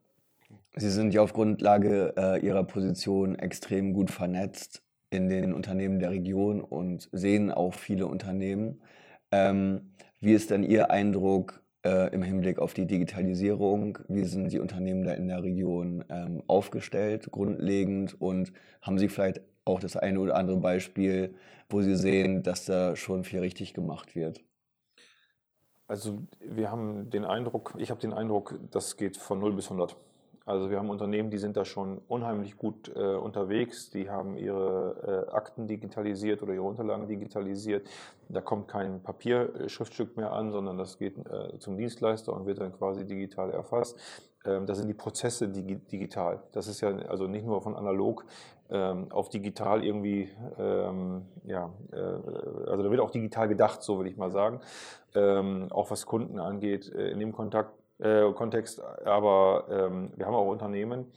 Sie 0.75 0.89
sind 0.89 1.13
ja 1.13 1.21
auf 1.21 1.33
Grundlage 1.33 2.13
äh, 2.17 2.45
Ihrer 2.45 2.63
Position 2.63 3.38
extrem 3.38 3.93
gut 3.93 4.09
vernetzt 4.12 4.81
in 5.12 5.29
den 5.29 5.53
Unternehmen 5.53 5.99
der 5.99 6.12
Region 6.12 6.62
und 6.62 7.09
sehen 7.12 7.51
auch 7.51 7.73
viele 7.73 8.07
Unternehmen. 8.07 8.81
Ähm, 9.31 9.93
wie 10.19 10.33
ist 10.33 10.51
denn 10.51 10.63
Ihr 10.63 10.91
Eindruck 10.91 11.62
äh, 11.85 12.13
im 12.13 12.23
Hinblick 12.23 12.59
auf 12.59 12.73
die 12.73 12.85
Digitalisierung? 12.85 13.99
Wie 14.07 14.23
sind 14.23 14.51
die 14.51 14.59
Unternehmen 14.59 15.03
da 15.03 15.13
in 15.13 15.27
der 15.27 15.43
Region 15.43 16.03
ähm, 16.09 16.43
aufgestellt, 16.47 17.31
grundlegend? 17.31 18.19
Und 18.21 18.51
haben 18.81 18.97
Sie 18.97 19.09
vielleicht 19.09 19.41
auch 19.65 19.79
das 19.79 19.95
eine 19.95 20.19
oder 20.19 20.35
andere 20.35 20.57
Beispiel, 20.57 21.35
wo 21.69 21.81
Sie 21.81 21.95
sehen, 21.95 22.43
dass 22.43 22.65
da 22.65 22.95
schon 22.95 23.23
viel 23.23 23.39
richtig 23.39 23.73
gemacht 23.73 24.15
wird? 24.15 24.43
Also 25.87 26.21
wir 26.39 26.69
haben 26.69 27.09
den 27.09 27.25
Eindruck, 27.25 27.73
ich 27.77 27.89
habe 27.89 27.99
den 27.99 28.13
Eindruck, 28.13 28.59
das 28.69 28.95
geht 28.95 29.17
von 29.17 29.39
0 29.39 29.53
bis 29.53 29.65
100. 29.65 29.95
Also 30.49 30.71
wir 30.71 30.79
haben 30.79 30.89
Unternehmen, 30.89 31.29
die 31.29 31.38
sind 31.38 31.55
da 31.55 31.63
schon 31.63 32.01
unheimlich 32.07 32.57
gut 32.57 32.91
äh, 32.95 33.15
unterwegs, 33.15 33.91
die 33.91 34.09
haben 34.09 34.35
ihre 34.35 35.27
äh, 35.29 35.31
Akten 35.31 35.67
digitalisiert 35.67 36.41
oder 36.41 36.53
ihre 36.53 36.63
Unterlagen 36.63 37.07
digitalisiert. 37.07 37.88
Da 38.29 38.41
kommt 38.41 38.67
kein 38.67 39.03
Papierschriftstück 39.03 40.17
mehr 40.17 40.33
an, 40.33 40.51
sondern 40.51 40.79
das 40.79 40.97
geht 40.97 41.17
äh, 41.17 41.59
zum 41.59 41.77
Dienstleister 41.77 42.33
und 42.33 42.47
wird 42.47 42.59
dann 42.59 42.73
quasi 42.73 43.05
digital 43.05 43.51
erfasst. 43.51 43.99
Ähm, 44.43 44.65
da 44.65 44.73
sind 44.73 44.88
die 44.88 44.95
Prozesse 44.95 45.49
digi 45.49 45.75
digital. 45.75 46.41
Das 46.51 46.67
ist 46.67 46.81
ja 46.81 46.97
also 47.09 47.27
nicht 47.27 47.45
nur 47.45 47.62
von 47.62 47.75
analog 47.75 48.25
ähm, 48.71 49.12
auf 49.12 49.29
digital 49.29 49.83
irgendwie, 49.83 50.29
ähm, 50.57 51.27
ja, 51.43 51.71
äh, 51.91 52.69
also 52.69 52.81
da 52.81 52.89
wird 52.89 53.01
auch 53.01 53.12
digital 53.12 53.47
gedacht, 53.47 53.83
so 53.83 53.97
würde 53.97 54.09
ich 54.09 54.17
mal 54.17 54.31
sagen. 54.31 54.62
Ähm, 55.13 55.67
auch 55.69 55.91
was 55.91 56.07
Kunden 56.07 56.39
angeht, 56.39 56.91
äh, 56.91 57.12
in 57.12 57.19
dem 57.19 57.33
Kontakt 57.33 57.71
äh, 57.99 58.31
Kontext, 58.33 58.81
aber 58.81 59.65
ähm, 59.69 60.12
wir 60.15 60.25
haben 60.25 60.35
auch 60.35 60.47
Unternehmen, 60.47 61.12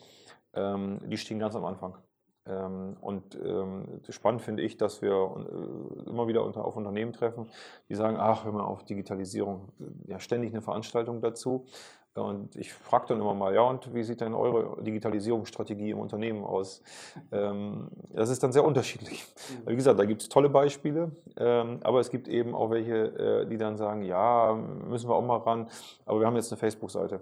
ähm, 0.54 0.98
die 1.06 1.16
stehen 1.16 1.38
ganz 1.38 1.54
am 1.54 1.64
Anfang. 1.64 1.96
Ähm, 2.44 2.96
und 3.00 3.36
ähm, 3.36 4.00
spannend 4.08 4.42
finde 4.42 4.62
ich, 4.62 4.76
dass 4.76 5.00
wir 5.00 5.12
äh, 5.12 6.10
immer 6.10 6.26
wieder 6.26 6.44
unter, 6.44 6.64
auf 6.64 6.76
Unternehmen 6.76 7.12
treffen, 7.12 7.48
die 7.88 7.94
sagen, 7.94 8.16
ach, 8.18 8.44
hör 8.44 8.52
mal 8.52 8.64
auf 8.64 8.84
Digitalisierung, 8.84 9.68
ja 10.06 10.18
ständig 10.18 10.52
eine 10.52 10.62
Veranstaltung 10.62 11.20
dazu. 11.20 11.66
Und 12.14 12.56
ich 12.56 12.74
frage 12.74 13.06
dann 13.08 13.20
immer 13.20 13.32
mal, 13.32 13.54
ja, 13.54 13.62
und 13.62 13.94
wie 13.94 14.02
sieht 14.02 14.20
denn 14.20 14.34
eure 14.34 14.82
Digitalisierungsstrategie 14.82 15.90
im 15.90 15.98
Unternehmen 15.98 16.44
aus? 16.44 16.82
Ähm, 17.30 17.88
das 18.10 18.28
ist 18.28 18.42
dann 18.42 18.52
sehr 18.52 18.64
unterschiedlich. 18.64 19.26
Mhm. 19.64 19.70
Wie 19.70 19.76
gesagt, 19.76 19.98
da 19.98 20.04
gibt 20.04 20.22
es 20.22 20.28
tolle 20.28 20.50
Beispiele, 20.50 21.12
ähm, 21.38 21.80
aber 21.82 22.00
es 22.00 22.10
gibt 22.10 22.28
eben 22.28 22.54
auch 22.54 22.70
welche, 22.70 23.42
äh, 23.42 23.46
die 23.46 23.56
dann 23.56 23.78
sagen, 23.78 24.02
ja, 24.02 24.52
müssen 24.52 25.08
wir 25.08 25.14
auch 25.14 25.24
mal 25.24 25.38
ran, 25.38 25.70
aber 26.04 26.20
wir 26.20 26.26
haben 26.26 26.36
jetzt 26.36 26.52
eine 26.52 26.58
Facebook-Seite. 26.58 27.20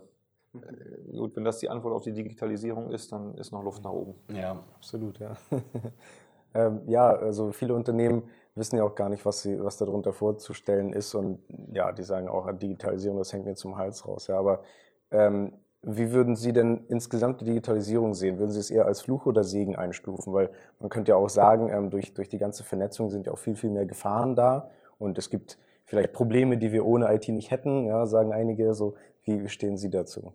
Mhm. 0.53 0.63
Äh, 0.65 1.17
gut, 1.17 1.37
wenn 1.37 1.45
das 1.45 1.59
die 1.59 1.69
Antwort 1.69 1.95
auf 1.95 2.03
die 2.03 2.13
Digitalisierung 2.13 2.91
ist, 2.91 3.13
dann 3.13 3.35
ist 3.37 3.53
noch 3.53 3.63
Luft 3.63 3.85
nach 3.85 3.93
oben. 3.93 4.15
Ja, 4.35 4.59
absolut, 4.75 5.21
ja. 5.21 5.37
ähm, 6.55 6.81
ja, 6.87 7.11
also 7.11 7.53
viele 7.53 7.75
Unternehmen 7.75 8.25
wissen 8.61 8.77
ja 8.77 8.85
auch 8.85 8.95
gar 8.95 9.09
nicht, 9.09 9.27
was, 9.27 9.43
sie, 9.43 9.63
was 9.63 9.77
darunter 9.77 10.13
vorzustellen 10.13 10.93
ist. 10.93 11.15
Und 11.17 11.41
ja, 11.73 11.91
die 11.91 12.05
sagen 12.05 12.29
auch, 12.29 12.49
Digitalisierung, 12.53 13.19
das 13.19 13.33
hängt 13.33 13.47
mir 13.47 13.57
zum 13.57 13.77
Hals 13.77 14.07
raus. 14.07 14.29
Ja, 14.29 14.39
aber 14.39 14.63
ähm, 15.11 15.55
wie 15.83 16.13
würden 16.13 16.37
Sie 16.37 16.53
denn 16.53 16.85
insgesamt 16.89 17.41
die 17.41 17.47
Digitalisierung 17.47 18.15
sehen? 18.15 18.39
Würden 18.39 18.51
Sie 18.51 18.61
es 18.61 18.71
eher 18.71 18.85
als 18.85 19.01
Fluch 19.01 19.27
oder 19.27 19.43
Segen 19.43 19.77
einstufen? 19.77 20.33
Weil 20.33 20.51
man 20.79 20.91
könnte 20.91 21.11
ja 21.11 21.17
auch 21.17 21.31
sagen, 21.31 21.71
ähm, 21.71 21.91
durch, 21.91 22.15
durch 22.15 22.29
die 22.29 22.39
ganze 22.39 22.63
Vernetzung 22.63 23.11
sind 23.11 23.27
ja 23.27 23.33
auch 23.33 23.39
viel, 23.39 23.57
viel 23.57 23.71
mehr 23.71 23.87
Gefahren 23.87 24.37
da. 24.37 24.71
Und 24.99 25.17
es 25.17 25.31
gibt 25.31 25.59
vielleicht 25.87 26.13
Probleme, 26.13 26.59
die 26.59 26.71
wir 26.71 26.85
ohne 26.85 27.13
IT 27.13 27.29
nicht 27.29 27.51
hätten, 27.51 27.87
ja, 27.87 28.07
sagen 28.07 28.33
einige. 28.33 28.75
So, 28.75 28.95
wie 29.25 29.49
stehen 29.49 29.79
Sie 29.79 29.91
dazu? 29.91 30.33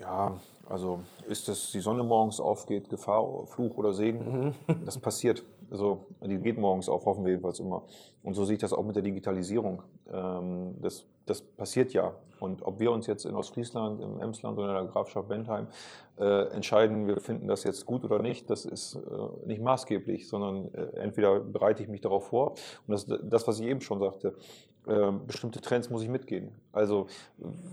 Ja, 0.00 0.40
also 0.68 1.00
ist 1.28 1.48
es 1.48 1.70
die 1.72 1.80
Sonne 1.80 2.02
morgens 2.02 2.40
aufgeht, 2.40 2.88
Gefahr, 2.88 3.46
Fluch 3.46 3.76
oder 3.76 3.92
Segen? 3.92 4.54
Mhm. 4.66 4.84
Das 4.86 4.98
passiert. 4.98 5.44
Also 5.70 6.06
die 6.20 6.38
geht 6.38 6.58
morgens 6.58 6.88
auf, 6.88 7.04
hoffen 7.04 7.24
wir 7.24 7.32
jedenfalls 7.32 7.60
immer. 7.60 7.84
Und 8.22 8.34
so 8.34 8.44
sehe 8.44 8.54
ich 8.54 8.60
das 8.60 8.72
auch 8.72 8.84
mit 8.84 8.96
der 8.96 9.02
Digitalisierung. 9.02 9.82
Ähm, 10.12 10.74
das, 10.80 11.06
das 11.26 11.42
passiert 11.42 11.92
ja. 11.92 12.14
Und 12.40 12.62
ob 12.62 12.78
wir 12.80 12.92
uns 12.92 13.06
jetzt 13.06 13.24
in 13.24 13.34
Ostfriesland, 13.34 14.00
im 14.00 14.20
Emsland 14.20 14.58
oder 14.58 14.68
in 14.68 14.84
der 14.84 14.92
Grafschaft 14.92 15.28
Bentheim 15.28 15.66
äh, 16.18 16.48
entscheiden, 16.50 17.06
wir 17.06 17.20
finden 17.20 17.48
das 17.48 17.64
jetzt 17.64 17.84
gut 17.84 18.04
oder 18.04 18.20
nicht, 18.20 18.48
das 18.48 18.64
ist 18.64 18.94
äh, 18.94 19.46
nicht 19.46 19.60
maßgeblich, 19.60 20.28
sondern 20.28 20.72
äh, 20.72 20.98
entweder 20.98 21.40
bereite 21.40 21.82
ich 21.82 21.88
mich 21.88 22.00
darauf 22.00 22.28
vor. 22.28 22.54
Und 22.86 22.92
das, 22.92 23.06
das, 23.06 23.46
was 23.48 23.60
ich 23.60 23.66
eben 23.66 23.80
schon 23.80 23.98
sagte, 23.98 24.34
bestimmte 25.26 25.60
Trends 25.60 25.90
muss 25.90 26.02
ich 26.02 26.08
mitgehen. 26.08 26.52
Also 26.72 27.06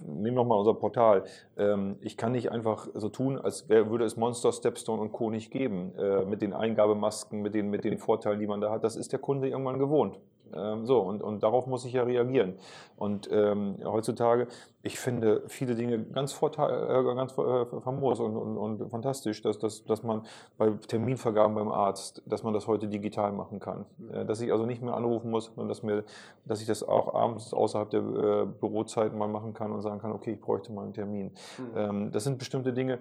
nehmen 0.05 0.37
wir 0.37 0.43
mal 0.43 0.55
unser 0.55 0.73
Portal. 0.73 1.23
Ähm, 1.57 1.97
ich 2.01 2.17
kann 2.17 2.31
nicht 2.31 2.51
einfach 2.51 2.87
so 2.93 3.09
tun, 3.09 3.37
als 3.37 3.69
würde 3.69 4.05
es 4.05 4.17
Monster, 4.17 4.51
Stepstone 4.51 5.01
und 5.01 5.11
Co. 5.11 5.29
nicht 5.29 5.51
geben, 5.51 5.93
äh, 5.97 6.25
mit 6.25 6.41
den 6.41 6.53
Eingabemasken, 6.53 7.41
mit 7.41 7.53
den, 7.53 7.69
mit 7.69 7.83
den 7.83 7.97
Vorteilen, 7.97 8.39
die 8.39 8.47
man 8.47 8.61
da 8.61 8.71
hat. 8.71 8.83
Das 8.83 8.95
ist 8.95 9.11
der 9.11 9.19
Kunde 9.19 9.47
irgendwann 9.49 9.79
gewohnt. 9.79 10.19
Ähm, 10.55 10.85
so, 10.85 10.99
und, 10.99 11.21
und 11.21 11.43
darauf 11.43 11.67
muss 11.67 11.85
ich 11.85 11.93
ja 11.93 12.03
reagieren. 12.03 12.55
Und 12.97 13.29
ähm, 13.31 13.77
heutzutage, 13.83 14.47
ich 14.81 14.99
finde 14.99 15.43
viele 15.47 15.75
Dinge 15.75 15.99
ganz, 15.99 16.31
vorteil, 16.31 16.69
äh, 16.71 17.15
ganz 17.15 17.33
äh, 17.37 17.65
famos 17.81 18.19
und, 18.19 18.37
und, 18.37 18.57
und, 18.57 18.89
fantastisch, 18.89 19.41
dass, 19.41 19.57
dass, 19.59 19.83
dass 19.85 20.03
man 20.03 20.21
bei 20.57 20.69
Terminvergaben 20.87 21.55
beim 21.55 21.69
Arzt, 21.69 22.21
dass 22.25 22.43
man 22.43 22.53
das 22.53 22.67
heute 22.67 22.87
digital 22.87 23.31
machen 23.31 23.59
kann. 23.59 23.85
Äh, 24.11 24.25
dass 24.25 24.41
ich 24.41 24.51
also 24.51 24.65
nicht 24.65 24.81
mehr 24.81 24.93
anrufen 24.93 25.29
muss, 25.31 25.45
sondern 25.45 25.67
dass, 25.67 25.83
mir, 25.83 26.03
dass 26.45 26.61
ich 26.61 26.67
das 26.67 26.83
auch 26.83 27.13
abends 27.13 27.53
außerhalb 27.53 27.89
der 27.89 28.01
äh, 28.01 28.45
Bürozeiten 28.45 29.17
mal 29.17 29.27
machen 29.27 29.53
kann 29.53 29.71
und 29.71 29.81
sagen 29.81 29.99
kann, 29.99 30.11
okay, 30.11 30.33
ich 30.33 30.41
bräuchte 30.41 30.71
mal 30.71 30.83
einen 30.83 30.93
Termin. 30.93 31.31
Mhm. 31.57 31.63
Ähm, 31.75 32.11
das 32.11 32.23
sind 32.23 32.37
bestimmte 32.37 32.71
Dinge, 32.71 32.99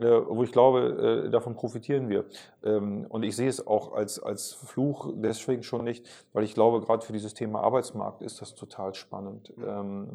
wo 0.00 0.42
ich 0.42 0.52
glaube, 0.52 1.24
äh, 1.26 1.30
davon 1.30 1.54
profitieren 1.54 2.08
wir. 2.08 2.24
Ähm, 2.64 3.06
und 3.08 3.22
ich 3.22 3.36
sehe 3.36 3.48
es 3.48 3.66
auch 3.66 3.92
als, 3.92 4.18
als 4.20 4.54
Fluch 4.54 5.12
deswegen 5.14 5.62
schon 5.62 5.84
nicht, 5.84 6.08
weil 6.32 6.44
ich 6.44 6.54
glaube, 6.54 6.80
gerade 6.80 7.04
für 7.04 7.12
dieses 7.12 7.34
Thema 7.34 7.60
Arbeitsmarkt 7.60 8.22
ist 8.22 8.40
das 8.40 8.54
total 8.54 8.94
spannend. 8.94 9.52
Ähm, 9.66 10.08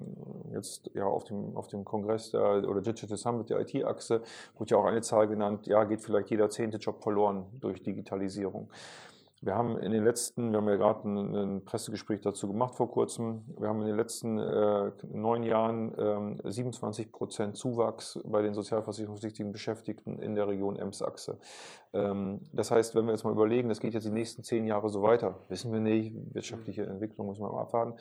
jetzt 0.53 0.89
ja 0.93 1.05
auf 1.05 1.23
dem, 1.23 1.55
auf 1.55 1.67
dem 1.67 1.85
Kongress 1.85 2.31
der, 2.31 2.67
oder 2.67 2.81
Digital 2.81 3.17
Summit 3.17 3.49
der 3.49 3.59
IT-Achse 3.61 4.21
wurde 4.57 4.71
ja 4.71 4.77
auch 4.77 4.85
eine 4.85 5.01
Zahl 5.01 5.27
genannt, 5.27 5.67
ja, 5.67 5.83
geht 5.83 6.01
vielleicht 6.01 6.29
jeder 6.29 6.49
zehnte 6.49 6.77
Job 6.77 7.01
verloren 7.01 7.45
durch 7.59 7.81
Digitalisierung. 7.83 8.69
Wir 9.45 9.53
haben 9.53 9.77
in 9.77 9.91
den 9.91 10.03
letzten, 10.03 10.51
wir 10.51 10.57
haben 10.57 10.67
ja 10.67 10.75
gerade 10.75 11.07
ein, 11.07 11.35
ein, 11.35 11.65
Pressegespräch 11.65 12.19
dazu 12.21 12.47
gemacht 12.47 12.73
vor 12.73 12.89
kurzem, 12.89 13.43
wir 13.59 13.67
haben 13.67 13.79
in 13.81 13.85
den 13.85 13.95
letzten 13.95 14.39
äh, 14.39 14.91
neun 15.03 15.43
Jahren 15.43 15.93
äh, 16.43 16.51
27 16.51 17.11
Prozent 17.11 17.55
Zuwachs 17.55 18.19
bei 18.25 18.41
den 18.41 18.55
sozialversicherungspflichtigen 18.55 19.51
Beschäftigten 19.51 20.17
in 20.17 20.33
der 20.33 20.47
Region 20.47 20.77
Ems-Achse. 20.77 21.37
Ähm, 21.93 22.41
das 22.53 22.71
heißt, 22.71 22.95
wenn 22.95 23.05
wir 23.05 23.11
jetzt 23.11 23.23
mal 23.23 23.33
überlegen, 23.33 23.69
das 23.69 23.79
geht 23.79 23.93
jetzt 23.93 24.07
die 24.07 24.11
nächsten 24.11 24.43
zehn 24.43 24.65
Jahre 24.65 24.89
so 24.89 25.03
weiter, 25.03 25.39
wissen 25.47 25.71
wir 25.71 25.79
nicht, 25.79 26.15
wirtschaftliche 26.33 26.87
Entwicklung 26.87 27.31
wir 27.31 27.39
mal 27.39 27.61
abwarten, 27.61 27.93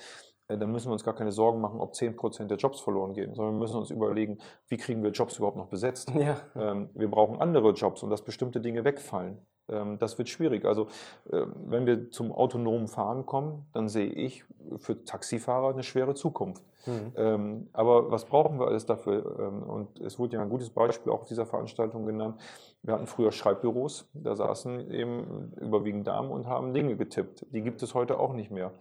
dann 0.48 0.70
müssen 0.70 0.88
wir 0.88 0.92
uns 0.92 1.04
gar 1.04 1.14
keine 1.14 1.32
Sorgen 1.32 1.60
machen, 1.60 1.80
ob 1.80 1.94
10% 1.94 2.46
der 2.46 2.58
Jobs 2.58 2.80
verloren 2.80 3.14
gehen, 3.14 3.34
sondern 3.34 3.54
wir 3.54 3.60
müssen 3.60 3.76
uns 3.76 3.90
überlegen, 3.90 4.38
wie 4.68 4.76
kriegen 4.76 5.02
wir 5.02 5.10
Jobs 5.10 5.38
überhaupt 5.38 5.56
noch 5.56 5.68
besetzt. 5.68 6.12
Ja. 6.14 6.36
Ähm, 6.54 6.90
wir 6.94 7.10
brauchen 7.10 7.40
andere 7.40 7.72
Jobs 7.72 8.02
und 8.02 8.10
dass 8.10 8.22
bestimmte 8.22 8.60
Dinge 8.60 8.84
wegfallen. 8.84 9.38
Ähm, 9.68 9.98
das 9.98 10.18
wird 10.18 10.28
schwierig. 10.28 10.64
Also 10.64 10.88
ähm, 11.32 11.54
wenn 11.66 11.86
wir 11.86 12.10
zum 12.10 12.32
autonomen 12.32 12.88
Fahren 12.88 13.26
kommen, 13.26 13.66
dann 13.72 13.88
sehe 13.88 14.10
ich 14.10 14.44
für 14.76 15.04
Taxifahrer 15.04 15.70
eine 15.70 15.82
schwere 15.82 16.14
Zukunft. 16.14 16.62
Mhm. 16.86 17.12
Ähm, 17.16 17.68
aber 17.72 18.10
was 18.10 18.24
brauchen 18.24 18.58
wir 18.58 18.68
alles 18.68 18.86
dafür? 18.86 19.52
Und 19.68 20.00
es 20.00 20.18
wurde 20.18 20.36
ja 20.36 20.42
ein 20.42 20.50
gutes 20.50 20.70
Beispiel 20.70 21.12
auch 21.12 21.22
auf 21.22 21.28
dieser 21.28 21.46
Veranstaltung 21.46 22.06
genannt. 22.06 22.40
Wir 22.82 22.94
hatten 22.94 23.06
früher 23.06 23.32
Schreibbüros, 23.32 24.10
da 24.12 24.36
saßen 24.36 24.90
eben 24.90 25.52
überwiegend 25.60 26.06
Damen 26.06 26.30
und 26.30 26.46
haben 26.46 26.74
Dinge 26.74 26.96
getippt. 26.96 27.46
Die 27.50 27.62
gibt 27.62 27.82
es 27.82 27.94
heute 27.94 28.18
auch 28.18 28.34
nicht 28.34 28.50
mehr. 28.50 28.72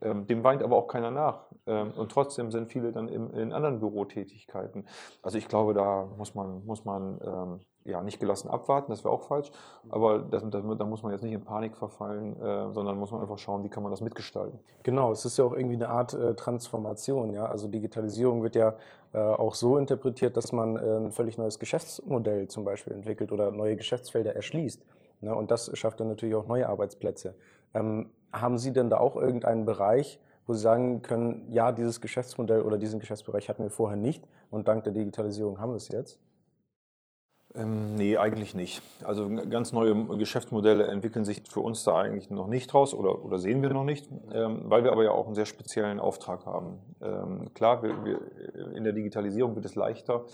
Dem 0.00 0.42
weint 0.42 0.62
aber 0.62 0.76
auch 0.76 0.88
keiner 0.88 1.12
nach. 1.12 1.46
Und 1.64 2.10
trotzdem 2.10 2.50
sind 2.50 2.72
viele 2.72 2.90
dann 2.90 3.08
in, 3.08 3.52
anderen 3.52 3.78
Bürotätigkeiten. 3.78 4.88
Also 5.22 5.38
ich 5.38 5.46
glaube, 5.46 5.74
da 5.74 6.08
muss 6.18 6.34
man, 6.34 6.64
muss 6.66 6.84
man 6.84 7.60
ja, 7.84 8.02
nicht 8.02 8.20
gelassen 8.20 8.48
abwarten, 8.48 8.92
das 8.92 9.04
wäre 9.04 9.12
auch 9.12 9.22
falsch, 9.22 9.50
aber 9.88 10.20
das, 10.20 10.42
das, 10.48 10.62
da 10.78 10.84
muss 10.84 11.02
man 11.02 11.12
jetzt 11.12 11.22
nicht 11.22 11.32
in 11.32 11.42
Panik 11.42 11.76
verfallen, 11.76 12.40
äh, 12.40 12.72
sondern 12.72 12.98
muss 12.98 13.10
man 13.10 13.20
einfach 13.20 13.38
schauen, 13.38 13.64
wie 13.64 13.68
kann 13.68 13.82
man 13.82 13.90
das 13.90 14.00
mitgestalten. 14.00 14.58
Genau, 14.82 15.10
es 15.12 15.24
ist 15.24 15.36
ja 15.38 15.44
auch 15.44 15.52
irgendwie 15.52 15.76
eine 15.76 15.88
Art 15.88 16.14
äh, 16.14 16.34
Transformation, 16.34 17.32
ja, 17.32 17.46
also 17.46 17.68
Digitalisierung 17.68 18.42
wird 18.42 18.54
ja 18.54 18.74
äh, 19.12 19.18
auch 19.18 19.54
so 19.54 19.78
interpretiert, 19.78 20.36
dass 20.36 20.52
man 20.52 20.76
äh, 20.76 20.80
ein 20.80 21.12
völlig 21.12 21.38
neues 21.38 21.58
Geschäftsmodell 21.58 22.48
zum 22.48 22.64
Beispiel 22.64 22.92
entwickelt 22.92 23.32
oder 23.32 23.50
neue 23.50 23.76
Geschäftsfelder 23.76 24.34
erschließt 24.34 24.84
ne? 25.20 25.34
und 25.34 25.50
das 25.50 25.70
schafft 25.76 26.00
dann 26.00 26.08
natürlich 26.08 26.34
auch 26.34 26.46
neue 26.46 26.68
Arbeitsplätze. 26.68 27.34
Ähm, 27.74 28.10
haben 28.32 28.58
Sie 28.58 28.72
denn 28.72 28.90
da 28.90 28.98
auch 28.98 29.16
irgendeinen 29.16 29.64
Bereich, 29.64 30.20
wo 30.46 30.54
Sie 30.54 30.60
sagen 30.60 31.02
können, 31.02 31.46
ja, 31.50 31.72
dieses 31.72 32.00
Geschäftsmodell 32.00 32.62
oder 32.62 32.78
diesen 32.78 33.00
Geschäftsbereich 33.00 33.48
hatten 33.48 33.62
wir 33.62 33.70
vorher 33.70 33.96
nicht 33.96 34.24
und 34.50 34.68
dank 34.68 34.84
der 34.84 34.92
Digitalisierung 34.92 35.60
haben 35.60 35.72
wir 35.72 35.76
es 35.76 35.88
jetzt? 35.88 36.18
Ähm, 37.54 37.96
nee, 37.96 38.16
eigentlich 38.16 38.54
nicht. 38.54 38.82
Also 39.04 39.28
ganz 39.50 39.72
neue 39.72 39.94
Geschäftsmodelle 40.16 40.86
entwickeln 40.86 41.24
sich 41.24 41.42
für 41.50 41.60
uns 41.60 41.84
da 41.84 41.98
eigentlich 41.98 42.30
noch 42.30 42.46
nicht 42.46 42.72
raus 42.72 42.94
oder, 42.94 43.22
oder 43.24 43.38
sehen 43.38 43.60
wir 43.60 43.70
noch 43.70 43.84
nicht, 43.84 44.08
ähm, 44.32 44.62
weil 44.64 44.84
wir 44.84 44.92
aber 44.92 45.04
ja 45.04 45.10
auch 45.10 45.26
einen 45.26 45.34
sehr 45.34 45.44
speziellen 45.44 46.00
Auftrag 46.00 46.46
haben. 46.46 46.78
Ähm, 47.02 47.52
klar, 47.52 47.82
wir, 47.82 48.04
wir, 48.04 48.20
in 48.74 48.84
der 48.84 48.94
Digitalisierung 48.94 49.54
wird 49.54 49.66
es 49.66 49.74
leichter, 49.74 50.24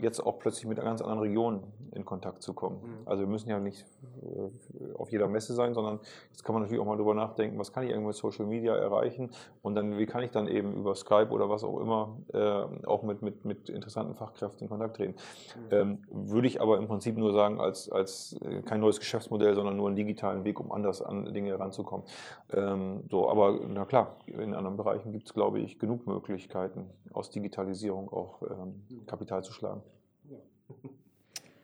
jetzt 0.00 0.20
auch 0.20 0.38
plötzlich 0.38 0.66
mit 0.66 0.78
einer 0.78 0.88
ganz 0.88 1.00
anderen 1.00 1.20
Region 1.20 1.62
in 1.94 2.04
Kontakt 2.04 2.42
zu 2.42 2.54
kommen. 2.54 2.80
Mhm. 2.82 3.08
Also 3.08 3.22
wir 3.22 3.28
müssen 3.28 3.48
ja 3.50 3.58
nicht 3.58 3.84
äh, 4.22 4.94
auf 4.94 5.10
jeder 5.10 5.28
Messe 5.28 5.54
sein, 5.54 5.74
sondern 5.74 6.00
jetzt 6.30 6.44
kann 6.44 6.54
man 6.54 6.62
natürlich 6.62 6.80
auch 6.80 6.86
mal 6.86 6.96
darüber 6.96 7.14
nachdenken, 7.14 7.58
was 7.58 7.72
kann 7.72 7.84
ich 7.84 7.90
irgendwie 7.90 8.08
mit 8.08 8.16
Social 8.16 8.46
Media 8.46 8.74
erreichen 8.74 9.30
und 9.62 9.74
dann, 9.74 9.98
wie 9.98 10.06
kann 10.06 10.22
ich 10.22 10.30
dann 10.30 10.48
eben 10.48 10.74
über 10.74 10.94
Skype 10.94 11.30
oder 11.30 11.48
was 11.48 11.64
auch 11.64 11.78
immer 11.80 12.16
äh, 12.32 12.86
auch 12.86 13.02
mit, 13.02 13.22
mit, 13.22 13.44
mit 13.44 13.68
interessanten 13.68 14.14
Fachkräften 14.14 14.62
in 14.62 14.68
Kontakt 14.68 14.96
treten. 14.96 15.14
Mhm. 15.14 15.68
Ähm, 15.70 15.98
würde 16.10 16.48
ich 16.48 16.60
aber 16.60 16.78
im 16.78 16.86
Prinzip 16.86 17.16
nur 17.16 17.32
sagen, 17.32 17.60
als, 17.60 17.90
als 17.90 18.36
äh, 18.42 18.62
kein 18.62 18.80
neues 18.80 18.98
Geschäftsmodell, 18.98 19.54
sondern 19.54 19.76
nur 19.76 19.88
einen 19.88 19.96
digitalen 19.96 20.44
Weg, 20.44 20.60
um 20.60 20.72
anders 20.72 21.02
an 21.02 21.32
Dinge 21.32 21.50
heranzukommen. 21.50 22.06
Ähm, 22.52 23.04
so, 23.10 23.28
aber 23.28 23.58
na 23.68 23.84
klar, 23.84 24.16
in 24.26 24.54
anderen 24.54 24.76
Bereichen 24.76 25.12
gibt 25.12 25.26
es, 25.26 25.34
glaube 25.34 25.60
ich, 25.60 25.78
genug 25.78 26.06
Möglichkeiten, 26.06 26.90
aus 27.12 27.30
Digitalisierung 27.30 28.12
auch 28.12 28.42
ähm, 28.42 28.82
mhm. 28.88 29.06
Kapital 29.06 29.44
zu 29.44 29.52
schlagen. 29.52 29.61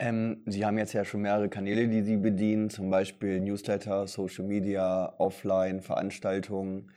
Ähm, 0.00 0.42
Sie 0.46 0.64
haben 0.64 0.78
jetzt 0.78 0.92
ja 0.92 1.04
schon 1.04 1.22
mehrere 1.22 1.48
Kanäle, 1.48 1.88
die 1.88 2.02
Sie 2.02 2.16
bedienen, 2.18 2.70
zum 2.70 2.88
Beispiel 2.88 3.40
Newsletter, 3.40 4.06
Social 4.06 4.44
Media, 4.44 5.12
Offline, 5.18 5.80
Veranstaltungen. 5.80 6.92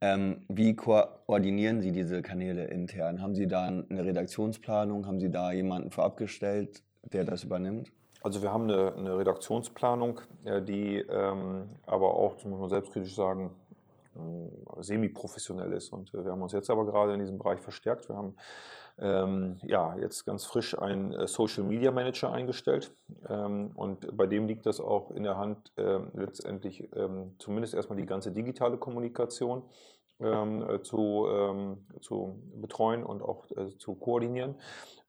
Ähm, 0.00 0.42
wie 0.48 0.74
koordinieren 0.74 1.80
Sie 1.80 1.92
diese 1.92 2.22
Kanäle 2.22 2.64
intern? 2.64 3.22
Haben 3.22 3.34
Sie 3.36 3.46
da 3.46 3.66
eine 3.66 4.04
Redaktionsplanung? 4.04 5.06
Haben 5.06 5.20
Sie 5.20 5.30
da 5.30 5.52
jemanden 5.52 5.90
vorab 5.90 6.16
gestellt, 6.16 6.82
der 7.12 7.24
das 7.24 7.44
übernimmt? 7.44 7.92
Also 8.22 8.42
wir 8.42 8.52
haben 8.52 8.64
eine, 8.64 8.94
eine 8.96 9.18
Redaktionsplanung, 9.18 10.20
äh, 10.44 10.60
die 10.60 10.96
ähm, 10.96 11.68
aber 11.86 12.14
auch, 12.14 12.34
das 12.34 12.44
muss 12.46 12.60
man 12.60 12.68
selbstkritisch 12.68 13.14
sagen, 13.14 13.50
äh, 14.16 14.82
semi-professionell 14.82 15.72
ist. 15.72 15.92
Und 15.92 16.12
äh, 16.14 16.24
wir 16.24 16.32
haben 16.32 16.42
uns 16.42 16.52
jetzt 16.52 16.70
aber 16.70 16.84
gerade 16.84 17.14
in 17.14 17.20
diesem 17.20 17.38
Bereich 17.38 17.60
verstärkt. 17.60 18.08
Wir 18.08 18.16
haben 18.16 18.34
ähm, 18.98 19.58
ja, 19.62 19.96
jetzt 19.96 20.24
ganz 20.24 20.44
frisch 20.44 20.78
einen 20.78 21.12
äh, 21.12 21.26
Social 21.26 21.64
Media 21.64 21.90
Manager 21.90 22.32
eingestellt. 22.32 22.92
Ähm, 23.28 23.72
und 23.74 24.16
bei 24.16 24.26
dem 24.26 24.46
liegt 24.46 24.66
das 24.66 24.80
auch 24.80 25.10
in 25.10 25.22
der 25.22 25.36
Hand, 25.36 25.72
äh, 25.76 25.98
letztendlich 26.14 26.88
ähm, 26.94 27.34
zumindest 27.38 27.74
erstmal 27.74 27.98
die 27.98 28.06
ganze 28.06 28.32
digitale 28.32 28.76
Kommunikation 28.76 29.62
ähm, 30.20 30.68
äh, 30.68 30.82
zu, 30.82 31.26
ähm, 31.30 31.86
zu 32.00 32.42
betreuen 32.54 33.04
und 33.04 33.22
auch 33.22 33.50
äh, 33.52 33.76
zu 33.78 33.94
koordinieren. 33.94 34.56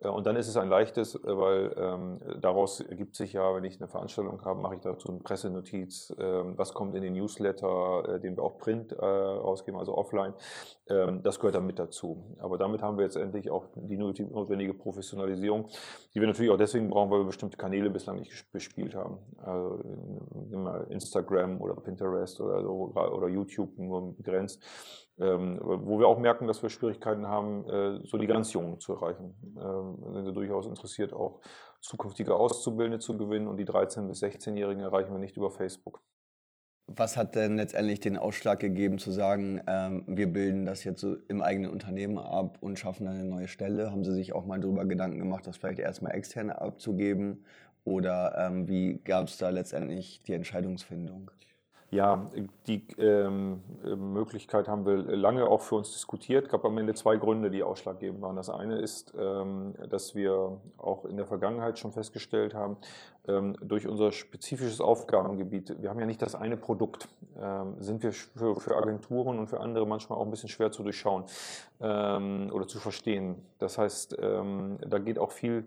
Äh, 0.01 0.09
und 0.09 0.25
dann 0.25 0.35
ist 0.35 0.47
es 0.47 0.57
ein 0.57 0.69
leichtes, 0.69 1.15
äh, 1.15 1.19
weil 1.23 1.73
ähm, 1.77 2.19
daraus 2.41 2.81
ergibt 2.81 3.15
sich 3.15 3.33
ja, 3.33 3.55
wenn 3.55 3.63
ich 3.63 3.79
eine 3.79 3.87
Veranstaltung 3.87 4.43
habe, 4.43 4.59
mache 4.59 4.75
ich 4.75 4.81
dazu 4.81 5.09
eine 5.09 5.19
Pressenotiz, 5.19 6.13
ähm, 6.19 6.57
was 6.57 6.73
kommt 6.73 6.95
in 6.95 7.01
den 7.01 7.13
Newsletter, 7.13 8.15
äh, 8.15 8.19
den 8.19 8.35
wir 8.35 8.43
auch 8.43 8.57
print 8.57 8.91
äh, 8.91 9.05
rausgeben, 9.05 9.79
also 9.79 9.95
offline. 9.97 10.33
Ähm, 10.89 11.21
das 11.23 11.39
gehört 11.39 11.55
dann 11.55 11.65
mit 11.65 11.79
dazu. 11.79 12.35
Aber 12.39 12.57
damit 12.57 12.81
haben 12.81 12.97
wir 12.97 13.05
jetzt 13.05 13.15
endlich 13.15 13.49
auch 13.49 13.67
die 13.75 13.97
notwendige 13.97 14.73
Professionalisierung, 14.73 15.67
die 16.13 16.19
wir 16.19 16.27
natürlich 16.27 16.51
auch 16.51 16.57
deswegen 16.57 16.89
brauchen, 16.89 17.11
weil 17.11 17.19
wir 17.19 17.25
bestimmte 17.25 17.57
Kanäle 17.57 17.89
bislang 17.89 18.17
nicht 18.17 18.51
bespielt 18.51 18.95
haben. 18.95 19.19
Also 19.37 19.79
Instagram 20.89 21.61
oder 21.61 21.75
Pinterest 21.75 22.39
oder, 22.41 22.61
so, 22.61 22.93
oder 22.93 23.27
YouTube 23.27 23.77
nur 23.77 24.15
begrenzt. 24.15 24.61
Ähm, 25.21 25.59
wo 25.61 25.99
wir 25.99 26.07
auch 26.07 26.17
merken, 26.17 26.47
dass 26.47 26.63
wir 26.63 26.71
Schwierigkeiten 26.71 27.27
haben, 27.27 27.69
äh, 27.69 27.99
so 28.07 28.17
die 28.17 28.25
ganz 28.25 28.53
Jungen 28.53 28.79
zu 28.79 28.93
erreichen. 28.93 29.35
Ähm, 29.55 30.13
sind 30.13 30.25
wir 30.25 30.31
durchaus 30.31 30.65
interessiert, 30.65 31.13
auch 31.13 31.41
zukünftige 31.79 32.33
Auszubildende 32.33 32.97
zu 32.97 33.15
gewinnen 33.15 33.47
und 33.47 33.57
die 33.57 33.65
13- 33.65 34.07
bis 34.07 34.23
16-Jährigen 34.23 34.81
erreichen 34.81 35.11
wir 35.11 35.19
nicht 35.19 35.37
über 35.37 35.51
Facebook. 35.51 36.01
Was 36.87 37.17
hat 37.17 37.35
denn 37.35 37.55
letztendlich 37.55 37.99
den 37.99 38.17
Ausschlag 38.17 38.59
gegeben, 38.59 38.97
zu 38.97 39.11
sagen, 39.11 39.61
ähm, 39.67 40.05
wir 40.07 40.25
bilden 40.25 40.65
das 40.65 40.83
jetzt 40.83 41.01
so 41.01 41.15
im 41.27 41.43
eigenen 41.43 41.69
Unternehmen 41.69 42.17
ab 42.17 42.57
und 42.59 42.79
schaffen 42.79 43.07
eine 43.07 43.23
neue 43.23 43.47
Stelle? 43.47 43.91
Haben 43.91 44.03
Sie 44.03 44.13
sich 44.13 44.33
auch 44.33 44.47
mal 44.47 44.59
darüber 44.59 44.85
Gedanken 44.85 45.19
gemacht, 45.19 45.45
das 45.45 45.57
vielleicht 45.57 45.79
erstmal 45.79 46.15
externe 46.15 46.59
abzugeben? 46.59 47.45
Oder 47.83 48.35
ähm, 48.37 48.67
wie 48.67 48.99
gab 49.03 49.27
es 49.27 49.37
da 49.37 49.49
letztendlich 49.49 50.23
die 50.23 50.33
Entscheidungsfindung? 50.33 51.29
Ja, 51.91 52.29
die 52.67 52.87
ähm, 52.99 53.61
Möglichkeit 53.83 54.69
haben 54.69 54.85
wir 54.85 54.95
lange 54.95 55.45
auch 55.45 55.59
für 55.59 55.75
uns 55.75 55.91
diskutiert. 55.91 56.45
Es 56.45 56.49
gab 56.49 56.63
am 56.63 56.77
Ende 56.77 56.93
zwei 56.93 57.17
Gründe, 57.17 57.51
die 57.51 57.63
ausschlaggebend 57.63 58.21
waren. 58.21 58.37
Das 58.37 58.49
eine 58.49 58.79
ist, 58.79 59.13
ähm, 59.19 59.73
dass 59.89 60.15
wir 60.15 60.57
auch 60.77 61.03
in 61.03 61.17
der 61.17 61.25
Vergangenheit 61.25 61.79
schon 61.79 61.91
festgestellt 61.91 62.53
haben, 62.53 62.77
ähm, 63.27 63.57
durch 63.61 63.89
unser 63.89 64.13
spezifisches 64.13 64.79
Aufgabengebiet, 64.79 65.81
wir 65.81 65.89
haben 65.89 65.99
ja 65.99 66.05
nicht 66.05 66.21
das 66.21 66.33
eine 66.33 66.55
Produkt, 66.55 67.09
ähm, 67.37 67.75
sind 67.79 68.01
wir 68.03 68.13
für, 68.13 68.55
für, 68.55 68.77
Agenturen 68.77 69.37
und 69.37 69.47
für 69.47 69.59
andere 69.59 69.85
manchmal 69.85 70.17
auch 70.17 70.23
ein 70.23 70.31
bisschen 70.31 70.47
schwer 70.47 70.71
zu 70.71 70.83
durchschauen 70.83 71.25
ähm, 71.81 72.51
oder 72.53 72.67
zu 72.67 72.79
verstehen. 72.79 73.35
Das 73.59 73.77
heißt, 73.77 74.17
ähm, 74.17 74.77
da 74.87 74.97
geht 74.97 75.19
auch 75.19 75.31
viel 75.31 75.65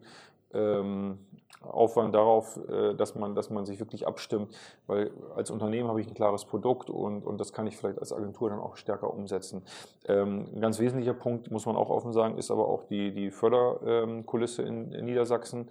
ähm, 0.55 1.19
Aufwand 1.67 2.15
darauf, 2.15 2.59
äh, 2.69 2.95
dass 2.95 3.15
man, 3.15 3.35
dass 3.35 3.51
man 3.51 3.65
sich 3.65 3.79
wirklich 3.81 4.07
abstimmt, 4.07 4.55
weil 4.87 5.11
als 5.35 5.51
Unternehmen 5.51 5.89
habe 5.89 6.01
ich 6.01 6.07
ein 6.07 6.15
klares 6.15 6.45
Produkt 6.45 6.91
und, 6.91 7.25
und 7.25 7.39
das 7.39 7.53
kann 7.53 7.67
ich 7.67 7.77
vielleicht 7.77 7.99
als 7.99 8.13
Agentur 8.13 8.51
dann 8.51 8.61
auch 8.61 8.77
stärker 8.77 9.13
umsetzen. 9.13 9.63
Ähm, 10.07 10.47
ein 10.55 10.61
ganz 10.61 10.79
wesentlicher 10.79 11.15
Punkt, 11.15 11.51
muss 11.51 11.67
man 11.67 11.77
auch 11.77 11.91
offen 11.91 12.13
sagen, 12.13 12.39
ist 12.39 12.51
aber 12.51 12.69
auch 12.69 12.85
die, 12.85 13.13
die 13.13 13.31
Förderkulisse 13.31 14.63
in, 14.63 14.93
in 14.93 15.05
Niedersachsen, 15.07 15.61
ähm, 15.61 15.67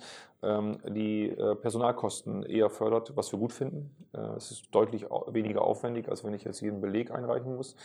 die 0.90 1.30
äh, 1.30 1.56
Personalkosten 1.56 2.44
eher 2.44 2.70
fördert, 2.70 3.16
was 3.16 3.32
wir 3.32 3.40
gut 3.40 3.54
finden. 3.54 3.96
Äh, 4.14 4.20
es 4.38 4.52
ist 4.52 4.76
deutlich 4.76 5.06
weniger 5.28 5.62
aufwendig, 5.62 6.10
als 6.10 6.24
wenn 6.24 6.34
ich 6.34 6.44
jetzt 6.44 6.62
jeden 6.62 6.82
Beleg 6.82 7.12
einreichen 7.12 7.56
muss. 7.56 7.76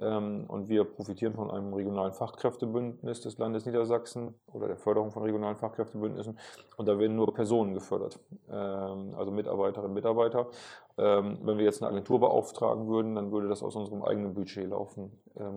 Ähm, 0.00 0.44
und 0.48 0.68
wir 0.68 0.84
profitieren 0.84 1.34
von 1.34 1.50
einem 1.50 1.72
regionalen 1.72 2.12
Fachkräftebündnis 2.12 3.20
des 3.20 3.38
Landes 3.38 3.64
Niedersachsen 3.64 4.34
oder 4.52 4.66
der 4.66 4.76
Förderung 4.76 5.10
von 5.10 5.22
regionalen 5.22 5.56
Fachkräftebündnissen. 5.56 6.38
Und 6.76 6.86
da 6.88 6.98
werden 6.98 7.16
nur 7.16 7.32
Personen 7.32 7.74
gefördert, 7.74 8.18
ähm, 8.50 9.14
also 9.16 9.30
Mitarbeiterinnen 9.30 9.90
und 9.90 9.94
Mitarbeiter. 9.94 10.48
Ähm, 10.98 11.38
wenn 11.42 11.58
wir 11.58 11.64
jetzt 11.64 11.82
eine 11.82 11.90
Agentur 11.90 12.20
beauftragen 12.20 12.88
würden, 12.88 13.14
dann 13.14 13.30
würde 13.30 13.48
das 13.48 13.62
aus 13.62 13.76
unserem 13.76 14.02
eigenen 14.02 14.34
Budget 14.34 14.68
laufen. 14.70 15.12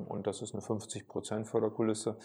Und 0.09 0.27
das 0.27 0.41
ist 0.41 0.53
eine 0.53 0.61
50% 0.61 1.45
Förderkulisse. 1.45 2.17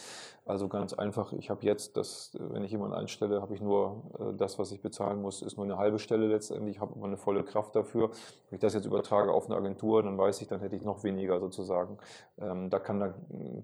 Also 0.44 0.66
ganz 0.66 0.92
einfach, 0.92 1.32
ich 1.32 1.50
habe 1.50 1.64
jetzt, 1.64 1.96
das, 1.96 2.36
wenn 2.40 2.64
ich 2.64 2.72
jemanden 2.72 2.96
einstelle, 2.96 3.40
habe 3.40 3.54
ich 3.54 3.60
nur 3.60 4.02
äh, 4.18 4.36
das, 4.36 4.58
was 4.58 4.72
ich 4.72 4.82
bezahlen 4.82 5.22
muss, 5.22 5.40
ist 5.40 5.56
nur 5.56 5.64
eine 5.64 5.78
halbe 5.78 6.00
Stelle 6.00 6.26
letztendlich, 6.26 6.80
habe 6.80 6.94
aber 6.96 7.06
eine 7.06 7.16
volle 7.16 7.44
Kraft 7.44 7.76
dafür. 7.76 8.10
Wenn 8.50 8.56
ich 8.56 8.60
das 8.60 8.74
jetzt 8.74 8.86
übertrage 8.86 9.32
auf 9.32 9.46
eine 9.46 9.56
Agentur, 9.56 10.02
dann 10.02 10.18
weiß 10.18 10.40
ich, 10.42 10.48
dann 10.48 10.60
hätte 10.60 10.74
ich 10.74 10.84
noch 10.84 11.04
weniger 11.04 11.38
sozusagen. 11.38 11.98
Ähm, 12.38 12.70
da 12.70 12.80
kann 12.80 12.98
da 12.98 13.14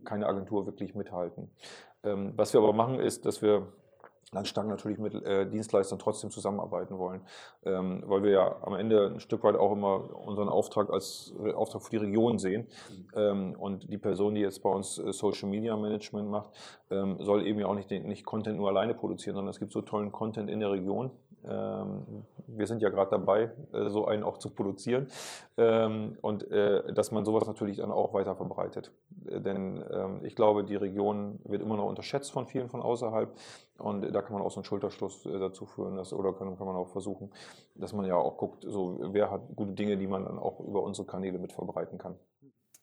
keine 0.05 0.27
Agentur 0.27 0.67
wirklich 0.67 0.95
mithalten. 0.95 1.51
Ähm, 2.05 2.33
was 2.37 2.53
wir 2.53 2.61
aber 2.61 2.73
machen, 2.73 3.01
ist, 3.01 3.27
dass 3.27 3.43
wir 3.43 3.67
ganz 4.33 4.49
stark 4.49 4.69
natürlich 4.69 4.99
mit 4.99 5.15
äh, 5.15 5.49
Dienstleistern 5.49 5.99
trotzdem 5.99 6.31
zusammenarbeiten 6.31 6.99
wollen, 6.99 7.23
ähm, 7.65 8.03
weil 8.07 8.23
wir 8.23 8.31
ja 8.31 8.57
am 8.63 8.75
Ende 8.75 9.07
ein 9.15 9.21
Stück 9.21 9.43
weit 9.43 9.57
auch 9.57 9.73
immer 9.73 10.15
unseren 10.27 10.49
Auftrag 10.49 10.91
als 10.91 11.35
äh, 11.45 11.53
Auftrag 11.53 11.83
für 11.83 11.91
die 11.91 11.97
Region 11.97 12.39
sehen. 12.39 12.67
Ähm, 13.15 13.57
und 13.59 13.91
die 13.91 13.99
Person, 13.99 14.35
die 14.35 14.41
jetzt 14.41 14.63
bei 14.63 14.71
uns 14.71 14.99
äh, 14.99 15.13
Social 15.13 15.49
Media 15.49 15.77
Management 15.77 16.31
macht, 16.31 16.51
ähm, 16.91 17.17
soll 17.21 17.47
eben 17.47 17.59
ja 17.59 17.67
auch 17.67 17.75
nicht, 17.75 17.91
nicht 17.91 18.25
Content 18.25 18.57
nur 18.57 18.69
alleine 18.69 18.95
produzieren, 18.95 19.35
sondern 19.35 19.51
es 19.51 19.59
gibt 19.59 19.73
so 19.73 19.83
tollen 19.83 20.13
Content 20.13 20.49
in 20.49 20.61
der 20.61 20.71
Region, 20.71 21.11
wir 21.43 22.67
sind 22.67 22.83
ja 22.83 22.89
gerade 22.91 23.11
dabei, 23.11 23.51
äh, 23.73 23.89
so 23.89 24.07
einen 24.07 24.23
auch 24.23 24.39
zu 24.39 24.51
produzieren. 24.51 25.09
Ähm, 25.57 26.17
und 26.21 26.51
äh, 26.51 26.93
dass 26.93 27.11
man 27.13 27.25
sowas 27.25 27.47
natürlich 27.47 27.79
dann 27.79 27.91
auch 27.91 28.13
weiter 28.13 28.37
verbreitet. 28.37 28.93
Äh, 29.27 29.41
denn 29.41 29.83
ähm, 29.91 30.21
ich 30.25 30.35
glaube, 30.37 30.65
die 30.65 30.77
Region 30.77 31.39
wird 31.45 31.63
immer 31.63 31.77
noch 31.77 31.87
unterschätzt 31.87 32.33
von 32.33 32.47
vielen 32.47 32.69
von 32.69 32.83
außerhalb. 32.83 33.35
Und 33.79 34.03
da 34.15 34.21
kann 34.21 34.35
man 34.35 34.43
auch 34.43 34.51
so 34.51 34.57
einen 34.57 34.65
Schulterschluss 34.65 35.23
dazu 35.23 35.65
führen, 35.65 35.97
dass, 35.97 36.13
oder 36.13 36.35
kann, 36.35 36.57
kann 36.59 36.67
man 36.67 36.77
auch 36.77 36.89
versuchen, 36.89 37.31
dass 37.75 37.95
man 37.95 38.05
ja 38.05 38.15
auch 38.15 38.37
guckt, 38.37 38.67
so, 38.69 38.99
wer 39.01 39.31
hat 39.31 39.41
gute 39.57 39.73
Dinge, 39.73 39.97
die 39.97 40.07
man 40.07 40.27
dann 40.27 40.39
auch 40.39 40.61
über 40.61 40.83
unsere 40.83 41.07
Kanäle 41.07 41.39
mit 41.39 41.55
verbreiten 41.55 41.97
kann. 41.97 42.17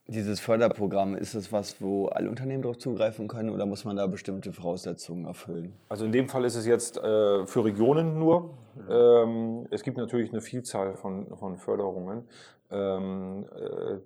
Dieses 0.10 0.40
Förderprogramm, 0.40 1.16
ist 1.16 1.34
es 1.34 1.52
was, 1.52 1.82
wo 1.82 2.06
alle 2.06 2.30
Unternehmen 2.30 2.62
darauf 2.62 2.78
zugreifen 2.78 3.28
können 3.28 3.50
oder 3.50 3.66
muss 3.66 3.84
man 3.84 3.98
da 3.98 4.08
bestimmte 4.08 4.54
Voraussetzungen 4.54 5.26
erfüllen? 5.26 5.74
Also 5.90 6.06
in 6.06 6.14
dem 6.14 6.30
Fall 6.30 6.46
ist 6.46 6.56
es 6.56 6.66
jetzt 6.66 6.98
äh, 6.98 7.46
für 7.46 7.66
Regionen 7.66 8.18
nur. 8.18 8.52
Ähm, 8.90 9.68
es 9.70 9.84
gibt 9.84 9.98
natürlich 9.98 10.32
eine 10.32 10.40
Vielzahl 10.40 10.96
von, 10.96 11.36
von 11.36 11.58
Förderungen, 11.58 12.24
ähm, 12.72 13.48
äh, 13.54 13.98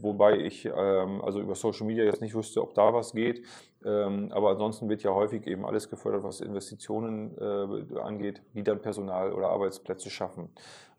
wobei 0.00 0.38
ich 0.38 0.66
ähm, 0.66 1.20
also 1.20 1.40
über 1.40 1.56
Social 1.56 1.84
Media 1.84 2.04
jetzt 2.04 2.20
nicht 2.20 2.34
wüsste, 2.36 2.62
ob 2.62 2.74
da 2.74 2.94
was 2.94 3.12
geht. 3.12 3.44
Ähm, 3.82 4.30
aber 4.32 4.50
ansonsten 4.50 4.88
wird 4.88 5.02
ja 5.02 5.14
häufig 5.14 5.46
eben 5.46 5.64
alles 5.64 5.88
gefördert, 5.88 6.22
was 6.22 6.40
Investitionen 6.40 7.36
äh, 7.38 7.98
angeht, 7.98 8.42
die 8.54 8.62
dann 8.62 8.80
Personal 8.80 9.32
oder 9.32 9.48
Arbeitsplätze 9.48 10.10
schaffen. 10.10 10.50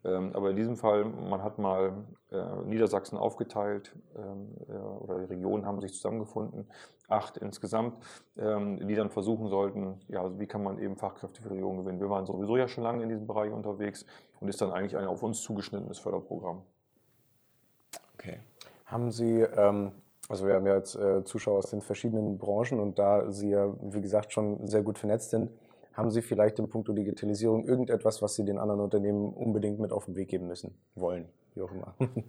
Ähm, 0.04 0.32
aber 0.34 0.50
in 0.50 0.56
diesem 0.56 0.76
Fall, 0.76 1.04
man 1.04 1.44
hat 1.44 1.58
mal 1.58 2.04
äh, 2.32 2.56
Niedersachsen 2.64 3.16
aufgeteilt 3.16 3.94
ähm, 4.16 4.56
äh, 4.68 4.72
oder 4.72 5.20
die 5.20 5.26
Regionen 5.26 5.64
haben 5.64 5.80
sich 5.80 5.94
zusammengefunden, 5.94 6.66
acht 7.06 7.36
insgesamt, 7.36 8.02
ähm, 8.36 8.84
die 8.88 8.96
dann 8.96 9.10
versuchen 9.10 9.48
sollten, 9.48 10.00
ja, 10.08 10.22
also 10.22 10.40
wie 10.40 10.46
kann 10.46 10.64
man 10.64 10.80
eben 10.80 10.96
Fachkräfte 10.96 11.40
für 11.40 11.50
die 11.50 11.54
Region 11.54 11.76
gewinnen. 11.76 12.00
Wir 12.00 12.10
waren 12.10 12.26
sowieso 12.26 12.56
ja 12.56 12.66
schon 12.66 12.82
lange 12.82 13.04
in 13.04 13.10
diesem 13.10 13.28
Bereich 13.28 13.52
unterwegs 13.52 14.04
und 14.40 14.48
ist 14.48 14.60
dann 14.60 14.72
eigentlich 14.72 14.96
ein 14.96 15.06
auf 15.06 15.22
uns 15.22 15.40
zugeschnittenes 15.42 16.00
Förderprogramm. 16.00 16.62
Okay. 18.14 18.40
Haben 18.86 19.10
Sie, 19.12 19.46
also 20.32 20.46
wir 20.46 20.54
haben 20.54 20.66
ja 20.66 20.76
jetzt 20.76 20.96
äh, 20.96 21.24
Zuschauer 21.24 21.58
aus 21.58 21.68
den 21.68 21.82
verschiedenen 21.82 22.38
Branchen 22.38 22.80
und 22.80 22.98
da 22.98 23.30
Sie 23.30 23.50
ja, 23.50 23.70
wie 23.82 24.00
gesagt, 24.00 24.32
schon 24.32 24.66
sehr 24.66 24.82
gut 24.82 24.98
vernetzt 24.98 25.28
sind, 25.28 25.50
haben 25.92 26.10
Sie 26.10 26.22
vielleicht 26.22 26.58
im 26.58 26.70
Punkt 26.70 26.88
Digitalisierung 26.88 27.66
irgendetwas, 27.66 28.22
was 28.22 28.34
Sie 28.34 28.44
den 28.44 28.56
anderen 28.56 28.80
Unternehmen 28.80 29.30
unbedingt 29.34 29.78
mit 29.78 29.92
auf 29.92 30.06
den 30.06 30.16
Weg 30.16 30.28
geben 30.28 30.46
müssen, 30.46 30.74
wollen? 30.94 31.28
Wie 31.54 31.62
auch 31.62 31.70
immer. 31.72 31.94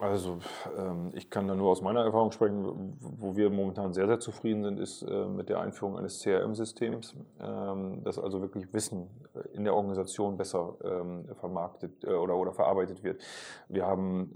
Also 0.00 0.38
ähm, 0.76 1.12
ich 1.14 1.30
kann 1.30 1.46
da 1.46 1.54
nur 1.54 1.70
aus 1.70 1.80
meiner 1.80 2.02
Erfahrung 2.02 2.32
sprechen. 2.32 2.96
Wo 3.00 3.36
wir 3.36 3.48
momentan 3.48 3.92
sehr, 3.92 4.08
sehr 4.08 4.18
zufrieden 4.18 4.64
sind, 4.64 4.80
ist 4.80 5.02
äh, 5.02 5.26
mit 5.26 5.48
der 5.48 5.60
Einführung 5.60 5.96
eines 5.96 6.20
CRM-Systems, 6.20 7.14
ähm, 7.40 8.02
das 8.02 8.18
also 8.18 8.40
wirklich 8.40 8.72
Wissen 8.72 9.08
in 9.52 9.62
der 9.62 9.74
Organisation 9.74 10.36
besser 10.36 10.74
ähm, 10.82 11.26
vermarktet 11.36 12.02
äh, 12.02 12.08
oder, 12.08 12.36
oder 12.36 12.52
verarbeitet 12.52 13.04
wird. 13.04 13.22
Wir 13.68 13.86
haben 13.86 14.32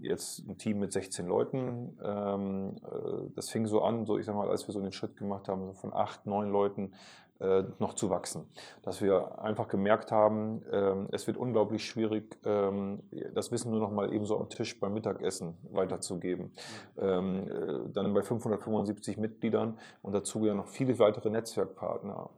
jetzt 0.00 0.46
ein 0.48 0.56
Team 0.56 0.78
mit 0.78 0.92
16 0.92 1.26
Leuten. 1.26 1.98
Äh, 2.00 3.30
das 3.34 3.50
fing 3.50 3.66
so 3.66 3.82
an, 3.82 4.06
so 4.06 4.18
ich 4.18 4.24
sag 4.24 4.34
mal, 4.34 4.48
als 4.48 4.66
wir 4.66 4.72
so 4.72 4.80
den 4.80 4.92
Schritt 4.92 5.16
gemacht 5.16 5.48
haben, 5.48 5.74
von 5.74 5.92
acht, 5.92 6.26
neun 6.26 6.50
Leuten 6.50 6.92
äh, 6.92 7.31
noch 7.78 7.94
zu 7.94 8.10
wachsen. 8.10 8.46
Dass 8.82 9.02
wir 9.02 9.40
einfach 9.40 9.68
gemerkt 9.68 10.12
haben, 10.12 10.62
ähm, 10.70 11.08
es 11.10 11.26
wird 11.26 11.36
unglaublich 11.36 11.84
schwierig, 11.84 12.38
ähm, 12.44 13.02
das 13.34 13.50
Wissen 13.50 13.70
nur 13.70 13.80
noch 13.80 13.90
mal 13.90 14.12
eben 14.12 14.24
so 14.26 14.38
am 14.38 14.48
Tisch 14.48 14.78
beim 14.78 14.94
Mittagessen 14.94 15.56
weiterzugeben. 15.70 16.52
Ähm, 16.98 17.48
äh, 17.48 17.92
dann 17.92 18.14
bei 18.14 18.22
575 18.22 19.18
Mitgliedern 19.18 19.78
und 20.02 20.12
dazu 20.12 20.44
ja 20.44 20.54
noch 20.54 20.68
viele 20.68 20.98
weitere 20.98 21.30
Netzwerkpartner. 21.30 22.30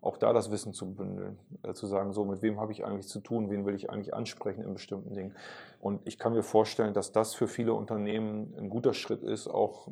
Auch 0.00 0.16
da 0.18 0.32
das 0.32 0.50
Wissen 0.50 0.72
zu 0.72 0.94
bündeln, 0.94 1.38
äh, 1.62 1.74
zu 1.74 1.86
sagen, 1.86 2.12
so 2.12 2.24
mit 2.24 2.42
wem 2.42 2.60
habe 2.60 2.72
ich 2.72 2.84
eigentlich 2.84 3.08
zu 3.08 3.20
tun, 3.20 3.50
wen 3.50 3.66
will 3.66 3.74
ich 3.74 3.90
eigentlich 3.90 4.14
ansprechen 4.14 4.62
in 4.62 4.72
bestimmten 4.72 5.14
Dingen. 5.14 5.34
Und 5.80 6.00
ich 6.04 6.18
kann 6.18 6.32
mir 6.32 6.42
vorstellen, 6.42 6.94
dass 6.94 7.12
das 7.12 7.34
für 7.34 7.48
viele 7.48 7.74
Unternehmen 7.74 8.54
ein 8.58 8.70
guter 8.70 8.94
Schritt 8.94 9.22
ist, 9.22 9.46
auch 9.46 9.88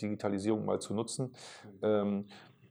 Digitalisierung 0.00 0.64
mal 0.64 0.80
zu 0.80 0.94
nutzen. 0.94 1.34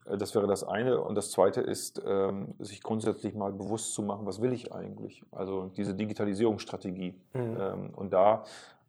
Ähm, 0.05 0.13
äh, 0.13 0.17
das 0.17 0.35
wäre 0.35 0.47
das 0.47 0.63
eine. 0.63 1.01
Und 1.01 1.15
das 1.15 1.31
zweite 1.31 1.61
ist, 1.61 2.01
ähm, 2.05 2.55
sich 2.59 2.81
grundsätzlich 2.81 3.33
mal 3.33 3.51
bewusst 3.51 3.93
zu 3.93 4.01
machen, 4.01 4.25
was 4.25 4.41
will 4.41 4.53
ich 4.53 4.73
eigentlich? 4.73 5.23
Also 5.31 5.71
diese 5.75 5.93
Digitalisierungsstrategie. 5.93 7.15
Mhm. 7.33 7.57
Ähm, 7.59 7.89
und 7.95 8.13
da 8.13 8.43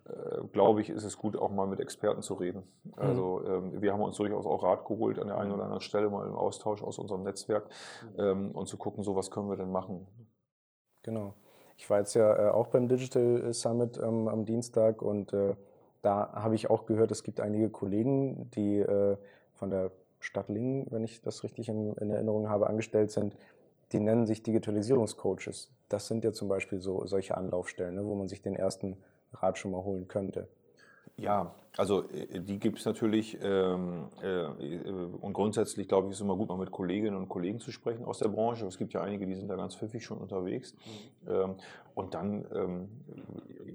äh, 0.06 0.44
glaube 0.52 0.82
ich, 0.82 0.90
ist 0.90 1.04
es 1.04 1.16
gut, 1.16 1.36
auch 1.36 1.50
mal 1.50 1.66
mit 1.66 1.80
Experten 1.80 2.22
zu 2.22 2.34
reden. 2.34 2.62
Mhm. 2.84 2.92
Also 2.96 3.42
ähm, 3.46 3.82
wir 3.82 3.92
haben 3.92 4.02
uns 4.02 4.16
durchaus 4.16 4.46
auch 4.46 4.62
Rat 4.62 4.84
geholt 4.84 5.18
an 5.18 5.28
der 5.28 5.38
einen 5.38 5.52
oder 5.52 5.64
anderen 5.64 5.80
Stelle 5.80 6.10
mal 6.10 6.26
im 6.26 6.34
Austausch 6.34 6.82
aus 6.82 6.98
unserem 6.98 7.22
Netzwerk 7.22 7.68
mhm. 8.16 8.50
und 8.52 8.68
zu 8.68 8.76
gucken, 8.76 9.02
so 9.02 9.16
was 9.16 9.30
können 9.30 9.48
wir 9.48 9.56
denn 9.56 9.72
machen. 9.72 10.06
Genau. 11.02 11.34
Ich 11.76 11.90
war 11.90 11.98
jetzt 11.98 12.14
ja 12.14 12.48
äh, 12.48 12.50
auch 12.50 12.68
beim 12.68 12.86
Digital 12.86 13.52
Summit 13.52 13.98
am 13.98 14.44
Dienstag 14.44 15.02
und 15.02 15.34
da 16.02 16.32
habe 16.34 16.54
ich 16.54 16.68
auch 16.68 16.84
gehört, 16.84 17.10
es 17.10 17.22
gibt 17.22 17.40
einige 17.40 17.70
Kollegen, 17.70 18.50
die 18.50 18.84
von 19.54 19.70
der 19.70 19.90
Stadt 20.24 20.48
Lingen, 20.48 20.86
wenn 20.90 21.04
ich 21.04 21.20
das 21.20 21.44
richtig 21.44 21.68
in, 21.68 21.94
in 21.94 22.10
Erinnerung 22.10 22.48
habe, 22.48 22.66
angestellt 22.66 23.10
sind, 23.10 23.36
die 23.92 24.00
nennen 24.00 24.26
sich 24.26 24.42
Digitalisierungscoaches. 24.42 25.70
Das 25.88 26.08
sind 26.08 26.24
ja 26.24 26.32
zum 26.32 26.48
Beispiel 26.48 26.80
so 26.80 27.06
solche 27.06 27.36
Anlaufstellen, 27.36 27.94
ne, 27.94 28.04
wo 28.04 28.14
man 28.14 28.28
sich 28.28 28.40
den 28.42 28.56
ersten 28.56 28.96
Rat 29.34 29.58
schon 29.58 29.72
mal 29.72 29.84
holen 29.84 30.08
könnte. 30.08 30.48
Ja, 31.16 31.54
also 31.76 32.08
äh, 32.10 32.40
die 32.40 32.58
gibt 32.58 32.78
es 32.78 32.86
natürlich 32.86 33.38
ähm, 33.40 34.08
äh, 34.22 34.46
und 35.20 35.32
grundsätzlich 35.32 35.86
glaube 35.88 36.06
ich, 36.08 36.12
ist 36.12 36.18
es 36.18 36.20
immer 36.22 36.36
gut, 36.36 36.48
mal 36.48 36.58
mit 36.58 36.70
Kolleginnen 36.70 37.16
und 37.16 37.28
Kollegen 37.28 37.60
zu 37.60 37.70
sprechen 37.70 38.04
aus 38.04 38.18
der 38.18 38.28
Branche. 38.28 38.66
Es 38.66 38.78
gibt 38.78 38.94
ja 38.94 39.02
einige, 39.02 39.26
die 39.26 39.34
sind 39.34 39.48
da 39.48 39.56
ganz 39.56 39.76
pfiffig 39.76 40.04
schon 40.04 40.18
unterwegs. 40.18 40.74
Mhm. 41.26 41.30
Ähm, 41.30 41.54
und 41.94 42.14
dann, 42.14 42.46
ähm, 42.52 42.88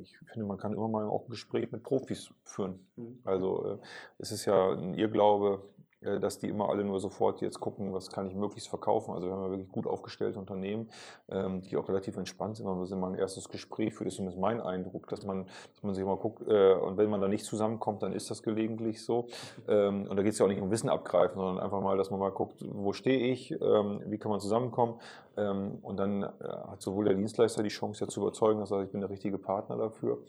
ich 0.01 0.17
finde, 0.25 0.47
man 0.47 0.57
kann 0.57 0.73
immer 0.73 0.89
mal 0.89 1.05
auch 1.05 1.25
ein 1.25 1.29
Gespräch 1.29 1.71
mit 1.71 1.83
Profis 1.83 2.33
führen. 2.43 2.79
Mhm. 2.97 3.19
Also 3.23 3.65
äh, 3.65 3.77
es 4.17 4.31
ist 4.31 4.45
ja 4.45 4.71
ein 4.71 4.95
Irrglaube, 4.95 5.61
dass 6.01 6.39
die 6.39 6.47
immer 6.47 6.69
alle 6.69 6.85
nur 6.85 6.99
sofort 6.99 7.41
jetzt 7.41 7.59
gucken, 7.59 7.93
was 7.93 8.09
kann 8.09 8.25
ich 8.27 8.33
möglichst 8.33 8.69
verkaufen. 8.69 9.13
Also 9.13 9.27
wir 9.27 9.33
haben 9.33 9.43
ja 9.43 9.49
wirklich 9.49 9.69
gut 9.69 9.85
aufgestellte 9.85 10.39
Unternehmen, 10.39 10.89
ähm, 11.27 11.61
die 11.61 11.75
auch 11.75 11.89
relativ 11.89 12.15
entspannt 12.15 12.55
sind. 12.55 12.87
Sind 12.87 12.99
mal 12.99 13.11
ein 13.11 13.19
erstes 13.19 13.49
Gespräch 13.49 13.95
das 13.99 14.07
ist 14.07 14.15
zumindest 14.15 14.39
mein 14.39 14.61
Eindruck, 14.61 15.07
dass 15.09 15.25
man, 15.25 15.45
dass 15.73 15.83
man 15.83 15.93
sich 15.93 16.05
mal 16.05 16.15
guckt, 16.15 16.41
äh, 16.47 16.73
und 16.73 16.97
wenn 16.97 17.09
man 17.09 17.19
da 17.19 17.27
nicht 17.27 17.43
zusammenkommt, 17.43 18.01
dann 18.01 18.13
ist 18.13 18.31
das 18.31 18.43
gelegentlich 18.43 19.03
so. 19.03 19.27
Ähm, 19.67 20.07
und 20.09 20.15
da 20.15 20.23
geht 20.23 20.33
es 20.33 20.39
ja 20.39 20.45
auch 20.45 20.49
nicht 20.49 20.61
um 20.61 20.71
Wissen 20.71 20.89
abgreifen, 20.89 21.35
sondern 21.35 21.59
einfach 21.63 21.81
mal, 21.81 21.97
dass 21.97 22.11
man 22.11 22.19
mal 22.19 22.31
guckt, 22.31 22.63
wo 22.65 22.93
stehe 22.93 23.19
ich, 23.19 23.51
ähm, 23.51 24.01
wie 24.05 24.17
kann 24.17 24.31
man 24.31 24.39
zusammenkommen. 24.39 24.99
und 25.35 25.97
dann 25.97 26.23
äh, 26.23 26.27
hat 26.41 26.81
sowohl 26.81 27.05
der 27.05 27.13
Dienstleister 27.13 27.63
die 27.63 27.69
Chance, 27.69 28.03
ja 28.03 28.09
zu 28.09 28.21
überzeugen, 28.21 28.59
dass 28.59 28.71
er 28.71 28.83
ich 28.83 28.91
bin 28.91 28.99
der 28.99 29.09
richtige 29.09 29.37
Partner 29.37 29.77
dafür, 29.77 30.19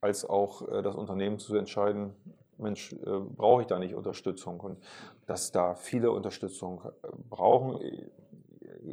als 0.00 0.28
auch 0.28 0.62
das 0.82 0.94
Unternehmen 0.94 1.38
zu 1.38 1.56
entscheiden, 1.56 2.14
Mensch, 2.58 2.92
äh, 2.92 3.20
brauche 3.36 3.62
ich 3.62 3.66
da 3.66 3.78
nicht 3.78 3.94
Unterstützung? 3.94 4.60
Und 4.60 4.78
dass 5.26 5.52
da 5.52 5.74
viele 5.74 6.10
Unterstützung 6.10 6.82
äh, 7.02 7.08
brauchen, 7.28 7.80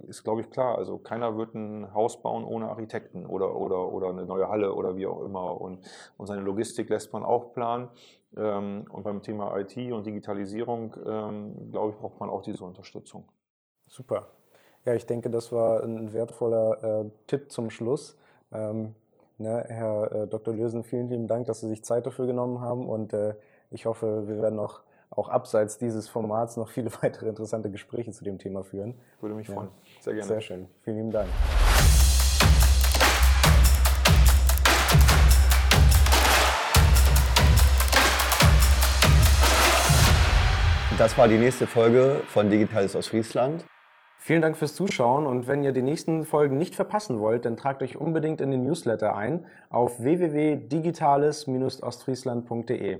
ist, 0.07 0.23
glaube 0.23 0.41
ich, 0.41 0.49
klar. 0.49 0.77
Also 0.77 0.97
keiner 0.97 1.37
wird 1.37 1.55
ein 1.55 1.93
Haus 1.93 2.21
bauen 2.21 2.43
ohne 2.43 2.69
Architekten 2.69 3.25
oder, 3.25 3.55
oder, 3.55 3.91
oder 3.91 4.09
eine 4.09 4.25
neue 4.25 4.47
Halle 4.47 4.73
oder 4.73 4.95
wie 4.95 5.07
auch 5.07 5.21
immer. 5.21 5.59
Und, 5.59 5.79
und 6.17 6.27
seine 6.27 6.41
Logistik 6.41 6.89
lässt 6.89 7.13
man 7.13 7.23
auch 7.23 7.53
planen. 7.53 7.89
Ähm, 8.37 8.85
und 8.91 9.03
beim 9.03 9.21
Thema 9.21 9.57
IT 9.57 9.77
und 9.91 10.05
Digitalisierung, 10.05 10.95
ähm, 11.05 11.71
glaube 11.71 11.91
ich, 11.91 11.97
braucht 11.97 12.19
man 12.19 12.29
auch 12.29 12.41
diese 12.41 12.63
Unterstützung. 12.63 13.25
Super. 13.87 14.27
Ja, 14.85 14.93
ich 14.93 15.05
denke, 15.05 15.29
das 15.29 15.51
war 15.51 15.83
ein 15.83 16.13
wertvoller 16.13 17.05
äh, 17.05 17.09
Tipp 17.27 17.51
zum 17.51 17.69
Schluss. 17.69 18.17
Ähm, 18.51 18.93
ne, 19.37 19.65
Herr 19.67 20.11
äh, 20.11 20.27
Dr. 20.27 20.53
Lösen, 20.53 20.83
vielen 20.83 21.09
lieben 21.09 21.27
Dank, 21.27 21.47
dass 21.47 21.61
Sie 21.61 21.67
sich 21.67 21.83
Zeit 21.83 22.05
dafür 22.05 22.27
genommen 22.27 22.61
haben 22.61 22.87
und 22.87 23.13
äh, 23.13 23.35
ich 23.75 23.85
hoffe, 23.85 24.27
wir 24.27 24.41
werden 24.41 24.55
noch 24.55 24.81
auch 25.09 25.29
abseits 25.29 25.77
dieses 25.77 26.09
Formats 26.09 26.57
noch 26.57 26.69
viele 26.69 26.91
weitere 27.01 27.27
interessante 27.27 27.69
Gespräche 27.69 28.11
zu 28.11 28.23
dem 28.23 28.39
Thema 28.39 28.63
führen. 28.63 28.95
Würde 29.19 29.35
mich 29.35 29.47
freuen. 29.47 29.67
Ja. 29.67 30.01
Sehr 30.01 30.13
gerne. 30.13 30.27
Sehr 30.27 30.41
schön. 30.41 30.67
Vielen 30.81 30.97
lieben 30.97 31.11
Dank. 31.11 31.29
Das 40.97 41.17
war 41.17 41.27
die 41.27 41.37
nächste 41.37 41.67
Folge 41.67 42.21
von 42.27 42.49
Digitales 42.49 42.95
aus 42.95 43.09
Friesland. 43.09 43.65
Vielen 44.17 44.41
Dank 44.41 44.55
fürs 44.55 44.73
Zuschauen 44.73 45.27
und 45.27 45.47
wenn 45.47 45.61
ihr 45.63 45.73
die 45.73 45.81
nächsten 45.81 46.23
Folgen 46.23 46.57
nicht 46.57 46.73
verpassen 46.73 47.19
wollt, 47.19 47.43
dann 47.43 47.57
tragt 47.57 47.83
euch 47.83 47.97
unbedingt 47.97 48.39
in 48.39 48.51
den 48.51 48.63
Newsletter 48.63 49.13
ein 49.15 49.45
auf 49.69 50.01
www.digitales-ostfriesland.de. 50.01 52.99